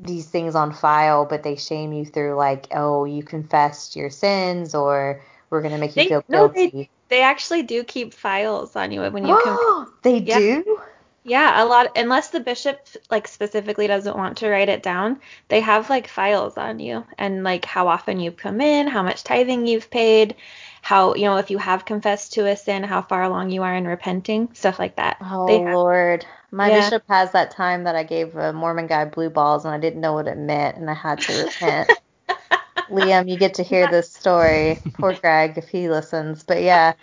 these 0.00 0.26
things 0.26 0.54
on 0.54 0.72
file, 0.72 1.24
but 1.24 1.42
they 1.42 1.56
shame 1.56 1.92
you 1.92 2.04
through 2.04 2.34
like, 2.34 2.66
oh, 2.74 3.04
you 3.04 3.22
confessed 3.22 3.96
your 3.96 4.10
sins 4.10 4.74
or 4.74 5.22
we're 5.48 5.62
going 5.62 5.72
to 5.72 5.78
make 5.78 5.96
you 5.96 6.02
They- 6.02 6.08
feel 6.08 6.24
no, 6.28 6.48
they- 6.48 6.90
They 7.08 7.22
actually 7.22 7.62
do 7.62 7.84
keep 7.84 8.12
files 8.12 8.74
on 8.74 8.90
you 8.90 9.00
when 9.02 9.24
you 9.24 9.40
can 9.44 9.86
they 10.02 10.18
Yeah. 10.18 10.38
do? 10.38 10.80
Yeah, 11.28 11.62
a 11.62 11.66
lot 11.66 11.96
unless 11.96 12.30
the 12.30 12.40
bishop 12.40 12.86
like 13.10 13.26
specifically 13.28 13.86
doesn't 13.88 14.16
want 14.16 14.38
to 14.38 14.48
write 14.48 14.68
it 14.68 14.82
down, 14.82 15.20
they 15.48 15.60
have 15.60 15.90
like 15.90 16.06
files 16.08 16.56
on 16.56 16.78
you 16.78 17.04
and 17.18 17.42
like 17.44 17.64
how 17.64 17.88
often 17.88 18.20
you've 18.20 18.36
come 18.36 18.60
in, 18.60 18.86
how 18.86 19.02
much 19.02 19.24
tithing 19.24 19.66
you've 19.66 19.90
paid, 19.90 20.36
how 20.82 21.14
you 21.14 21.24
know 21.24 21.36
if 21.38 21.50
you 21.50 21.58
have 21.58 21.84
confessed 21.84 22.34
to 22.34 22.46
a 22.46 22.56
sin, 22.56 22.82
how 22.84 23.02
far 23.02 23.24
along 23.24 23.50
you 23.50 23.62
are 23.64 23.74
in 23.74 23.86
repenting, 23.86 24.54
stuff 24.54 24.78
like 24.78 24.96
that. 24.96 25.18
Oh 25.20 25.62
Lord, 25.70 26.24
my 26.50 26.70
Yeah. 26.70 26.70
bishop 26.70 27.02
has 27.08 27.32
that 27.32 27.50
time 27.50 27.84
that 27.84 27.96
I 27.96 28.02
gave 28.04 28.34
a 28.36 28.52
Mormon 28.52 28.86
guy 28.86 29.04
blue 29.04 29.30
balls 29.30 29.64
and 29.66 29.74
I 29.74 29.78
didn't 29.78 30.00
know 30.00 30.12
what 30.14 30.28
it 30.28 30.38
meant 30.38 30.76
and 30.78 30.88
I 30.90 30.94
had 30.94 31.20
to 31.22 31.34
repent. 31.34 31.90
Liam, 32.90 33.28
you 33.28 33.36
get 33.38 33.54
to 33.54 33.62
hear 33.62 33.86
this 33.86 34.12
story. 34.12 34.82
Poor 34.94 35.14
Greg 35.14 35.58
if 35.58 35.68
he 35.68 35.88
listens, 35.88 36.44
but 36.44 36.62
yeah, 36.62 36.94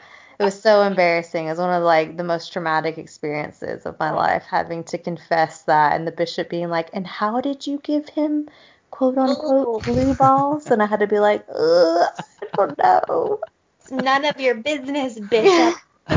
it 0.43 0.45
was 0.45 0.61
so 0.61 0.83
embarrassing. 0.83 1.47
It 1.47 1.51
was 1.51 1.59
one 1.59 1.73
of 1.73 1.83
like 1.83 2.17
the 2.17 2.23
most 2.23 2.51
traumatic 2.53 2.97
experiences 2.97 3.85
of 3.85 3.99
my 3.99 4.11
life, 4.11 4.43
having 4.43 4.83
to 4.85 4.97
confess 4.97 5.63
that 5.63 5.93
and 5.93 6.07
the 6.07 6.11
bishop 6.11 6.49
being 6.49 6.69
like, 6.69 6.89
"And 6.93 7.07
how 7.07 7.41
did 7.41 7.65
you 7.67 7.79
give 7.79 8.09
him?" 8.09 8.49
"Quote 8.91 9.17
Oh. 9.17 9.21
unquote 9.21 9.83
blue 9.85 10.13
balls," 10.15 10.69
and 10.71 10.83
I 10.83 10.87
had 10.87 10.99
to 11.01 11.07
be 11.07 11.19
like, 11.19 11.45
Ugh, 11.49 12.07
"I 12.41 12.47
don't 12.57 12.77
know." 12.77 13.39
It's 13.79 13.91
none 13.91 14.25
of 14.25 14.39
your 14.39 14.55
business, 14.55 15.19
bishop. 15.19 15.75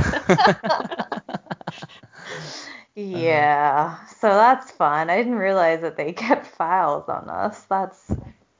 Uh-huh. 3.13 3.21
Yeah, 3.23 4.07
so 4.07 4.29
that's 4.29 4.71
fun. 4.73 5.11
I 5.11 5.19
didn't 5.19 5.35
realize 5.37 5.83
that 5.83 5.97
they 5.97 6.13
kept 6.13 6.47
files 6.47 7.09
on 7.09 7.29
us. 7.29 7.65
That's 7.67 8.11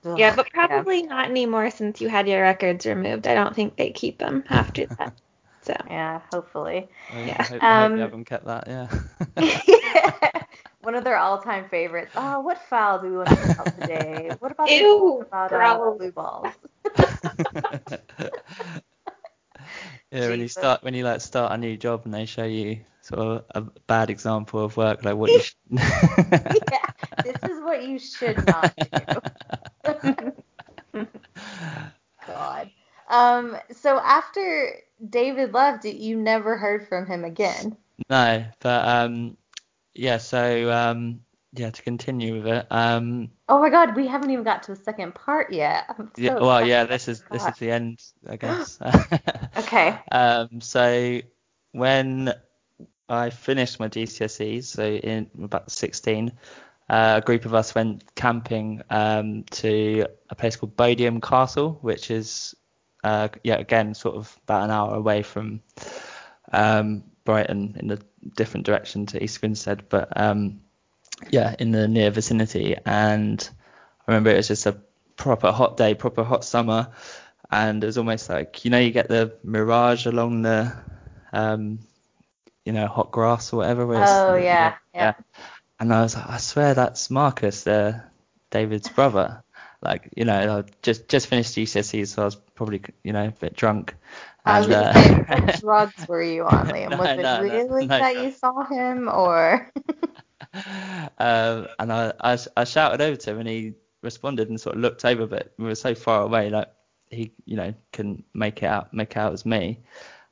ugh, 0.05 0.19
yeah, 0.19 0.35
but 0.37 0.51
probably 0.53 1.03
not 1.03 1.31
anymore 1.31 1.71
since 1.71 2.01
you 2.01 2.09
had 2.09 2.29
your 2.29 2.43
records 2.43 2.87
removed. 2.87 3.27
I 3.27 3.35
don't 3.35 3.55
think 3.55 3.77
they 3.77 3.91
keep 3.93 4.19
them 4.19 4.45
after 4.51 4.87
that. 4.87 5.15
So 5.67 5.75
Yeah, 5.89 6.21
hopefully. 6.31 6.89
I, 7.11 7.21
Yeah. 7.21 7.37
I 7.39 7.45
hope, 7.45 7.65
I 7.71 7.75
hope 7.77 7.93
Um, 7.93 7.95
they 7.95 8.01
haven't 8.03 8.25
kept 8.27 8.47
that. 8.47 8.65
Yeah. 8.69 8.89
yeah. 9.39 10.13
One 10.81 10.95
of 10.95 11.05
their 11.05 11.17
all-time 11.19 11.69
favorites. 11.69 12.13
Oh, 12.17 12.41
what 12.41 12.59
file 12.59 13.01
do 13.01 13.09
we 13.11 13.17
want 13.19 13.31
to 13.31 13.37
put 13.37 13.51
out 13.59 13.75
today? 13.77 14.33
What 14.41 14.53
about 14.53 14.75
this 14.75 14.89
Ew, 14.91 15.05
one 15.05 15.27
about 15.27 15.53
uh, 15.53 15.79
blue 15.99 16.13
balls? 16.13 16.55
yeah, 20.11 20.29
when 20.29 20.41
you 20.41 20.49
start 20.49 20.83
when 20.83 20.95
you 20.95 21.05
like 21.05 21.21
start 21.21 21.53
a 21.53 21.59
new 21.59 21.77
job 21.77 22.03
and 22.05 22.15
they 22.15 22.27
show 22.27 22.45
you 22.45 22.81
sort 23.03 23.21
of 23.21 23.45
a 23.55 23.61
bad 23.87 24.11
example 24.11 24.61
of 24.65 24.77
work, 24.77 25.05
like 25.05 25.17
what 25.17 25.33
you. 25.33 25.41
Sh- 25.41 25.55
yeah, 26.51 26.87
this 27.25 27.37
is 27.45 27.61
what 27.63 27.83
you 27.85 27.99
should 27.99 28.45
not 28.45 28.73
do. 28.93 29.23
God. 32.27 32.71
Um. 33.09 33.57
So 33.73 33.99
after 33.99 34.73
David 35.09 35.53
left, 35.53 35.85
you 35.85 36.17
never 36.17 36.57
heard 36.57 36.89
from 36.89 37.07
him 37.07 37.25
again. 37.25 37.77
no, 38.11 38.45
but 38.61 38.89
um, 38.89 39.37
yeah. 39.95 40.19
So 40.19 40.71
um, 40.73 41.21
yeah. 41.53 41.71
To 41.71 41.83
continue 41.83 42.37
with 42.37 42.47
it, 42.47 42.67
um, 42.71 43.31
Oh 43.49 43.61
my 43.61 43.71
God, 43.71 43.97
we 43.97 44.07
haven't 44.07 44.31
even 44.31 44.45
got 44.45 44.63
to 44.65 44.75
the 44.75 44.83
second 44.83 45.15
part 45.15 45.53
yet. 45.53 45.85
So 45.97 46.09
yeah. 46.17 46.35
Well, 46.35 46.67
yeah. 46.67 46.85
This 46.85 47.09
is 47.09 47.23
this 47.31 47.47
is 47.47 47.57
the 47.59 47.71
end, 47.71 48.03
I 48.29 48.37
guess. 48.43 48.79
Okay. 49.59 49.99
Um, 50.13 50.61
so 50.61 51.21
when 51.73 52.33
I 53.09 53.31
finished 53.31 53.81
my 53.81 53.89
GCSEs, 53.89 54.65
so 54.65 54.85
in 54.85 55.31
about 55.43 55.71
16, 55.71 56.33
uh, 56.89 57.21
a 57.23 57.25
group 57.25 57.45
of 57.47 57.55
us 57.55 57.75
went 57.75 58.15
camping 58.17 58.83
um, 58.91 59.45
to 59.53 60.07
a 60.31 60.35
place 60.35 60.57
called 60.57 60.77
Bodiam 60.77 61.23
Castle, 61.23 61.79
which 61.83 62.11
is 62.11 62.55
uh, 63.07 63.29
yeah, 63.45 63.57
again, 63.57 63.95
sort 63.95 64.17
of 64.17 64.37
about 64.45 64.65
an 64.65 64.71
hour 64.73 64.97
away 64.97 65.23
from 65.23 65.61
um, 66.53 67.05
Brighton 67.25 67.77
in 67.79 67.93
a 67.93 67.99
different 68.35 68.67
direction 68.67 69.07
to 69.07 69.23
East 69.23 69.41
Grinstead, 69.41 69.89
but 69.89 70.21
um, 70.21 70.61
yeah, 71.31 71.55
in 71.59 71.71
the 71.71 71.87
near 71.87 72.11
vicinity. 72.11 72.77
And 72.85 73.49
I 74.01 74.11
remember 74.11 74.31
it 74.31 74.37
was 74.37 74.49
just 74.49 74.67
a 74.67 74.81
proper 75.17 75.53
hot 75.53 75.77
day, 75.77 75.95
proper 75.95 76.25
hot 76.25 76.45
summer, 76.45 76.89
and 77.49 77.83
it 77.83 77.87
was 77.87 77.97
almost 77.97 78.29
like 78.29 78.65
you 78.65 78.73
know 78.73 78.81
you 78.81 78.91
get 78.91 79.09
the 79.09 79.37
mirage 79.45 80.07
along 80.07 80.43
the 80.43 80.73
um, 81.33 81.79
you 82.65 82.73
know 82.73 82.89
hot 82.89 83.13
grass 83.13 83.53
or 83.53 83.59
whatever. 83.59 83.87
Oh 83.95 84.35
yeah, 84.35 84.43
yeah, 84.43 84.75
yeah. 84.95 85.15
And 85.79 85.95
I 85.95 86.03
was 86.03 86.17
like, 86.17 86.29
I 86.29 86.39
swear 86.39 86.75
that's 86.75 87.09
Marcus, 87.09 87.69
uh, 87.69 88.01
David's 88.51 88.89
brother. 88.89 89.45
Like 89.81 90.09
you 90.17 90.25
know, 90.25 90.59
I 90.59 90.71
just 90.83 91.09
just 91.09 91.29
finished 91.29 91.55
GCSE, 91.55 92.09
so 92.09 92.23
I 92.23 92.25
was 92.25 92.37
probably 92.57 92.83
you 93.05 93.13
know 93.13 93.29
a 93.29 93.31
bit 93.31 93.55
drunk. 93.55 93.95
I 94.45 94.61
was 94.61 94.69
uh, 94.69 95.25
what 95.29 95.61
drugs 95.61 96.09
were 96.09 96.23
you 96.23 96.45
on, 96.45 96.69
Liam? 96.69 96.99
Was 96.99 96.99
no, 96.99 97.13
it 97.13 97.23
no, 97.23 97.43
really 97.43 97.87
no, 97.87 97.99
that 97.99 98.17
you 98.23 98.33
saw 98.33 98.65
him, 98.65 99.09
or? 99.09 99.71
um, 101.19 101.69
and 101.79 101.93
I, 101.93 102.13
I 102.21 102.39
I 102.57 102.65
shouted 102.65 103.01
over 103.01 103.17
to 103.17 103.31
him, 103.31 103.39
and 103.41 103.49
he 103.49 103.75
responded 104.03 104.49
and 104.49 104.61
sort 104.61 104.77
of 104.77 104.83
looked 104.83 105.05
over, 105.05 105.27
but 105.27 105.53
we 105.59 105.67
were 105.67 105.75
so 105.75 105.95
far 105.95 106.23
away, 106.23 106.51
like 106.51 106.69
he 107.11 107.33
you 107.45 107.57
know 107.57 107.75
couldn't 107.93 108.25
make 108.35 108.63
it 108.63 108.67
out 108.67 108.93
make 108.93 109.17
out 109.17 109.33
as 109.33 109.47
me. 109.47 109.81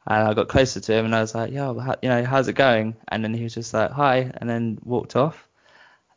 And 0.06 0.28
I 0.28 0.34
got 0.34 0.48
closer 0.48 0.80
to 0.80 0.92
him 0.92 1.06
and 1.06 1.14
I 1.14 1.22
was 1.22 1.34
like, 1.34 1.50
yo, 1.50 1.78
how, 1.78 1.96
you 2.02 2.10
know, 2.10 2.24
how's 2.24 2.46
it 2.48 2.52
going? 2.52 2.94
And 3.08 3.24
then 3.24 3.32
he 3.32 3.42
was 3.42 3.54
just 3.54 3.72
like, 3.72 3.90
hi, 3.90 4.30
and 4.34 4.50
then 4.50 4.78
walked 4.84 5.16
off, 5.16 5.48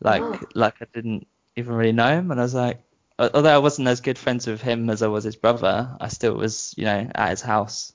like 0.02 0.22
oh. 0.22 0.39
like 0.56 0.76
I 0.82 0.88
didn't 0.93 1.26
even 1.56 1.74
really 1.74 1.93
know 1.93 2.10
him. 2.10 2.32
And 2.32 2.39
I 2.39 2.43
was 2.43 2.54
like, 2.54 2.82
although 3.19 3.56
I 3.56 3.60
wasn't 3.60 3.88
as 3.88 4.01
good 4.01 4.17
friends 4.17 4.47
with 4.47 4.62
him 4.62 4.89
as 4.89 5.01
I 5.01 5.08
was 5.08 5.23
his 5.23 5.36
brother, 5.36 5.95
I 5.99 6.08
still 6.08 6.36
was, 6.36 6.73
you 6.77 6.86
know, 6.86 7.10
at 7.15 7.30
his 7.32 7.41
house 7.41 7.93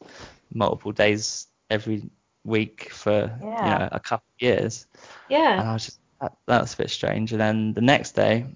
multiple 0.52 0.92
days 0.92 1.46
every 1.70 2.10
week 2.44 2.90
for 2.90 3.38
yeah. 3.40 3.62
you 3.62 3.78
know 3.78 3.88
a 3.92 4.00
couple 4.00 4.26
of 4.36 4.42
years. 4.42 4.86
Yeah. 5.28 5.60
And 5.60 5.68
I 5.68 5.72
was 5.72 5.86
just 5.86 5.98
that, 6.20 6.32
that 6.46 6.60
was 6.60 6.74
a 6.74 6.76
bit 6.76 6.90
strange. 6.90 7.32
And 7.32 7.40
then 7.40 7.72
the 7.74 7.80
next 7.80 8.12
day, 8.12 8.46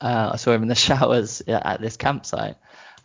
uh, 0.00 0.30
I 0.32 0.36
saw 0.36 0.52
him 0.52 0.62
in 0.62 0.68
the 0.68 0.74
showers 0.88 1.42
at 1.46 1.80
this 1.80 1.96
campsite, 1.96 2.56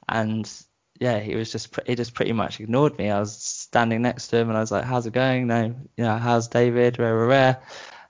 and 0.07 0.51
yeah, 0.99 1.19
he 1.19 1.35
was 1.35 1.51
just 1.51 1.77
he 1.87 1.95
just 1.95 2.13
pretty 2.13 2.33
much 2.33 2.59
ignored 2.59 2.97
me. 2.97 3.09
I 3.09 3.19
was 3.19 3.35
standing 3.35 4.01
next 4.01 4.27
to 4.27 4.37
him, 4.37 4.49
and 4.49 4.57
I 4.57 4.61
was 4.61 4.71
like, 4.71 4.83
"How's 4.83 5.05
it 5.05 5.13
going? 5.13 5.47
No, 5.47 5.63
you 5.63 6.03
know, 6.03 6.17
how's 6.17 6.47
David? 6.47 6.99
Rare, 6.99 7.15
rare, 7.15 7.27
rare." 7.27 7.61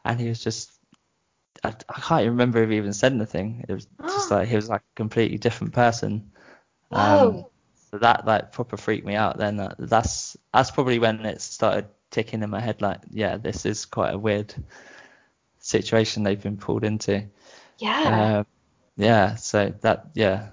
And 0.04 0.20
he 0.20 0.28
was 0.30 0.44
just 0.44 0.72
I, 1.64 1.70
I 1.90 2.00
can't 2.00 2.22
even 2.22 2.34
remember 2.34 2.64
if 2.64 2.70
he 2.70 2.78
even 2.78 2.94
said 2.94 3.14
anything. 3.14 3.66
It 3.68 3.74
was 3.74 3.88
just 4.02 4.32
like 4.32 4.48
he 4.48 4.56
was 4.56 4.70
like 4.70 4.82
a 4.82 4.96
completely 4.96 5.38
different 5.38 5.74
person. 5.74 6.32
Um, 6.92 7.46
so 7.92 7.98
that 8.00 8.26
like 8.26 8.52
proper 8.52 8.78
freaked 8.78 9.06
me 9.06 9.16
out. 9.16 9.38
Then 9.38 9.60
uh, 9.60 9.76
that's 9.78 10.38
that's 10.54 10.72
probably 10.72 11.00
when 11.00 11.26
it 11.26 11.42
started 11.42 11.88
ticking 12.10 12.44
in 12.44 12.50
my 12.50 12.60
head 12.60 12.82
like, 12.82 13.00
yeah, 13.10 13.38
this 13.38 13.66
is 13.66 13.86
quite 13.86 14.14
a 14.14 14.18
weird 14.18 14.54
situation 15.60 16.24
they've 16.24 16.42
been 16.42 16.58
pulled 16.58 16.84
into. 16.84 17.28
Yeah. 17.78 18.40
Uh, 18.40 18.44
yeah. 18.98 19.36
So 19.36 19.74
that 19.82 20.08
yeah. 20.16 20.50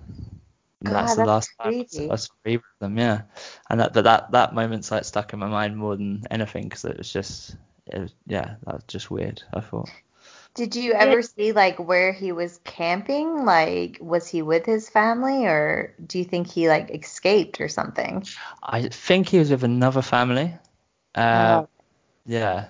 God, 0.84 0.92
that's 0.94 1.16
the 1.16 1.24
last 1.24 1.50
creepy. 1.58 1.96
time 1.96 2.10
I 2.10 2.12
was 2.12 2.30
free 2.42 2.56
with 2.58 2.78
them, 2.78 2.98
yeah. 2.98 3.22
And 3.68 3.80
that, 3.80 3.94
that 3.94 4.30
that 4.30 4.54
moment's 4.54 4.92
like 4.92 5.04
stuck 5.04 5.32
in 5.32 5.40
my 5.40 5.48
mind 5.48 5.76
more 5.76 5.96
than 5.96 6.22
anything 6.30 6.64
because 6.64 6.84
it 6.84 6.96
was 6.96 7.12
just, 7.12 7.56
it 7.86 7.98
was, 7.98 8.14
yeah, 8.28 8.54
that 8.64 8.74
was 8.74 8.84
just 8.86 9.10
weird. 9.10 9.42
I 9.52 9.58
thought. 9.58 9.88
Did 10.58 10.74
you 10.74 10.92
ever 10.92 11.22
see 11.22 11.52
like 11.52 11.78
where 11.78 12.12
he 12.12 12.32
was 12.32 12.58
camping? 12.64 13.44
Like 13.44 13.98
was 14.00 14.26
he 14.26 14.42
with 14.42 14.66
his 14.66 14.90
family 14.90 15.46
or 15.46 15.94
do 16.04 16.18
you 16.18 16.24
think 16.24 16.50
he 16.50 16.68
like 16.68 16.90
escaped 16.90 17.60
or 17.60 17.68
something? 17.68 18.26
I 18.60 18.88
think 18.88 19.28
he 19.28 19.38
was 19.38 19.52
with 19.52 19.62
another 19.62 20.02
family. 20.02 20.52
Uh, 21.14 21.62
oh. 21.62 21.68
Yeah, 22.26 22.66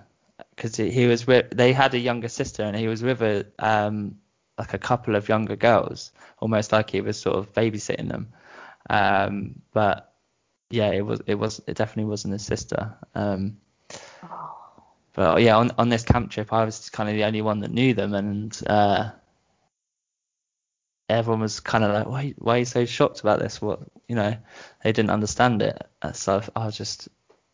because 0.55 0.77
he 0.77 1.07
was 1.07 1.27
with 1.27 1.49
they 1.51 1.73
had 1.73 1.95
a 1.95 1.99
younger 1.99 2.29
sister 2.29 2.63
and 2.63 2.77
he 2.77 2.89
was 2.89 3.03
with 3.03 3.23
a 3.23 3.47
um 3.59 4.19
like 4.59 4.75
a 4.75 4.79
couple 4.79 5.17
of 5.17 5.31
younger 5.31 5.57
girls, 5.57 6.13
almost 6.41 6.73
like 6.73 6.91
he 6.91 7.01
was 7.01 7.19
sort 7.19 7.37
of 7.37 7.55
babysitting 7.55 8.11
them. 8.11 8.29
Um, 8.91 9.63
but 9.73 10.13
yeah, 10.69 10.91
it 10.91 11.07
was 11.07 11.23
it 11.27 11.37
was 11.37 11.63
it 11.67 11.79
definitely 11.79 12.11
wasn't 12.11 12.33
his 12.35 12.45
sister. 12.45 12.95
Um, 13.15 13.57
oh. 14.25 14.58
But 15.19 15.43
yeah, 15.43 15.57
on 15.57 15.73
on 15.77 15.89
this 15.89 16.05
camp 16.05 16.31
trip, 16.31 16.53
I 16.53 16.65
was 16.65 16.91
kind 16.91 17.09
of 17.09 17.17
the 17.17 17.25
only 17.25 17.43
one 17.43 17.59
that 17.63 17.73
knew 17.73 17.93
them, 17.93 18.15
and 18.15 18.57
uh, 18.69 19.11
everyone 21.09 21.41
was 21.41 21.59
kind 21.59 21.83
of 21.83 21.93
like, 21.93 22.07
why 22.07 22.35
why 22.39 22.55
are 22.55 22.59
you 22.59 22.65
so 22.65 22.85
shocked 22.85 23.19
about 23.19 23.41
this? 23.41 23.61
What 23.61 23.81
you 24.07 24.15
know, 24.15 24.37
they 24.85 24.93
didn't 24.93 25.11
understand 25.11 25.61
it. 25.61 25.85
So 26.13 26.41
I 26.55 26.71
just 26.71 27.09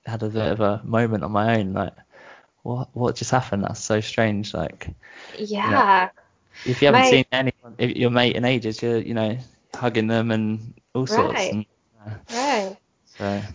had 0.04 0.22
a 0.22 0.28
bit 0.28 0.52
of 0.52 0.60
a 0.60 0.82
moment 0.84 1.24
on 1.24 1.32
my 1.32 1.56
own, 1.58 1.72
like, 1.72 1.94
what 2.64 2.90
what 2.92 3.16
just 3.16 3.30
happened? 3.30 3.64
That's 3.64 3.82
so 3.82 4.02
strange. 4.02 4.52
Like, 4.52 4.94
yeah. 5.38 5.64
You 5.64 5.70
know, 5.70 6.10
if 6.66 6.82
you 6.82 6.88
haven't 6.88 7.00
my... 7.00 7.10
seen 7.10 7.24
anyone, 7.32 7.76
if 7.78 7.96
your 7.96 8.10
mate 8.10 8.36
in 8.36 8.44
ages, 8.44 8.82
you're 8.82 8.98
you 8.98 9.14
know 9.14 9.38
hugging 9.74 10.08
them 10.08 10.30
and 10.30 10.74
all 10.94 11.06
sorts. 11.06 11.32
Right. 11.32 11.50
And, 11.54 11.66
uh, 12.06 12.10
right. 12.10 12.53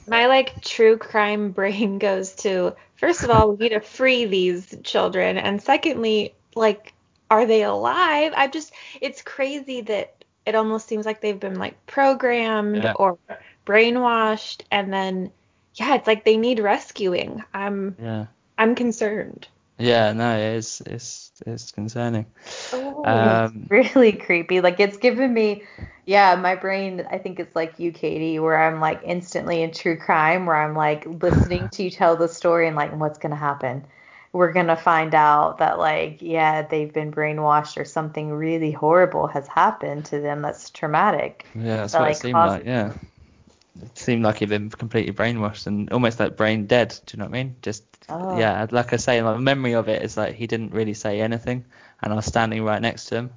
My 0.07 0.27
like 0.27 0.61
true 0.61 0.97
crime 0.97 1.51
brain 1.59 1.99
goes 1.99 2.33
to 2.37 2.75
first 2.99 3.23
of 3.23 3.29
all, 3.29 3.51
we 3.51 3.65
need 3.65 3.69
to 3.69 3.79
free 3.79 4.25
these 4.25 4.75
children, 4.83 5.37
and 5.37 5.61
secondly, 5.61 6.33
like, 6.55 6.93
are 7.31 7.45
they 7.45 7.63
alive? 7.63 8.33
I 8.35 8.47
just, 8.47 8.73
it's 9.01 9.21
crazy 9.21 9.81
that 9.81 10.23
it 10.45 10.55
almost 10.55 10.87
seems 10.87 11.05
like 11.05 11.21
they've 11.21 11.39
been 11.39 11.59
like 11.59 11.85
programmed 11.85 12.83
yeah. 12.83 12.93
or 12.93 13.17
brainwashed, 13.65 14.61
and 14.71 14.91
then 14.91 15.31
yeah, 15.75 15.95
it's 15.95 16.07
like 16.07 16.25
they 16.25 16.37
need 16.37 16.59
rescuing. 16.59 17.43
I'm 17.53 17.95
yeah. 18.01 18.25
I'm 18.57 18.75
concerned. 18.75 19.47
Yeah, 19.79 20.13
no, 20.13 20.37
it 20.37 20.57
is 20.57 20.81
it's 20.85 21.31
it's 21.45 21.71
concerning. 21.71 22.25
Oh, 22.73 23.03
um, 23.05 23.69
it's 23.69 23.71
really 23.71 24.11
creepy. 24.27 24.61
Like 24.61 24.79
it's 24.79 24.97
given 24.97 25.33
me 25.33 25.63
yeah, 26.05 26.35
my 26.35 26.55
brain 26.55 27.05
I 27.11 27.19
think 27.19 27.39
it's 27.39 27.55
like 27.55 27.79
you, 27.79 27.91
Katie, 27.91 28.39
where 28.39 28.57
I'm 28.57 28.79
like 28.81 29.01
instantly 29.05 29.61
in 29.61 29.71
true 29.71 29.97
crime 29.97 30.45
where 30.45 30.55
I'm 30.55 30.75
like 30.75 31.05
listening 31.21 31.69
to 31.73 31.83
you 31.83 31.91
tell 31.91 32.15
the 32.17 32.27
story 32.27 32.67
and 32.67 32.75
like 32.75 32.93
what's 32.99 33.19
gonna 33.19 33.35
happen. 33.35 33.85
We're 34.33 34.51
gonna 34.51 34.75
find 34.77 35.15
out 35.15 35.59
that 35.59 35.79
like, 35.79 36.21
yeah, 36.21 36.63
they've 36.63 36.93
been 36.93 37.11
brainwashed 37.11 37.77
or 37.79 37.85
something 37.85 38.31
really 38.31 38.71
horrible 38.71 39.27
has 39.27 39.47
happened 39.47 40.05
to 40.05 40.19
them 40.19 40.41
that's 40.41 40.69
traumatic. 40.71 41.45
Yeah, 41.55 41.77
that's 41.77 41.93
that, 41.93 41.99
what 41.99 42.07
like, 42.07 42.15
it 42.15 42.19
seemed 42.19 42.43
like, 42.43 42.65
yeah. 42.65 42.93
It 43.81 43.97
seemed 43.97 44.23
like 44.23 44.37
he'd 44.37 44.49
been 44.49 44.69
completely 44.69 45.13
brainwashed 45.13 45.67
and 45.67 45.91
almost 45.91 46.19
like 46.19 46.37
brain 46.37 46.65
dead. 46.67 46.97
Do 47.05 47.15
you 47.15 47.19
know 47.19 47.25
what 47.25 47.37
I 47.37 47.43
mean? 47.43 47.55
Just 47.61 47.83
oh. 48.09 48.37
yeah, 48.37 48.65
like 48.71 48.93
I 48.93 48.97
say, 48.97 49.21
my 49.21 49.37
memory 49.37 49.73
of 49.73 49.89
it 49.89 50.01
is 50.01 50.17
like 50.17 50.35
he 50.35 50.47
didn't 50.47 50.73
really 50.73 50.93
say 50.93 51.21
anything, 51.21 51.65
and 52.01 52.11
I 52.11 52.15
was 52.15 52.25
standing 52.25 52.63
right 52.63 52.81
next 52.81 53.05
to 53.05 53.15
him, 53.15 53.29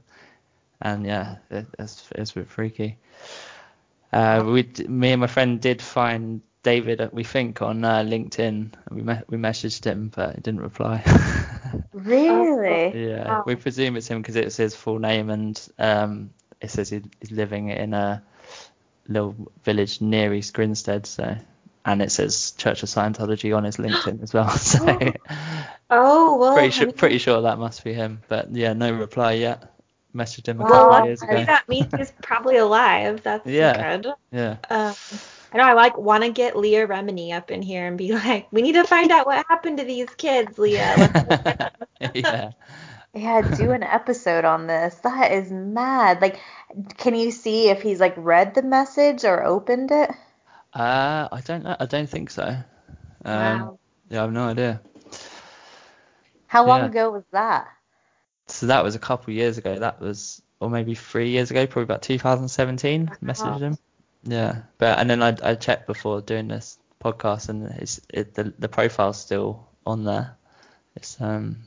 and 0.81 1.07
yeah, 1.07 1.37
it, 1.50 1.66
it's, 1.78 2.09
it's 2.14 2.33
a 2.33 2.35
bit 2.35 2.48
freaky. 2.48 2.98
Uh, 4.12 4.42
we, 4.46 4.68
me 4.88 5.12
and 5.12 5.20
my 5.20 5.26
friend 5.26 5.61
did 5.61 5.81
find 5.81 6.42
David, 6.62 7.00
uh, 7.00 7.09
we 7.12 7.24
think, 7.24 7.62
on 7.62 7.85
uh, 7.85 8.00
LinkedIn. 8.00 8.72
We 8.90 9.02
me- 9.02 9.22
we 9.28 9.38
messaged 9.38 9.85
him, 9.85 10.12
but 10.14 10.35
he 10.35 10.40
didn't 10.40 10.61
reply. 10.61 11.02
really? 11.92 13.09
Yeah, 13.09 13.38
oh. 13.38 13.42
we 13.46 13.57
presume 13.57 13.96
it's 13.96 14.09
him 14.09 14.20
because 14.20 14.37
it's 14.37 14.57
his 14.57 14.76
full 14.76 14.98
name, 14.98 15.31
and 15.31 15.68
um, 15.78 16.31
it 16.61 16.70
says 16.70 16.90
he's 16.90 17.31
living 17.31 17.70
in 17.70 17.94
a 17.94 18.22
little 19.09 19.53
village 19.65 20.01
near 20.01 20.33
East 20.33 20.55
Grinstead, 20.55 21.07
so 21.07 21.37
and 21.85 22.03
it 22.03 22.12
says 22.12 22.53
Church 22.53 22.83
of 22.83 22.88
Scientology 22.88 23.57
on 23.57 23.65
his 23.65 23.77
LinkedIn 23.77 24.23
as 24.23 24.33
well. 24.33 24.49
So 25.93 25.99
oh 25.99 26.38
well, 26.38 26.55
pretty 26.55 26.71
sure 26.71 26.93
pretty 26.93 27.19
sure 27.19 27.43
that 27.43 27.59
must 27.59 27.85
be 27.85 27.93
him. 27.93 28.23
But 28.29 28.55
yeah, 28.55 28.73
no 28.73 28.93
reply 28.93 29.33
yet. 29.33 29.75
Messaged 30.15 30.47
him 30.47 30.61
a 30.61 30.65
well, 30.65 30.73
couple 30.73 30.95
of 30.95 31.05
years 31.07 31.23
ago. 31.23 31.45
That 31.45 31.69
means 31.69 31.93
he's 31.95 32.12
probably 32.23 32.57
alive. 32.57 33.23
That's 33.23 33.47
yeah, 33.47 33.97
good. 33.97 34.12
Yeah. 34.31 34.57
Um, 34.69 34.95
I 35.53 35.59
know 35.59 35.65
I 35.65 35.73
like 35.75 35.99
want 35.99 36.24
to 36.24 36.31
get 36.31 36.57
Leah 36.57 36.87
Remini 36.87 37.35
up 37.35 37.51
in 37.51 37.61
here 37.61 37.87
and 37.87 37.99
be 37.99 38.12
like, 38.12 38.47
we 38.51 38.62
need 38.62 38.72
to 38.72 38.85
find 38.85 39.11
out 39.11 39.26
what 39.26 39.45
happened 39.49 39.79
to 39.79 39.85
these 39.85 40.09
kids, 40.11 40.59
Leah. 40.59 41.72
yeah. 42.14 42.53
Yeah, 43.15 43.43
do 43.43 43.73
an 43.73 43.83
episode 43.83 44.45
on 44.45 44.67
this. 44.67 44.95
That 44.97 45.33
is 45.33 45.51
mad. 45.51 46.23
Like, 46.23 46.41
can 46.97 47.15
you 47.15 47.31
see 47.31 47.69
if 47.69 47.83
he's 47.83 48.01
like 48.01 48.15
read 48.17 48.55
the 48.55 48.63
message 48.63 49.25
or 49.25 49.45
opened 49.45 49.91
it? 49.91 50.11
Uh, 50.73 51.29
I 51.31 51.43
don't 51.45 51.65
know. 51.65 51.77
I 51.79 51.85
don't 51.85 52.09
think 52.09 52.31
so. 52.31 52.57
Um, 53.25 53.61
wow. 53.61 53.79
Yeah, 54.09 54.19
I 54.21 54.23
have 54.23 54.33
no 54.33 54.45
idea. 54.45 54.81
How 56.47 56.67
long 56.67 56.81
yeah. 56.81 56.87
ago 56.87 57.11
was 57.11 57.25
that? 57.33 57.69
So 58.47 58.67
that 58.67 58.83
was 58.83 58.95
a 58.95 58.99
couple 58.99 59.35
years 59.35 59.59
ago. 59.59 59.79
That 59.79 60.01
was, 60.01 60.41
or 60.61 60.71
maybe 60.71 60.95
three 60.95 61.31
years 61.31 61.51
ago, 61.51 61.67
probably 61.67 61.85
about 61.85 62.03
2017. 62.03 63.07
Wow. 63.07 63.17
Messaged 63.23 63.61
him. 63.61 63.79
Yeah, 64.25 64.63
but 64.79 64.99
and 64.99 65.11
then 65.11 65.23
I, 65.23 65.37
I 65.43 65.55
checked 65.55 65.87
before 65.87 66.21
doing 66.21 66.49
this 66.49 66.79
podcast, 67.03 67.49
and 67.49 67.65
it's 67.79 68.01
it, 68.09 68.35
the 68.35 68.55
the 68.59 68.69
profile's 68.69 69.21
still 69.21 69.69
on 69.85 70.05
there. 70.05 70.37
It's 70.95 71.21
um. 71.21 71.65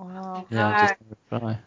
Wow. 0.00 0.48
Yeah, 0.50 0.74
just 0.74 0.96
reply. 1.08 1.58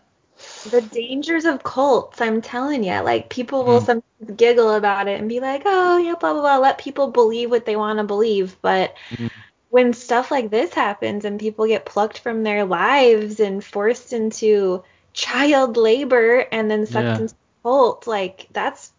the 0.66 0.82
dangers 0.82 1.46
of 1.46 1.64
cults. 1.64 2.22
I'm 2.22 2.42
telling 2.42 2.84
you, 2.84 3.00
like 3.02 3.30
people 3.30 3.66
will 3.66 3.80
Mm. 3.80 3.86
sometimes 3.86 4.36
giggle 4.38 4.72
about 4.76 5.08
it 5.08 5.20
and 5.20 5.30
be 5.30 5.40
like, 5.40 5.64
"Oh, 5.66 5.98
yeah, 5.98 6.16
blah 6.20 6.34
blah 6.34 6.42
blah." 6.42 6.58
Let 6.58 6.78
people 6.78 7.12
believe 7.12 7.50
what 7.52 7.66
they 7.66 7.76
want 7.76 8.00
to 8.00 8.04
believe, 8.06 8.58
but 8.62 8.96
Mm. 9.12 9.30
when 9.70 9.94
stuff 9.94 10.32
like 10.32 10.50
this 10.52 10.74
happens 10.74 11.26
and 11.26 11.40
people 11.40 11.68
get 11.68 11.86
plucked 11.86 12.20
from 12.20 12.44
their 12.44 12.66
lives 12.66 13.40
and 13.40 13.64
forced 13.64 14.14
into 14.14 14.84
child 15.14 15.78
labor 15.78 16.40
and 16.52 16.70
then 16.72 16.86
sucked 16.88 17.08
Yeah. 17.08 17.20
into 17.20 17.36
a 17.36 17.68
cult, 17.68 18.08
like 18.08 18.48
that's 18.54 18.94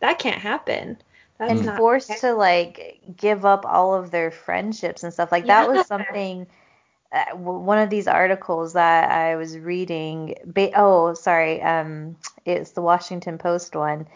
that 0.00 0.18
can't 0.18 0.40
happen. 0.40 0.98
That's 1.38 1.50
and 1.50 1.64
not 1.64 1.76
forced 1.76 2.10
okay. 2.10 2.20
to 2.20 2.34
like 2.34 3.00
give 3.16 3.44
up 3.46 3.64
all 3.66 3.94
of 3.94 4.10
their 4.10 4.30
friendships 4.30 5.02
and 5.04 5.12
stuff 5.12 5.32
like 5.32 5.46
that 5.48 5.68
Yeah. 5.68 5.68
was 5.68 5.86
something 5.86 6.46
w- 6.46 6.65
one 7.34 7.78
of 7.78 7.90
these 7.90 8.06
articles 8.06 8.72
that 8.74 9.10
I 9.10 9.36
was 9.36 9.58
reading 9.58 10.34
ba- 10.44 10.72
oh 10.76 11.14
sorry 11.14 11.62
um 11.62 12.16
it's 12.44 12.72
the 12.72 12.82
Washington 12.82 13.38
Post 13.38 13.74
one. 13.74 14.06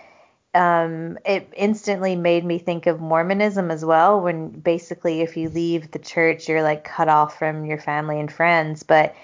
Um 0.54 1.18
it 1.24 1.48
instantly 1.56 2.16
made 2.16 2.44
me 2.44 2.58
think 2.58 2.86
of 2.86 3.00
Mormonism 3.00 3.70
as 3.70 3.84
well 3.84 4.20
when 4.20 4.48
basically 4.48 5.20
if 5.20 5.36
you 5.36 5.48
leave 5.48 5.90
the 5.90 5.98
church 5.98 6.48
you're 6.48 6.62
like 6.62 6.84
cut 6.84 7.08
off 7.08 7.38
from 7.38 7.64
your 7.64 7.78
family 7.78 8.20
and 8.20 8.32
friends. 8.32 8.82
But 8.82 9.14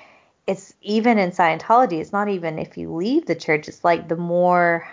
it's 0.46 0.74
even 0.82 1.18
in 1.18 1.30
Scientology 1.30 2.00
it's 2.00 2.12
not 2.12 2.28
even 2.28 2.58
if 2.58 2.76
you 2.78 2.94
leave 2.94 3.26
the 3.26 3.34
church 3.34 3.68
it's 3.68 3.84
like 3.84 4.08
the 4.08 4.16
more 4.16 4.86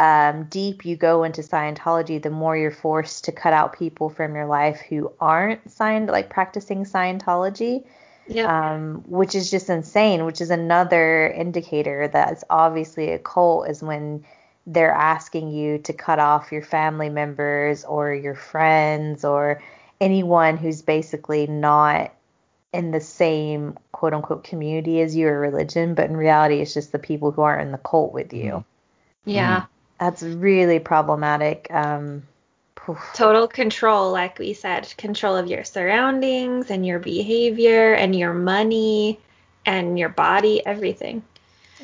um, 0.00 0.44
deep 0.44 0.86
you 0.86 0.96
go 0.96 1.24
into 1.24 1.42
Scientology, 1.42 2.20
the 2.20 2.30
more 2.30 2.56
you're 2.56 2.70
forced 2.70 3.24
to 3.24 3.32
cut 3.32 3.52
out 3.52 3.78
people 3.78 4.08
from 4.08 4.34
your 4.34 4.46
life 4.46 4.80
who 4.80 5.12
aren't 5.20 5.70
signed, 5.70 6.08
like 6.08 6.30
practicing 6.30 6.84
Scientology, 6.84 7.84
yeah. 8.26 8.72
um, 8.72 9.04
which 9.06 9.34
is 9.34 9.50
just 9.50 9.68
insane. 9.68 10.24
Which 10.24 10.40
is 10.40 10.50
another 10.50 11.28
indicator 11.28 12.08
that 12.08 12.32
it's 12.32 12.44
obviously 12.48 13.10
a 13.10 13.18
cult 13.18 13.68
is 13.68 13.82
when 13.82 14.24
they're 14.66 14.90
asking 14.90 15.52
you 15.52 15.76
to 15.80 15.92
cut 15.92 16.18
off 16.18 16.50
your 16.50 16.62
family 16.62 17.10
members 17.10 17.84
or 17.84 18.14
your 18.14 18.34
friends 18.34 19.22
or 19.22 19.62
anyone 20.00 20.56
who's 20.56 20.80
basically 20.80 21.46
not 21.46 22.10
in 22.72 22.90
the 22.90 23.00
same 23.00 23.76
quote 23.92 24.14
unquote 24.14 24.44
community 24.44 25.02
as 25.02 25.14
you 25.14 25.28
or 25.28 25.38
religion, 25.38 25.92
but 25.92 26.08
in 26.08 26.16
reality, 26.16 26.60
it's 26.60 26.72
just 26.72 26.90
the 26.90 26.98
people 26.98 27.32
who 27.32 27.42
aren't 27.42 27.60
in 27.60 27.72
the 27.72 27.78
cult 27.78 28.14
with 28.14 28.32
you. 28.32 28.64
Yeah. 29.26 29.66
That's 30.00 30.22
really 30.22 30.80
problematic. 30.80 31.68
Um. 31.70 32.24
Total 33.14 33.46
control, 33.46 34.10
like 34.10 34.38
we 34.38 34.52
said, 34.52 34.92
control 34.96 35.36
of 35.36 35.46
your 35.46 35.62
surroundings 35.62 36.70
and 36.70 36.84
your 36.84 36.98
behavior 36.98 37.92
and 37.92 38.16
your 38.16 38.32
money 38.32 39.20
and 39.64 39.96
your 39.96 40.08
body, 40.08 40.64
everything. 40.66 41.22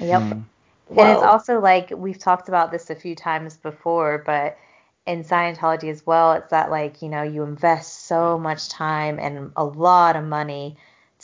Yep. 0.00 0.22
Mm. 0.22 0.44
And 0.88 1.10
it's 1.10 1.22
also 1.22 1.60
like 1.60 1.90
we've 1.90 2.18
talked 2.18 2.48
about 2.48 2.72
this 2.72 2.90
a 2.90 2.94
few 2.96 3.14
times 3.14 3.56
before, 3.56 4.22
but 4.24 4.58
in 5.06 5.22
Scientology 5.22 5.90
as 5.90 6.04
well, 6.04 6.32
it's 6.32 6.50
that 6.50 6.70
like, 6.70 7.02
you 7.02 7.08
know, 7.08 7.22
you 7.22 7.44
invest 7.44 8.06
so 8.06 8.38
much 8.38 8.68
time 8.68 9.18
and 9.20 9.52
a 9.54 9.64
lot 9.64 10.16
of 10.16 10.24
money 10.24 10.76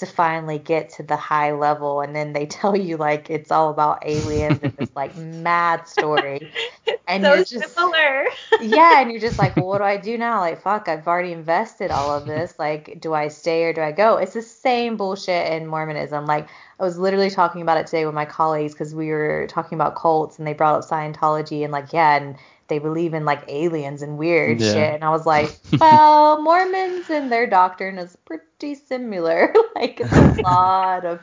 to 0.03 0.07
finally 0.07 0.59
get 0.59 0.90
to 0.90 1.03
the 1.05 1.14
high 1.14 1.53
level 1.53 2.00
and 2.00 2.14
then 2.14 2.32
they 2.32 2.44
tell 2.61 2.76
you 2.76 2.96
like 2.96 3.30
it's 3.30 3.53
all 3.53 3.70
about 3.70 4.03
aliens 4.05 4.59
and 4.62 4.76
this 4.76 4.90
like 4.96 5.16
mad 5.16 5.86
story. 5.86 6.53
And 7.09 7.24
so 7.24 7.34
you're 7.34 7.44
just 7.44 7.74
similar. 7.74 8.26
yeah, 8.61 9.00
and 9.00 9.11
you're 9.11 9.20
just 9.20 9.38
like, 9.38 9.57
well, 9.57 9.66
what 9.66 9.78
do 9.78 9.84
I 9.84 9.96
do 9.96 10.16
now? 10.16 10.40
Like, 10.40 10.62
fuck, 10.62 10.88
I've 10.88 11.07
already 11.07 11.32
invested 11.32 11.90
all 11.90 12.11
of 12.11 12.26
this. 12.26 12.55
Like, 12.59 13.00
do 13.00 13.12
I 13.12 13.28
stay 13.28 13.64
or 13.64 13.72
do 13.72 13.82
I 13.82 13.92
go? 13.92 14.16
It's 14.16 14.32
the 14.32 14.42
same 14.42 14.96
bullshit 14.96 15.53
in 15.53 15.66
Mormonism. 15.66 16.26
Like, 16.26 16.48
I 16.80 16.84
was 16.84 16.98
literally 16.98 17.28
talking 17.28 17.61
about 17.61 17.76
it 17.76 17.86
today 17.86 18.07
with 18.07 18.14
my 18.14 18.24
colleagues 18.24 18.72
because 18.72 18.94
we 18.94 19.11
were 19.11 19.46
talking 19.48 19.76
about 19.76 19.94
cults 19.94 20.38
and 20.38 20.46
they 20.46 20.55
brought 20.55 20.76
up 20.76 20.88
Scientology 20.88 21.64
and 21.64 21.72
like, 21.72 21.92
yeah, 21.92 22.16
and 22.16 22.36
they 22.69 22.79
believe 22.79 23.15
in 23.15 23.25
like 23.25 23.45
aliens 23.49 24.03
and 24.03 24.19
weird 24.19 24.61
Yeah. 24.61 24.63
shit. 24.63 24.95
And 24.95 25.05
I 25.05 25.11
was 25.11 25.27
like, 25.27 25.61
well, 25.81 26.41
Mormons 26.43 27.11
and 27.11 27.31
their 27.31 27.47
doctrine 27.47 27.99
is 27.99 28.17
pretty 28.17 28.75
similar. 28.75 29.55
like, 29.77 30.01
it's 30.01 30.19
a 30.19 30.25
lot 30.43 31.05
of 31.05 31.21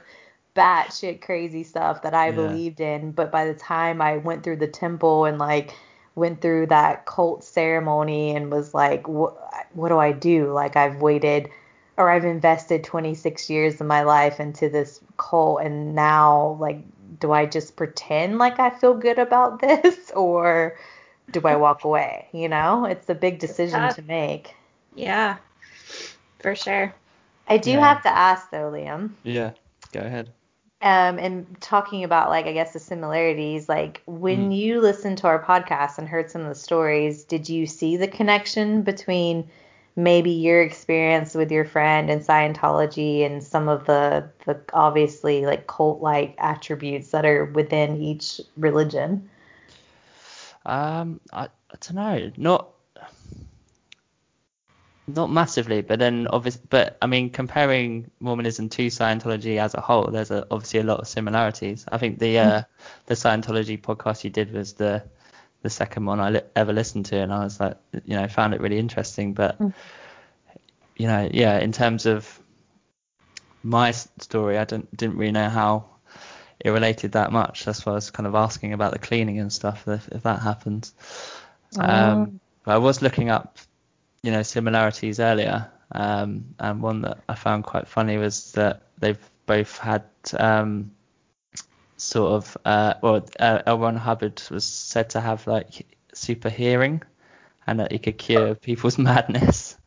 batshit 0.55 1.21
crazy 1.21 1.63
stuff 1.63 2.01
that 2.01 2.13
I 2.13 2.31
Yeah. 2.31 2.31
believed 2.31 2.81
in. 2.81 3.11
But 3.11 3.31
by 3.31 3.45
the 3.45 3.53
time 3.53 4.01
I 4.01 4.17
went 4.17 4.43
through 4.43 4.57
the 4.57 4.67
temple 4.67 5.25
and 5.25 5.37
like 5.37 5.73
went 6.15 6.41
through 6.41 6.67
that 6.67 7.05
cult 7.05 7.43
ceremony 7.43 8.35
and 8.35 8.51
was 8.51 8.73
like, 8.73 9.07
what, 9.07 9.37
what 9.73 9.89
do 9.89 9.97
I 9.97 10.11
do? 10.11 10.51
Like 10.51 10.75
I've 10.75 11.01
waited 11.01 11.49
or 11.97 12.09
I've 12.09 12.25
invested 12.25 12.83
26 12.83 13.49
years 13.49 13.79
of 13.81 13.87
my 13.87 14.03
life 14.03 14.39
into 14.39 14.69
this 14.69 15.01
cult 15.17 15.61
and 15.61 15.95
now 15.95 16.57
like 16.59 16.83
do 17.19 17.31
I 17.31 17.45
just 17.45 17.75
pretend 17.75 18.37
like 18.37 18.59
I 18.59 18.69
feel 18.69 18.93
good 18.93 19.19
about 19.19 19.59
this 19.61 20.11
or 20.11 20.77
do 21.31 21.41
I 21.45 21.55
walk 21.55 21.83
away? 21.83 22.27
You 22.31 22.49
know, 22.49 22.85
it's 22.85 23.09
a 23.09 23.15
big 23.15 23.39
decision 23.39 23.89
to 23.89 24.01
make. 24.03 24.55
Yeah, 24.95 25.37
for 26.39 26.55
sure. 26.55 26.93
I 27.47 27.57
do 27.57 27.71
Yeah. 27.71 27.79
have 27.79 28.03
to 28.03 28.09
ask 28.09 28.49
though, 28.51 28.71
Liam. 28.71 29.11
Yeah. 29.23 29.51
Go 29.91 30.01
ahead. 30.01 30.31
um, 30.81 31.19
and 31.19 31.59
talking 31.59 32.05
about 32.05 32.29
like 32.29 32.45
I 32.45 32.53
guess 32.53 32.71
the 32.73 32.79
similarities, 32.79 33.67
like 33.67 34.01
when 34.05 34.49
Mm. 34.51 34.55
you 34.57 34.79
listened 34.81 35.17
to 35.19 35.27
our 35.27 35.43
podcast 35.43 35.97
and 35.97 36.07
heard 36.07 36.31
some 36.31 36.41
of 36.41 36.47
the 36.47 36.55
stories, 36.55 37.23
did 37.25 37.49
you 37.49 37.65
see 37.67 37.97
the 37.97 38.07
connection 38.07 38.81
between 38.83 39.49
maybe 39.97 40.31
your 40.31 40.61
experience 40.61 41.35
with 41.35 41.51
your 41.51 41.65
friend 41.65 42.09
and 42.09 42.21
Scientology 42.21 43.25
and 43.25 43.43
some 43.43 43.67
of 43.67 43.85
the 43.87 44.29
the 44.45 44.57
obviously 44.71 45.45
like 45.45 45.67
cult 45.67 46.01
like 46.01 46.35
attributes 46.37 47.09
that 47.11 47.25
are 47.25 47.45
within 47.45 48.01
each 48.01 48.39
religion? 48.55 49.29
Um, 50.69 51.19
I, 51.33 51.45
I 51.45 51.75
don't 51.81 51.95
know, 51.95 52.31
not 52.37 52.69
not 55.07 55.31
massively, 55.31 55.81
but 55.81 55.97
then 55.97 56.27
obviously, 56.27 56.61
but 56.69 56.97
I 57.01 57.07
mean, 57.07 57.31
comparing 57.31 58.11
Mormonism 58.19 58.69
to 58.69 58.87
Scientology 58.87 59.57
as 59.59 59.73
a 59.73 59.81
whole, 59.81 60.11
there's 60.11 60.29
a, 60.31 60.45
obviously 60.51 60.81
a 60.81 60.83
lot 60.83 60.99
of 60.99 61.07
similarities. 61.07 61.85
I 61.91 61.97
think 61.97 62.19
the 62.19 62.37
uh, 62.39 62.61
the 63.07 63.15
Scientology 63.15 63.81
podcast 63.81 64.23
you 64.23 64.29
did 64.29 64.51
was 64.53 64.73
the 64.73 65.03
the 65.63 65.69
second 65.69 66.05
one 66.05 66.19
I 66.19 66.29
li- 66.29 66.41
ever 66.55 66.71
listened 66.71 67.07
to, 67.07 67.17
and 67.17 67.33
I 67.33 67.43
was 67.43 67.59
like, 67.59 67.77
you 68.05 68.15
know, 68.15 68.27
found 68.27 68.53
it 68.53 68.61
really 68.61 68.77
interesting. 68.77 69.33
But 69.33 69.57
Mm. 69.59 69.73
you 70.95 71.07
know, 71.07 71.29
yeah, 71.33 71.59
in 71.59 71.71
terms 71.71 72.05
of 72.05 72.39
my 73.63 73.91
story, 73.91 74.57
I 74.57 74.65
didn't 74.65 74.95
didn't 74.95 75.17
really 75.17 75.31
know 75.31 75.49
how 75.49 75.85
it 76.59 76.69
related 76.69 77.13
that 77.13 77.31
much. 77.31 77.65
That's 77.65 77.85
why 77.85 77.93
I 77.93 77.95
was 77.95 78.11
kind 78.11 78.27
of 78.27 78.35
asking 78.35 78.73
about 78.73 78.91
the 78.91 78.99
cleaning 78.99 79.39
and 79.39 79.51
stuff, 79.51 79.87
if, 79.87 80.07
if 80.09 80.23
that 80.23 80.41
happens. 80.41 80.93
Um, 81.77 82.39
but 82.63 82.73
I 82.73 82.77
was 82.77 83.01
looking 83.01 83.29
up, 83.29 83.57
you 84.23 84.31
know, 84.31 84.43
similarities 84.43 85.19
earlier, 85.19 85.69
um, 85.91 86.55
and 86.59 86.81
one 86.81 87.01
that 87.01 87.19
I 87.29 87.35
found 87.35 87.63
quite 87.63 87.87
funny 87.87 88.17
was 88.17 88.51
that 88.53 88.83
they've 88.99 89.19
both 89.45 89.77
had 89.77 90.03
um, 90.37 90.91
sort 91.97 92.31
of, 92.33 92.57
uh, 92.65 92.95
well, 93.01 93.25
uh, 93.39 93.61
L. 93.65 93.79
Ron 93.79 93.95
Hubbard 93.95 94.41
was 94.51 94.65
said 94.65 95.11
to 95.11 95.21
have 95.21 95.47
like 95.47 95.85
super 96.13 96.49
hearing, 96.49 97.01
and 97.65 97.79
that 97.79 97.91
he 97.91 97.99
could 97.99 98.17
cure 98.17 98.55
people's 98.55 98.97
madness. 99.09 99.77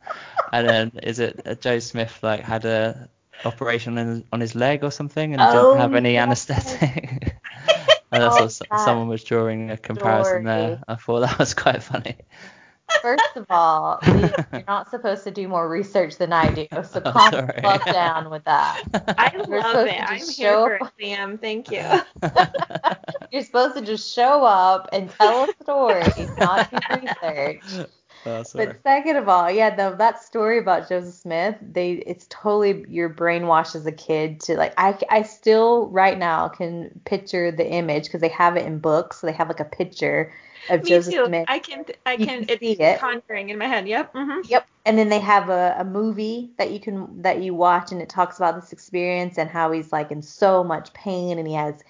And 0.53 0.68
then 0.68 0.93
is 1.03 1.18
it 1.18 1.43
uh, 1.47 1.55
Joe 1.55 1.79
Smith 1.79 2.18
like 2.23 2.41
had 2.41 2.64
a 2.64 3.09
operation 3.45 3.99
on 3.99 4.07
his, 4.07 4.22
on 4.32 4.40
his 4.40 4.55
leg 4.55 4.84
or 4.84 4.90
something 4.90 5.32
and 5.32 5.40
Oh, 5.43 5.70
didn't 5.72 5.80
have 5.80 5.95
any 5.95 6.12
yes. 6.14 6.22
anesthetic? 6.22 7.34
and 8.12 8.22
that's 8.22 8.36
Oh, 8.36 8.68
what 8.68 8.78
s- 8.78 8.84
someone 8.84 9.09
was 9.09 9.24
drawing 9.24 9.70
a 9.70 9.76
comparison 9.76 10.43
story. 10.43 10.45
there. 10.45 10.82
I 10.88 10.95
thought 10.97 11.20
that 11.20 11.38
was 11.38 11.55
quite 11.55 11.82
funny. 11.82 12.16
First 13.01 13.36
of 13.36 13.47
all, 13.49 13.99
Liam, 14.03 14.53
you're 14.53 14.64
not 14.68 14.90
supposed 14.90 15.24
to 15.24 15.30
do 15.30 15.49
more 15.49 15.66
research 15.66 16.18
than 16.18 16.30
I 16.30 16.51
do, 16.53 16.66
so 16.82 17.01
Oh, 17.05 17.12
calm 17.12 17.30
the 17.30 17.38
sorry. 17.47 17.61
fuck 17.62 17.84
down 17.86 18.28
with 18.28 18.45
that. 18.45 18.82
I 19.16 19.32
You're 19.34 19.61
love 19.61 19.86
it. 19.86 19.99
I'm 19.99 20.18
just 20.18 20.36
here 20.36 20.53
for 20.53 20.74
it, 20.74 20.82
up- 20.82 20.93
Sam. 21.01 21.38
Thank 21.38 21.70
you. 21.70 21.84
You're 23.32 23.45
supposed 23.45 23.76
to 23.76 23.80
just 23.82 24.14
show 24.14 24.45
up 24.45 24.90
and 24.93 25.09
tell 25.11 25.45
a 25.45 25.49
story, 25.62 26.03
not 26.38 26.70
do 26.70 26.78
research. 27.01 27.88
Oh, 28.27 28.43
sorry. 28.43 28.66
But 28.66 28.83
second 28.83 29.16
of 29.16 29.29
all, 29.29 29.51
yeah, 29.51 29.75
though 29.75 29.95
that 29.97 30.23
story 30.23 30.59
about 30.59 30.89
Joseph 30.89 31.14
Smith, 31.14 31.57
they 31.61 31.93
it's 31.95 32.27
totally 32.29 32.85
you're 32.89 33.11
brainwashed 33.11 33.75
as 33.75 33.87
a 33.87 33.93
kid 33.93 34.41
to 34.43 34.57
like 34.57 34.75
I 34.79 34.99
I 35.11 35.23
still 35.23 35.89
right 35.89 36.18
now 36.18 36.49
can 36.49 37.01
picture 37.05 37.51
the 37.51 37.68
image 37.68 38.05
because 38.05 38.20
they 38.20 38.29
have 38.29 38.57
it 38.57 38.66
in 38.66 38.79
books, 38.79 39.20
so 39.20 39.27
they 39.27 39.33
have 39.33 39.49
like 39.49 39.61
a 39.61 39.64
picture 39.64 40.33
of 40.68 40.85
Me 40.85 40.91
Joseph 40.91 41.14
too. 41.14 41.25
Smith. 41.27 41.49
I 41.49 41.59
can. 41.59 41.85
I 42.07 42.16
You 42.16 42.27
can. 42.27 42.45
can 42.45 42.59
see 42.59 42.73
it's 42.73 42.81
it. 42.81 42.99
conjuring 43.01 43.51
in 43.51 43.59
my 43.59 43.66
head. 43.66 43.89
Yep. 43.89 44.12
hmm 44.14 44.41
Yep. 44.49 44.66
And 44.85 44.99
then 44.99 45.09
they 45.09 45.20
have 45.20 45.49
a, 45.49 45.77
a 45.79 45.85
movie 45.85 46.51
that 46.59 46.73
you 46.73 46.81
can 46.81 47.23
that 47.23 47.41
you 47.43 47.55
watch 47.55 47.93
and 47.93 48.03
it 48.03 48.09
talks 48.09 48.37
about 48.37 48.57
this 48.61 48.73
experience 48.73 49.39
and 49.39 49.49
how 49.49 49.70
he's 49.73 49.93
like 49.93 50.11
in 50.11 50.23
so 50.23 50.64
much 50.64 50.93
pain 50.93 51.39
and 51.39 51.47
he 51.47 51.55
has 51.55 51.83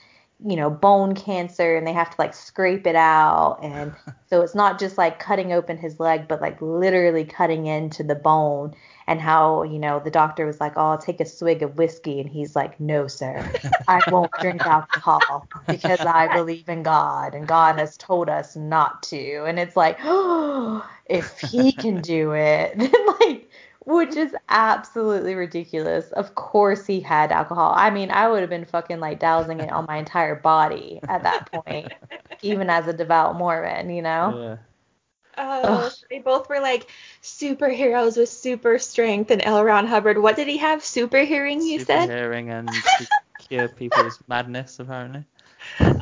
you 0.44 0.56
know, 0.56 0.70
bone 0.70 1.14
cancer 1.14 1.76
and 1.76 1.86
they 1.86 1.92
have 1.92 2.10
to 2.10 2.16
like 2.18 2.34
scrape 2.34 2.86
it 2.86 2.96
out. 2.96 3.58
And 3.62 3.94
so 4.28 4.42
it's 4.42 4.54
not 4.54 4.78
just 4.78 4.98
like 4.98 5.18
cutting 5.18 5.52
open 5.52 5.76
his 5.78 6.00
leg, 6.00 6.28
but 6.28 6.40
like 6.40 6.60
literally 6.60 7.24
cutting 7.24 7.66
into 7.66 8.02
the 8.02 8.14
bone. 8.14 8.74
And 9.06 9.20
how, 9.20 9.62
you 9.64 9.78
know, 9.78 10.00
the 10.00 10.10
doctor 10.10 10.46
was 10.46 10.60
like, 10.60 10.74
Oh, 10.76 10.92
I'll 10.92 10.98
take 10.98 11.20
a 11.20 11.24
swig 11.26 11.62
of 11.62 11.76
whiskey. 11.76 12.20
And 12.20 12.28
he's 12.30 12.56
like, 12.56 12.78
No, 12.80 13.06
sir, 13.06 13.50
I 13.86 14.02
won't 14.08 14.32
drink 14.40 14.64
alcohol 14.66 15.48
because 15.68 16.04
I 16.04 16.28
believe 16.28 16.68
in 16.68 16.82
God 16.82 17.34
and 17.34 17.48
God 17.48 17.76
has 17.76 17.96
told 17.96 18.28
us 18.28 18.56
not 18.56 19.02
to. 19.04 19.44
And 19.44 19.58
it's 19.58 19.76
like, 19.76 19.98
Oh, 20.02 20.88
if 21.06 21.38
he 21.40 21.72
can 21.72 22.00
do 22.00 22.32
it, 22.32 22.74
then 22.78 22.92
like, 23.20 23.41
which 23.84 24.16
is 24.16 24.34
absolutely 24.48 25.34
ridiculous. 25.34 26.10
Of 26.12 26.34
course 26.34 26.86
he 26.86 27.00
had 27.00 27.32
alcohol. 27.32 27.72
I 27.76 27.90
mean, 27.90 28.10
I 28.10 28.28
would 28.28 28.40
have 28.40 28.50
been 28.50 28.64
fucking 28.64 29.00
like 29.00 29.18
dousing 29.18 29.60
it 29.60 29.72
on 29.72 29.86
my 29.86 29.96
entire 29.96 30.34
body 30.34 31.00
at 31.08 31.22
that 31.24 31.50
point, 31.50 31.92
even 32.42 32.70
as 32.70 32.86
a 32.86 32.92
devout 32.92 33.36
Mormon, 33.36 33.90
you 33.90 34.02
know? 34.02 34.38
Yeah. 34.38 34.56
Oh, 35.38 35.90
they 36.10 36.18
both 36.18 36.48
were 36.48 36.60
like 36.60 36.88
superheroes 37.22 38.16
with 38.16 38.28
super 38.28 38.78
strength. 38.78 39.30
And 39.30 39.42
L. 39.42 39.64
Ron 39.64 39.86
Hubbard, 39.86 40.18
what 40.18 40.36
did 40.36 40.46
he 40.46 40.58
have? 40.58 40.84
Super 40.84 41.20
hearing, 41.20 41.62
you 41.62 41.78
Super 41.80 41.92
said? 41.92 42.10
hearing 42.10 42.50
and 42.50 42.68
cure 43.48 43.68
people's 43.68 44.18
madness, 44.28 44.78
apparently. 44.78 45.24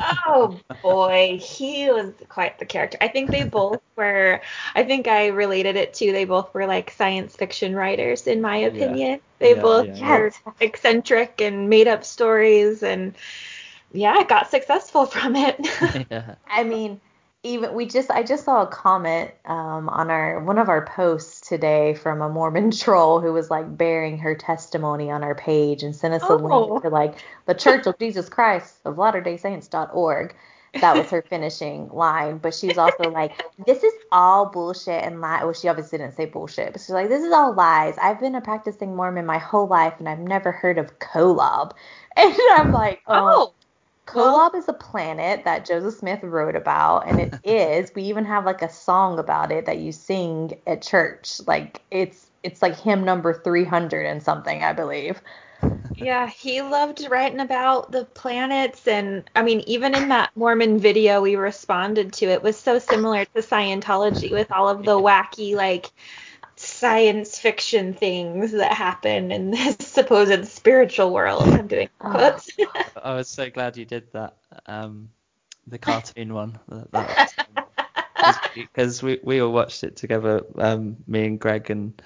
Oh 0.01 0.61
boy, 0.83 1.39
he 1.43 1.91
was 1.91 2.15
quite 2.29 2.59
the 2.59 2.65
character. 2.67 2.99
I 3.01 3.09
think 3.09 3.31
they 3.31 3.45
both 3.45 3.81
were. 3.97 4.41
I 4.75 4.85
think 4.85 5.09
I 5.09 5.29
related 5.29 5.77
it 5.77 5.95
to 5.95 6.13
they 6.13 6.25
both 6.25 6.55
were 6.55 6.67
like 6.67 6.91
science 6.91 7.37
fiction 7.37 7.75
writers, 7.75 8.27
in 8.27 8.41
my 8.41 8.57
opinion. 8.59 9.21
They 9.39 9.55
Yeah, 9.55 9.55
both 9.55 9.89
yeah, 9.89 10.01
were 10.01 10.33
eccentric 10.61 11.41
and 11.41 11.69
made 11.69 11.89
up 11.89 12.05
stories, 12.05 12.83
and 12.83 13.17
yeah, 13.93 14.23
got 14.29 14.51
successful 14.51 15.07
from 15.07 15.37
it. 15.37 15.67
yeah. 16.11 16.37
I 16.47 16.65
mean, 16.65 17.01
even 17.43 17.75
we 17.75 17.87
just 17.87 18.11
I 18.11 18.23
just 18.23 18.45
saw 18.45 18.63
a 18.63 18.67
comment 18.67 19.31
um, 19.47 19.89
on 19.89 20.11
our 20.11 20.41
one 20.45 20.59
of 20.59 20.69
our 20.69 20.85
posts 20.85 21.41
today 21.49 21.95
from 21.95 22.21
a 22.21 22.29
Mormon 22.29 22.71
troll 22.79 23.21
who 23.21 23.33
was 23.33 23.51
like 23.51 23.77
bearing 23.79 24.19
her 24.19 24.35
testimony 24.35 25.11
on 25.11 25.25
our 25.25 25.35
page 25.35 25.83
and 25.83 25.97
sent 25.97 26.15
us 26.15 26.29
a 26.29 26.35
Oh. 26.35 26.37
link 26.37 26.81
to 26.83 26.91
like 26.91 27.17
the 27.47 27.55
Church 27.55 27.87
of 27.87 27.99
Jesus 27.99 28.29
Christ 28.29 28.77
of 28.85 28.99
Latter 28.99 29.23
Day 29.23 29.39
Saints.org. 29.39 30.37
That 30.81 30.97
was 30.97 31.11
her 31.11 31.23
finishing 31.23 31.89
line, 31.91 32.39
but 32.39 32.55
she 32.55 32.69
was 32.69 32.79
also 32.79 33.11
like, 33.11 33.35
"This 33.67 33.85
is 33.85 33.93
all 34.13 34.47
bullshit 34.47 35.03
and 35.05 35.21
lie." 35.21 35.45
Well, 35.45 35.53
she 35.55 35.69
obviously 35.69 35.99
didn't 35.99 36.17
say 36.17 36.27
bullshit, 36.27 36.73
but 36.73 36.81
she's 36.83 36.91
like, 36.91 37.09
"This 37.11 37.23
is 37.25 37.33
all 37.33 37.55
lies. 37.55 37.97
I've 38.01 38.21
been 38.21 38.35
a 38.35 38.41
practicing 38.41 38.97
Mormon 38.97 39.27
my 39.27 39.39
whole 39.39 39.67
life, 39.67 39.95
and 39.99 40.09
I've 40.09 40.19
never 40.21 40.53
heard 40.53 40.79
of 40.79 40.99
Kolob." 40.99 41.73
And 42.17 42.35
I'm 42.53 42.73
like, 42.73 43.01
"Oh, 43.07 43.41
oh, 43.41 43.55
Kolob 44.07 44.55
is 44.57 44.69
a 44.69 44.73
planet 44.73 45.45
that 45.45 45.65
Joseph 45.67 45.95
Smith 45.95 46.23
wrote 46.23 46.57
about, 46.57 47.09
and 47.09 47.21
it 47.21 47.35
is. 47.45 47.93
We 47.95 48.03
even 48.05 48.25
have 48.25 48.45
like 48.45 48.63
a 48.63 48.69
song 48.71 49.19
about 49.19 49.53
it 49.53 49.67
that 49.67 49.79
you 49.79 49.93
sing 49.93 50.61
at 50.67 50.83
church. 50.83 51.41
Like 51.47 51.83
it's 51.91 52.31
it's 52.43 52.63
like 52.63 52.79
hymn 52.79 53.05
number 53.05 53.35
300 53.35 54.07
and 54.07 54.23
something, 54.23 54.63
I 54.65 54.73
believe. 54.73 55.21
yeah, 55.95 56.29
he 56.29 56.63
loved 56.63 57.07
writing 57.11 57.41
about 57.41 57.93
the 57.93 58.05
planets, 58.07 58.89
and 58.89 59.29
I 59.37 59.43
mean, 59.43 59.61
even 59.67 59.95
in 59.95 60.09
that 60.09 60.31
Mormon 60.35 60.79
video 60.79 61.21
we 61.21 61.37
responded 61.37 62.13
to, 62.15 62.27
it 62.27 62.43
was 62.43 62.57
so 62.59 62.79
similar 62.79 63.25
to 63.27 63.43
Scientology 63.43 64.33
with 64.33 64.51
all 64.51 64.69
of 64.69 64.85
the 64.85 64.93
wacky 65.01 65.55
like 65.55 65.93
science 66.61 67.39
fiction 67.39 67.95
things 67.95 68.53
that 68.53 68.73
happen 68.73 69.33
in 69.33 69.51
this 69.51 69.77
supposed 69.81 70.47
spiritual 70.47 71.13
world. 71.13 71.43
I'm 71.45 71.67
doing 71.67 71.89
quotes. 71.99 72.51
I 73.03 73.15
was 73.15 73.29
so 73.29 73.51
glad 73.51 73.77
you 73.77 73.85
did 73.85 74.13
that. 74.13 74.37
Um, 74.67 75.09
the 75.67 75.79
cartoon 75.79 76.35
one. 76.35 76.59
That, 76.69 76.93
that 76.93 78.47
because 78.55 79.03
we 79.03 79.21
we 79.23 79.41
all 79.41 79.53
watched 79.53 79.85
it 79.85 79.97
together. 79.97 80.43
Um, 80.57 80.97
me 81.07 81.27
and 81.27 81.41
Greg 81.41 81.71
and 81.71 82.01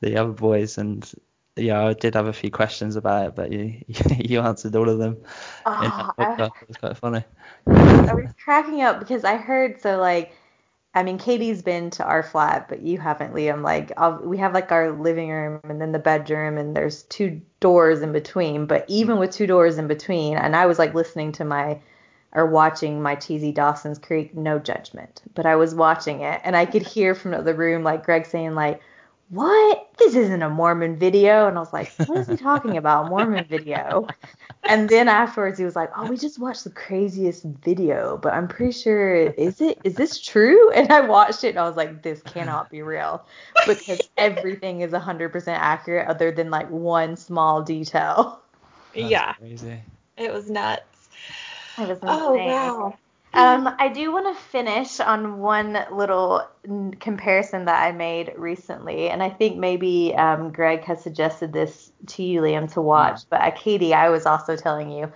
the 0.00 0.16
other 0.16 0.32
boys, 0.32 0.78
and 0.78 1.10
yeah, 1.56 1.86
I 1.86 1.94
did 1.94 2.14
have 2.14 2.26
a 2.26 2.32
few 2.32 2.50
questions 2.50 2.96
about 2.96 3.28
it, 3.28 3.34
but 3.36 3.52
you 3.52 3.80
you 4.18 4.40
answered 4.40 4.76
all 4.76 4.88
of 4.88 4.98
them 4.98 5.16
in 5.64 5.90
that 5.90 6.06
Oh, 6.06 6.12
I- 6.18 6.46
It 6.60 6.68
was 6.68 6.76
quite 6.76 6.96
funny. 6.98 7.24
I 7.66 8.14
was 8.14 8.30
cracking 8.42 8.82
up 8.82 8.98
because 8.98 9.24
I 9.24 9.36
heard 9.36 9.80
so 9.80 9.98
like 9.98 10.32
I 10.94 11.02
mean 11.02 11.18
Katie's 11.18 11.62
been 11.62 11.90
to 11.90 12.04
our 12.04 12.22
flat 12.22 12.68
but 12.68 12.82
you 12.82 12.98
haven't 12.98 13.34
Liam. 13.34 13.62
Like 13.62 13.92
I'll, 13.96 14.18
we 14.22 14.38
have 14.38 14.54
like 14.54 14.70
our 14.70 14.92
living 14.92 15.30
room 15.30 15.60
and 15.64 15.80
then 15.80 15.92
the 15.92 15.98
bedroom 15.98 16.56
and 16.56 16.74
there's 16.74 17.02
two 17.04 17.40
doors 17.60 18.00
in 18.00 18.12
between. 18.12 18.66
But 18.66 18.84
even 18.88 19.18
with 19.18 19.32
two 19.32 19.46
doors 19.46 19.78
in 19.78 19.88
between 19.88 20.36
and 20.36 20.54
I 20.54 20.66
was 20.66 20.78
like 20.78 20.94
listening 20.94 21.32
to 21.32 21.44
my 21.44 21.80
or 22.32 22.46
watching 22.46 23.00
my 23.00 23.14
cheesy 23.14 23.52
Dawson's 23.52 23.98
Creek 23.98 24.34
no 24.34 24.58
judgment. 24.58 25.22
But 25.34 25.46
I 25.46 25.56
was 25.56 25.74
watching 25.74 26.20
it 26.20 26.40
and 26.44 26.56
I 26.56 26.66
could 26.66 26.82
hear 26.82 27.14
from 27.14 27.44
the 27.44 27.54
room 27.54 27.82
like 27.82 28.04
Greg 28.04 28.26
saying 28.26 28.54
like 28.54 28.80
what 29.34 29.88
this 29.98 30.14
isn't 30.14 30.42
a 30.42 30.50
Mormon 30.50 30.98
video 30.98 31.48
and 31.48 31.56
I 31.56 31.60
was 31.60 31.72
like 31.72 31.94
what 32.06 32.18
is 32.18 32.28
he 32.28 32.36
talking 32.36 32.76
about 32.76 33.08
Mormon 33.08 33.44
video 33.44 34.08
and 34.68 34.88
then 34.88 35.08
afterwards 35.08 35.58
he 35.58 35.64
was 35.64 35.76
like, 35.76 35.90
"Oh, 35.96 36.06
we 36.06 36.16
just 36.16 36.38
watched 36.38 36.64
the 36.64 36.70
craziest 36.70 37.44
video, 37.44 38.18
but 38.18 38.32
I'm 38.32 38.48
pretty 38.48 38.72
sure 38.72 39.14
is 39.16 39.60
it 39.60 39.78
is 39.84 39.96
this 39.96 40.20
true?" 40.20 40.70
And 40.74 40.90
I 40.92 41.00
watched 41.00 41.44
it 41.44 41.50
and 41.50 41.58
I 41.58 41.66
was 41.68 41.76
like, 41.76 42.02
"This 42.02 42.22
cannot 42.22 42.70
be 42.70 42.82
real," 42.82 43.26
because 43.66 44.00
everything 44.16 44.80
is 44.82 44.92
100% 44.92 45.58
accurate 45.60 46.08
other 46.08 46.30
than 46.32 46.50
like 46.50 46.70
one 46.70 47.16
small 47.16 47.62
detail. 47.62 48.42
That's 48.94 49.10
yeah, 49.10 49.34
Crazy. 49.38 49.80
it 50.16 50.32
was 50.32 50.50
nuts. 50.50 51.08
It 51.78 51.88
was 51.88 51.98
Oh 52.02 52.34
wow. 52.36 52.94
Um, 53.34 53.74
I 53.78 53.88
do 53.88 54.12
want 54.12 54.34
to 54.34 54.42
finish 54.42 55.00
on 55.00 55.38
one 55.38 55.76
little 55.90 56.46
n- 56.68 56.94
comparison 57.00 57.64
that 57.64 57.82
I 57.82 57.90
made 57.90 58.32
recently, 58.36 59.10
and 59.10 59.22
I 59.22 59.28
think 59.28 59.56
maybe 59.56 60.14
um, 60.14 60.52
Greg 60.52 60.84
has 60.84 61.02
suggested 61.02 61.52
this 61.52 61.90
to 62.06 62.22
you, 62.22 62.42
Liam, 62.42 62.72
to 62.74 62.80
watch. 62.80 63.22
But 63.28 63.40
uh, 63.40 63.50
Katie, 63.50 63.92
I 63.92 64.08
was 64.08 64.24
also 64.24 64.56
telling 64.56 64.92
you, 64.92 65.12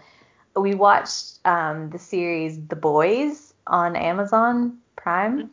we 0.56 0.74
watched 0.74 1.38
um, 1.44 1.90
the 1.90 1.98
series 1.98 2.58
The 2.66 2.74
Boys 2.76 3.54
on 3.68 3.94
Amazon 3.94 4.78
Prime. 4.96 5.50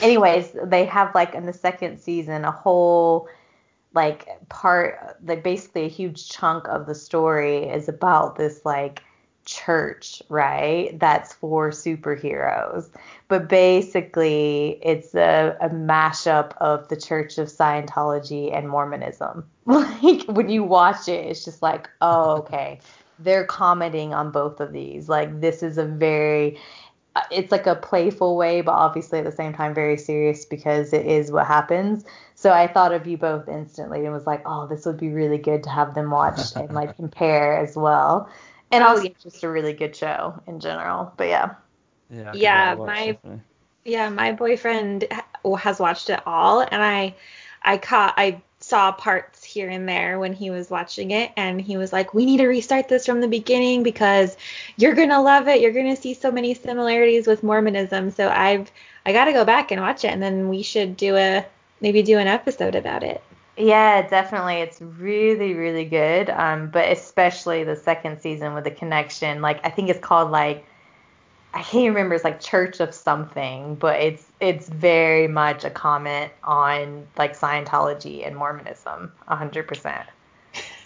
Anyways, 0.00 0.56
they 0.62 0.84
have 0.84 1.12
like 1.14 1.34
in 1.34 1.46
the 1.46 1.52
second 1.52 1.98
season 1.98 2.44
a 2.44 2.52
whole 2.52 3.28
like 3.94 4.28
part, 4.48 5.16
like 5.24 5.42
basically 5.42 5.86
a 5.86 5.88
huge 5.88 6.28
chunk 6.28 6.68
of 6.68 6.86
the 6.86 6.94
story 6.94 7.64
is 7.64 7.88
about 7.88 8.36
this 8.36 8.64
like 8.64 9.02
church, 9.44 10.22
right? 10.28 10.98
That's 10.98 11.32
for 11.34 11.70
superheroes. 11.70 12.88
But 13.28 13.48
basically, 13.48 14.78
it's 14.82 15.14
a, 15.14 15.56
a 15.60 15.68
mashup 15.68 16.56
of 16.58 16.88
the 16.88 16.96
Church 16.96 17.38
of 17.38 17.48
Scientology 17.48 18.56
and 18.56 18.68
Mormonism. 18.68 19.44
Like, 19.66 20.24
when 20.24 20.48
you 20.48 20.64
watch 20.64 21.06
it, 21.06 21.26
it's 21.26 21.44
just 21.44 21.62
like, 21.62 21.88
oh, 22.00 22.38
okay. 22.38 22.80
They're 23.20 23.44
commenting 23.44 24.12
on 24.12 24.32
both 24.32 24.58
of 24.58 24.72
these. 24.72 25.08
Like, 25.08 25.40
this 25.40 25.62
is 25.62 25.78
a 25.78 25.84
very, 25.84 26.58
uh, 27.14 27.20
it's 27.30 27.52
like 27.52 27.66
a 27.66 27.76
playful 27.76 28.36
way, 28.36 28.62
but 28.62 28.72
obviously 28.72 29.20
at 29.20 29.24
the 29.24 29.30
same 29.30 29.52
time 29.52 29.72
very 29.72 29.96
serious 29.96 30.44
because 30.44 30.92
it 30.92 31.06
is 31.06 31.30
what 31.30 31.46
happens. 31.46 32.04
So 32.34 32.50
I 32.52 32.66
thought 32.66 32.92
of 32.92 33.06
you 33.06 33.16
both 33.16 33.48
instantly 33.48 34.04
and 34.04 34.12
was 34.12 34.26
like, 34.26 34.42
oh, 34.44 34.66
this 34.66 34.86
would 34.86 34.96
be 34.96 35.10
really 35.10 35.38
good 35.38 35.62
to 35.64 35.70
have 35.70 35.94
them 35.94 36.10
watch 36.10 36.40
and 36.56 36.72
like 36.72 36.96
compare 36.96 37.56
as 37.56 37.76
well. 37.76 38.28
And 38.70 38.84
Oh, 38.84 38.88
also 38.88 39.04
yeah. 39.04 39.10
just 39.22 39.42
a 39.44 39.48
really 39.48 39.72
good 39.72 39.94
show 39.96 40.40
in 40.46 40.60
general. 40.60 41.12
But 41.16 41.28
yeah. 41.28 41.54
Yeah. 42.10 42.32
Yeah, 42.34 42.66
that 42.70 42.76
a 42.76 42.80
watch, 42.80 42.86
my- 42.88 43.06
definitely. 43.12 43.40
Yeah, 43.84 44.08
my 44.10 44.32
boyfriend 44.32 45.06
has 45.58 45.80
watched 45.80 46.10
it 46.10 46.20
all, 46.26 46.60
and 46.60 46.82
I, 46.82 47.14
I 47.62 47.78
caught, 47.78 48.14
I 48.16 48.42
saw 48.60 48.92
parts 48.92 49.42
here 49.42 49.70
and 49.70 49.88
there 49.88 50.18
when 50.18 50.34
he 50.34 50.50
was 50.50 50.68
watching 50.70 51.12
it, 51.12 51.32
and 51.36 51.60
he 51.60 51.78
was 51.78 51.92
like, 51.92 52.12
"We 52.12 52.26
need 52.26 52.38
to 52.38 52.46
restart 52.46 52.88
this 52.88 53.06
from 53.06 53.20
the 53.22 53.28
beginning 53.28 53.82
because 53.82 54.36
you're 54.76 54.94
gonna 54.94 55.22
love 55.22 55.48
it. 55.48 55.60
You're 55.62 55.72
gonna 55.72 55.96
see 55.96 56.12
so 56.14 56.30
many 56.30 56.52
similarities 56.54 57.26
with 57.26 57.42
Mormonism." 57.42 58.10
So 58.10 58.28
I've, 58.28 58.70
I 59.06 59.12
gotta 59.12 59.32
go 59.32 59.44
back 59.46 59.70
and 59.72 59.80
watch 59.80 60.04
it, 60.04 60.08
and 60.12 60.22
then 60.22 60.48
we 60.50 60.62
should 60.62 60.96
do 60.96 61.16
a, 61.16 61.46
maybe 61.80 62.02
do 62.02 62.18
an 62.18 62.26
episode 62.26 62.74
about 62.74 63.02
it. 63.02 63.22
Yeah, 63.60 64.06
definitely. 64.08 64.56
It's 64.56 64.80
really, 64.80 65.54
really 65.54 65.84
good. 65.84 66.30
Um, 66.30 66.70
but 66.70 66.90
especially 66.90 67.64
the 67.64 67.76
second 67.76 68.20
season 68.20 68.54
with 68.54 68.64
the 68.64 68.70
connection. 68.70 69.42
Like 69.42 69.64
I 69.64 69.70
think 69.70 69.90
it's 69.90 70.00
called 70.00 70.30
like 70.30 70.64
I 71.52 71.62
can't 71.62 71.88
remember. 71.94 72.14
It's 72.14 72.24
like 72.24 72.40
Church 72.40 72.80
of 72.80 72.94
something, 72.94 73.74
but 73.74 74.00
it's 74.00 74.24
it's 74.40 74.68
very 74.68 75.26
much 75.26 75.64
a 75.64 75.70
comment 75.70 76.32
on 76.44 77.06
like 77.18 77.36
Scientology 77.36 78.26
and 78.26 78.36
Mormonism, 78.36 79.12
a 79.28 79.36
hundred 79.36 79.66
percent. 79.66 80.06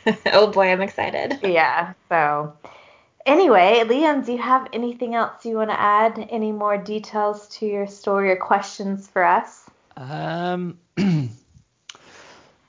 oh 0.32 0.46
boy, 0.48 0.68
I'm 0.68 0.80
excited. 0.80 1.38
Yeah. 1.42 1.92
So 2.08 2.54
anyway, 3.26 3.82
Liam, 3.84 4.24
do 4.24 4.32
you 4.32 4.38
have 4.38 4.66
anything 4.72 5.14
else 5.14 5.44
you 5.44 5.56
want 5.56 5.70
to 5.70 5.78
add? 5.78 6.28
Any 6.30 6.50
more 6.50 6.78
details 6.78 7.46
to 7.58 7.66
your 7.66 7.86
story 7.86 8.30
or 8.30 8.36
questions 8.36 9.06
for 9.08 9.22
us? 9.22 9.68
Um, 9.96 10.78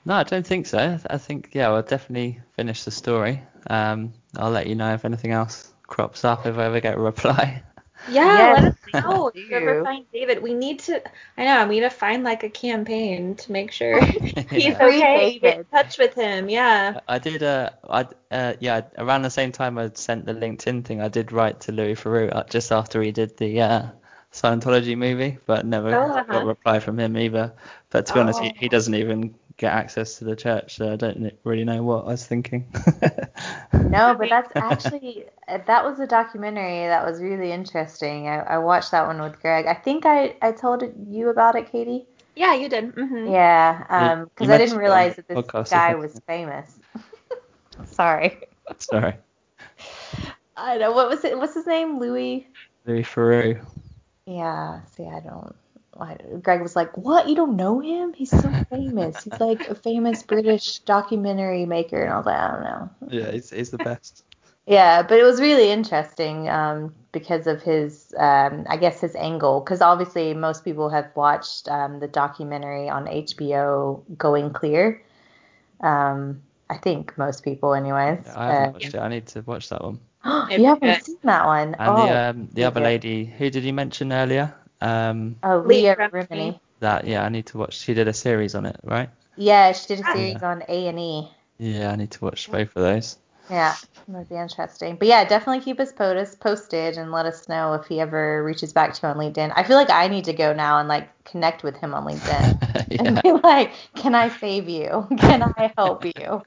no, 0.06 0.14
I 0.14 0.24
don't 0.24 0.46
think 0.46 0.66
so. 0.66 0.98
I 1.10 1.18
think 1.18 1.50
yeah, 1.54 1.68
I'll 1.70 1.82
definitely 1.82 2.40
finish 2.56 2.84
the 2.84 2.92
story. 2.92 3.42
Um, 3.68 4.14
I'll 4.36 4.50
let 4.52 4.68
you 4.68 4.76
know 4.76 4.94
if 4.94 5.04
anything 5.04 5.32
else 5.32 5.72
crops 5.86 6.24
up 6.24 6.46
if 6.46 6.58
I 6.58 6.66
ever 6.66 6.80
get 6.80 6.96
a 6.96 7.00
reply. 7.00 7.64
Yeah, 8.08 8.36
Yes, 8.36 8.62
let 8.62 8.74
us 8.74 8.94
know 8.94 9.28
if 9.28 9.34
you 9.36 9.56
ever 9.56 9.76
find 9.82 10.06
David. 10.12 10.42
We 10.42 10.54
need 10.54 10.80
to. 10.80 11.02
I 11.38 11.44
know 11.44 11.66
we 11.66 11.76
need 11.76 11.80
to 11.80 11.90
find 11.90 12.24
like 12.24 12.44
a 12.44 12.50
campaign 12.50 13.36
to 13.36 13.52
make 13.52 13.72
sure 13.72 14.00
he's 14.50 14.76
Yeah. 14.78 14.78
Free 14.78 15.04
okay. 15.04 15.38
Get 15.40 15.58
in 15.58 15.64
touch 15.66 15.98
with 15.98 16.14
him. 16.14 16.48
Yeah. 16.50 17.00
I 17.08 17.18
did 17.18 17.42
uh, 17.42 17.70
I 17.88 18.06
uh, 18.30 18.54
yeah, 18.60 18.82
around 18.98 19.22
the 19.22 19.30
same 19.30 19.52
time 19.52 19.78
I 19.78 19.90
sent 19.94 20.26
the 20.26 20.34
LinkedIn 20.34 20.84
thing, 20.84 21.00
I 21.00 21.08
did 21.08 21.32
write 21.32 21.60
to 21.62 21.72
Louis 21.72 21.94
Theroux 21.94 22.30
uh, 22.34 22.44
just 22.50 22.72
after 22.72 23.02
he 23.02 23.12
did 23.12 23.36
the 23.38 23.60
uh, 23.62 23.90
Scientology 24.32 24.96
movie, 24.96 25.38
but 25.46 25.66
never 25.66 25.94
Oh, 25.94 26.20
got 26.28 26.28
uh-huh. 26.30 26.38
a 26.40 26.44
reply 26.44 26.80
from 26.80 26.98
him 27.00 27.16
either. 27.16 27.54
But 27.90 28.06
to 28.06 28.14
be 28.14 28.20
honest, 28.20 28.40
he, 28.40 28.50
Oh. 28.50 28.56
he 28.56 28.68
doesn't 28.68 28.94
even 28.94 29.34
get 29.56 29.72
access 29.72 30.18
to 30.18 30.24
the 30.24 30.36
church, 30.36 30.76
so 30.76 30.92
I 30.92 30.96
don't 30.96 31.32
really 31.44 31.64
know 31.64 31.82
what 31.82 32.04
I 32.04 32.08
was 32.08 32.26
thinking. 32.26 32.66
No, 33.78 34.14
but 34.14 34.28
that's 34.28 34.52
actually 34.58 35.26
uh, 35.48 35.58
that 35.66 35.84
was 35.84 35.98
a 36.00 36.06
documentary 36.06 36.86
that 36.88 37.04
was 37.04 37.20
really 37.22 37.52
interesting. 37.52 38.28
I, 38.28 38.38
I 38.40 38.58
watched 38.58 38.90
that 38.92 39.06
one 39.06 39.20
with 39.20 39.40
Greg. 39.40 39.66
I 39.66 39.74
think 39.74 40.04
I 40.06 40.36
I 40.42 40.52
told 40.52 40.82
you 41.08 41.28
about 41.28 41.56
it, 41.56 41.70
Katie. 41.70 42.06
Yeah, 42.34 42.54
you 42.54 42.68
did. 42.68 42.92
hmm 42.94 43.26
Yeah, 43.26 43.84
Yeah, 43.96 44.12
um, 44.12 44.24
because 44.24 44.50
I 44.50 44.58
didn't 44.58 44.76
realize 44.78 45.16
that 45.16 45.28
this 45.28 45.38
podcast, 45.38 45.68
guy 45.70 45.94
was 45.94 46.20
famous. 46.26 46.78
Sorry. 47.84 48.38
Sorry, 48.78 49.14
I 50.56 50.78
know 50.78 50.92
what 50.92 51.08
was 51.08 51.24
it? 51.24 51.38
What's 51.38 51.54
his 51.54 51.66
name? 51.66 51.98
Louis. 51.98 52.48
Louis 52.86 53.02
Theroux. 53.04 53.60
Yeah. 54.26 54.82
See, 54.84 55.06
I 55.06 55.20
don't. 55.20 55.54
I, 56.00 56.16
Greg 56.42 56.62
was 56.62 56.76
like, 56.76 56.96
"What? 56.96 57.28
You 57.28 57.34
don't 57.34 57.56
know 57.56 57.80
him? 57.80 58.12
He's 58.12 58.30
so 58.30 58.50
famous. 58.70 59.24
He's 59.24 59.40
like 59.40 59.68
a 59.68 59.74
famous 59.74 60.22
British 60.22 60.80
documentary 60.80 61.66
maker." 61.66 62.02
And 62.02 62.12
I 62.12 62.16
was 62.16 62.26
like, 62.26 62.36
"I 62.36 62.50
don't 62.50 62.62
know." 62.62 62.90
Yeah, 63.08 63.30
he's, 63.32 63.50
he's 63.50 63.70
the 63.70 63.78
best. 63.78 64.24
Yeah, 64.66 65.02
but 65.02 65.18
it 65.18 65.22
was 65.22 65.40
really 65.40 65.70
interesting 65.70 66.48
um, 66.48 66.92
because 67.12 67.46
of 67.46 67.62
his, 67.62 68.12
um, 68.18 68.66
I 68.68 68.76
guess, 68.76 69.00
his 69.00 69.14
angle. 69.14 69.60
Because 69.60 69.80
obviously, 69.80 70.34
most 70.34 70.64
people 70.64 70.88
have 70.90 71.08
watched 71.14 71.68
um, 71.68 72.00
the 72.00 72.08
documentary 72.08 72.88
on 72.88 73.06
HBO, 73.06 74.02
Going 74.18 74.52
Clear. 74.52 75.00
Um, 75.80 76.42
I 76.68 76.78
think 76.78 77.16
most 77.16 77.44
people, 77.44 77.74
anyways. 77.74 78.26
I 78.34 78.46
haven't 78.46 78.68
Uh, 78.68 78.72
watched 78.72 78.94
it. 78.94 78.98
I 78.98 79.08
need 79.08 79.26
to 79.28 79.42
watch 79.42 79.68
that 79.68 79.82
one. 79.84 80.00
you 80.50 80.66
haven't 80.66 81.04
seen 81.04 81.18
that 81.22 81.46
one? 81.46 81.76
And 81.78 81.88
oh, 81.88 82.06
the 82.06 82.30
um, 82.30 82.48
the 82.52 82.64
other 82.64 82.80
yeah. 82.80 82.86
lady, 82.86 83.24
who 83.24 83.50
did 83.50 83.62
you 83.62 83.72
mention 83.72 84.12
earlier? 84.12 84.52
Um, 84.80 85.36
oh, 85.42 85.58
Leah 85.58 85.96
Leah 85.96 85.96
Remini. 85.96 86.28
Remini. 86.28 86.60
that 86.80 87.06
yeah, 87.06 87.24
I 87.24 87.28
need 87.28 87.46
to 87.46 87.58
watch. 87.58 87.78
She 87.78 87.94
did 87.94 88.08
a 88.08 88.12
series 88.12 88.54
on 88.54 88.66
it, 88.66 88.76
right? 88.84 89.10
Yeah, 89.36 89.72
she 89.72 89.86
did 89.88 90.00
a 90.00 90.08
Ah. 90.08 90.12
series 90.14 90.42
on 90.42 90.62
A 90.68 90.88
and 90.88 90.98
E. 91.00 91.28
Yeah, 91.58 91.90
I 91.92 91.96
need 91.96 92.10
to 92.12 92.24
watch 92.24 92.50
both 92.50 92.68
of 92.76 92.82
those. 92.82 93.18
Yeah, 93.50 93.76
that'd 94.08 94.28
be 94.28 94.36
interesting. 94.36 94.96
But 94.96 95.08
yeah, 95.08 95.24
definitely 95.24 95.62
keep 95.62 95.78
us 95.80 95.92
post- 95.92 96.40
posted 96.40 96.98
and 96.98 97.12
let 97.12 97.26
us 97.26 97.48
know 97.48 97.74
if 97.74 97.86
he 97.86 98.00
ever 98.00 98.42
reaches 98.44 98.72
back 98.72 98.94
to 98.94 99.06
you 99.06 99.10
on 99.12 99.18
LinkedIn. 99.18 99.52
I 99.56 99.62
feel 99.64 99.76
like 99.76 99.90
I 99.90 100.08
need 100.08 100.24
to 100.24 100.32
go 100.32 100.52
now 100.52 100.78
and 100.78 100.88
like 100.88 101.08
connect 101.24 101.62
with 101.62 101.76
him 101.76 101.94
on 101.94 102.04
LinkedIn 102.04 102.58
and 102.98 103.22
be 103.22 103.32
like, 103.32 103.72
"Can 103.94 104.14
I 104.14 104.28
save 104.28 104.68
you? 104.68 105.06
Can 105.18 105.42
I 105.42 105.72
help 105.76 106.04
you?" 106.04 106.42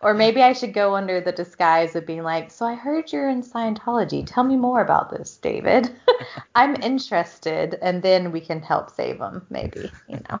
Or 0.00 0.14
maybe 0.14 0.42
I 0.42 0.52
should 0.52 0.74
go 0.74 0.94
under 0.94 1.20
the 1.20 1.32
disguise 1.32 1.96
of 1.96 2.06
being 2.06 2.22
like, 2.22 2.50
"So 2.50 2.66
I 2.66 2.74
heard 2.74 3.12
you're 3.12 3.28
in 3.28 3.42
Scientology. 3.42 4.24
Tell 4.26 4.44
me 4.44 4.56
more 4.56 4.80
about 4.82 5.10
this, 5.10 5.36
David. 5.38 5.90
I'm 6.54 6.76
interested." 6.82 7.78
And 7.82 8.02
then 8.02 8.30
we 8.32 8.40
can 8.40 8.62
help 8.62 8.90
save 8.90 9.18
him, 9.18 9.46
maybe, 9.50 9.92
you 10.08 10.20
know. 10.30 10.38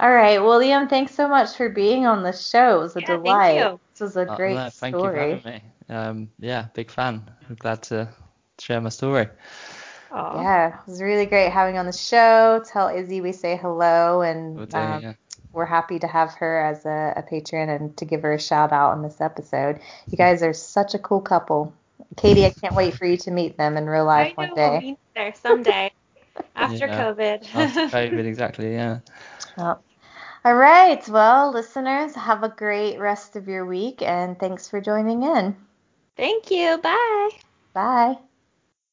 All 0.00 0.12
right, 0.12 0.42
William, 0.42 0.88
thanks 0.88 1.14
so 1.14 1.28
much 1.28 1.56
for 1.56 1.68
being 1.68 2.06
on 2.06 2.22
the 2.22 2.32
show. 2.32 2.78
It 2.78 2.82
was 2.82 2.96
a 2.96 3.00
Yeah, 3.00 3.16
thank 3.24 3.44
delight. 3.48 3.70
You. 4.00 4.06
This 4.06 4.16
was 4.16 4.28
a 4.28 4.32
Oh, 4.32 4.36
great 4.36 4.54
no, 4.54 4.70
thank 4.70 4.94
you 4.94 5.00
for 5.00 5.14
having 5.14 5.42
me. 5.44 5.62
Um, 5.88 6.30
yeah, 6.38 6.66
big 6.74 6.90
fan. 6.90 7.30
I'm 7.48 7.56
glad 7.56 7.82
to 7.84 8.08
share 8.58 8.80
my 8.80 8.90
story. 8.90 9.28
Aw. 10.12 10.42
Yeah, 10.42 10.68
it 10.80 10.86
was 10.86 11.00
really 11.02 11.26
great 11.26 11.50
having 11.50 11.74
you 11.74 11.80
on 11.80 11.86
the 11.86 11.92
show. 11.92 12.62
Tell 12.66 12.88
Izzy 12.88 13.20
we 13.20 13.32
say 13.32 13.56
hello, 13.56 14.22
Will 14.22 14.22
and 14.22 14.68
do, 14.68 14.76
um, 14.76 15.02
yeah. 15.02 15.12
we're 15.52 15.66
happy 15.66 15.98
to 16.00 16.06
have 16.06 16.34
her 16.34 16.60
as 16.60 16.84
a, 16.86 17.14
a 17.16 17.22
patron 17.22 17.68
and 17.68 17.96
to 17.98 18.04
give 18.04 18.22
her 18.22 18.32
a 18.32 18.40
shout 18.40 18.72
out 18.72 18.92
on 18.92 19.02
this 19.02 19.20
episode. 19.20 19.80
You 20.10 20.18
guys 20.18 20.42
are 20.42 20.52
such 20.52 20.94
a 20.94 20.98
cool 20.98 21.20
couple. 21.20 21.72
Katie, 22.16 22.44
I 22.44 22.50
can't 22.50 22.74
wait 22.74 22.94
for 22.94 23.06
you 23.06 23.16
to 23.18 23.30
meet 23.30 23.56
them 23.56 23.76
in 23.76 23.86
real 23.88 24.04
life 24.04 24.32
I 24.36 24.46
one 24.46 24.48
know, 24.50 24.54
day. 24.56 24.78
me 24.80 24.98
neither, 25.14 25.36
someday. 25.36 25.92
After 26.56 26.86
Yeah. 26.86 27.12
COVID. 27.12 27.54
After 27.54 27.80
COVID, 27.96 28.24
exactly. 28.26 28.72
Yeah. 28.72 29.00
Well, 29.56 29.82
all 30.44 30.54
right, 30.54 31.06
well, 31.08 31.52
listeners, 31.52 32.14
have 32.14 32.42
a 32.42 32.48
great 32.48 32.98
rest 32.98 33.36
of 33.36 33.48
your 33.48 33.66
week, 33.66 34.02
and 34.02 34.38
thanks 34.38 34.68
for 34.68 34.80
joining 34.80 35.22
in. 35.22 35.56
Thank 36.16 36.50
you. 36.50 36.78
Bye. 36.78 37.30
Bye. 37.74 38.29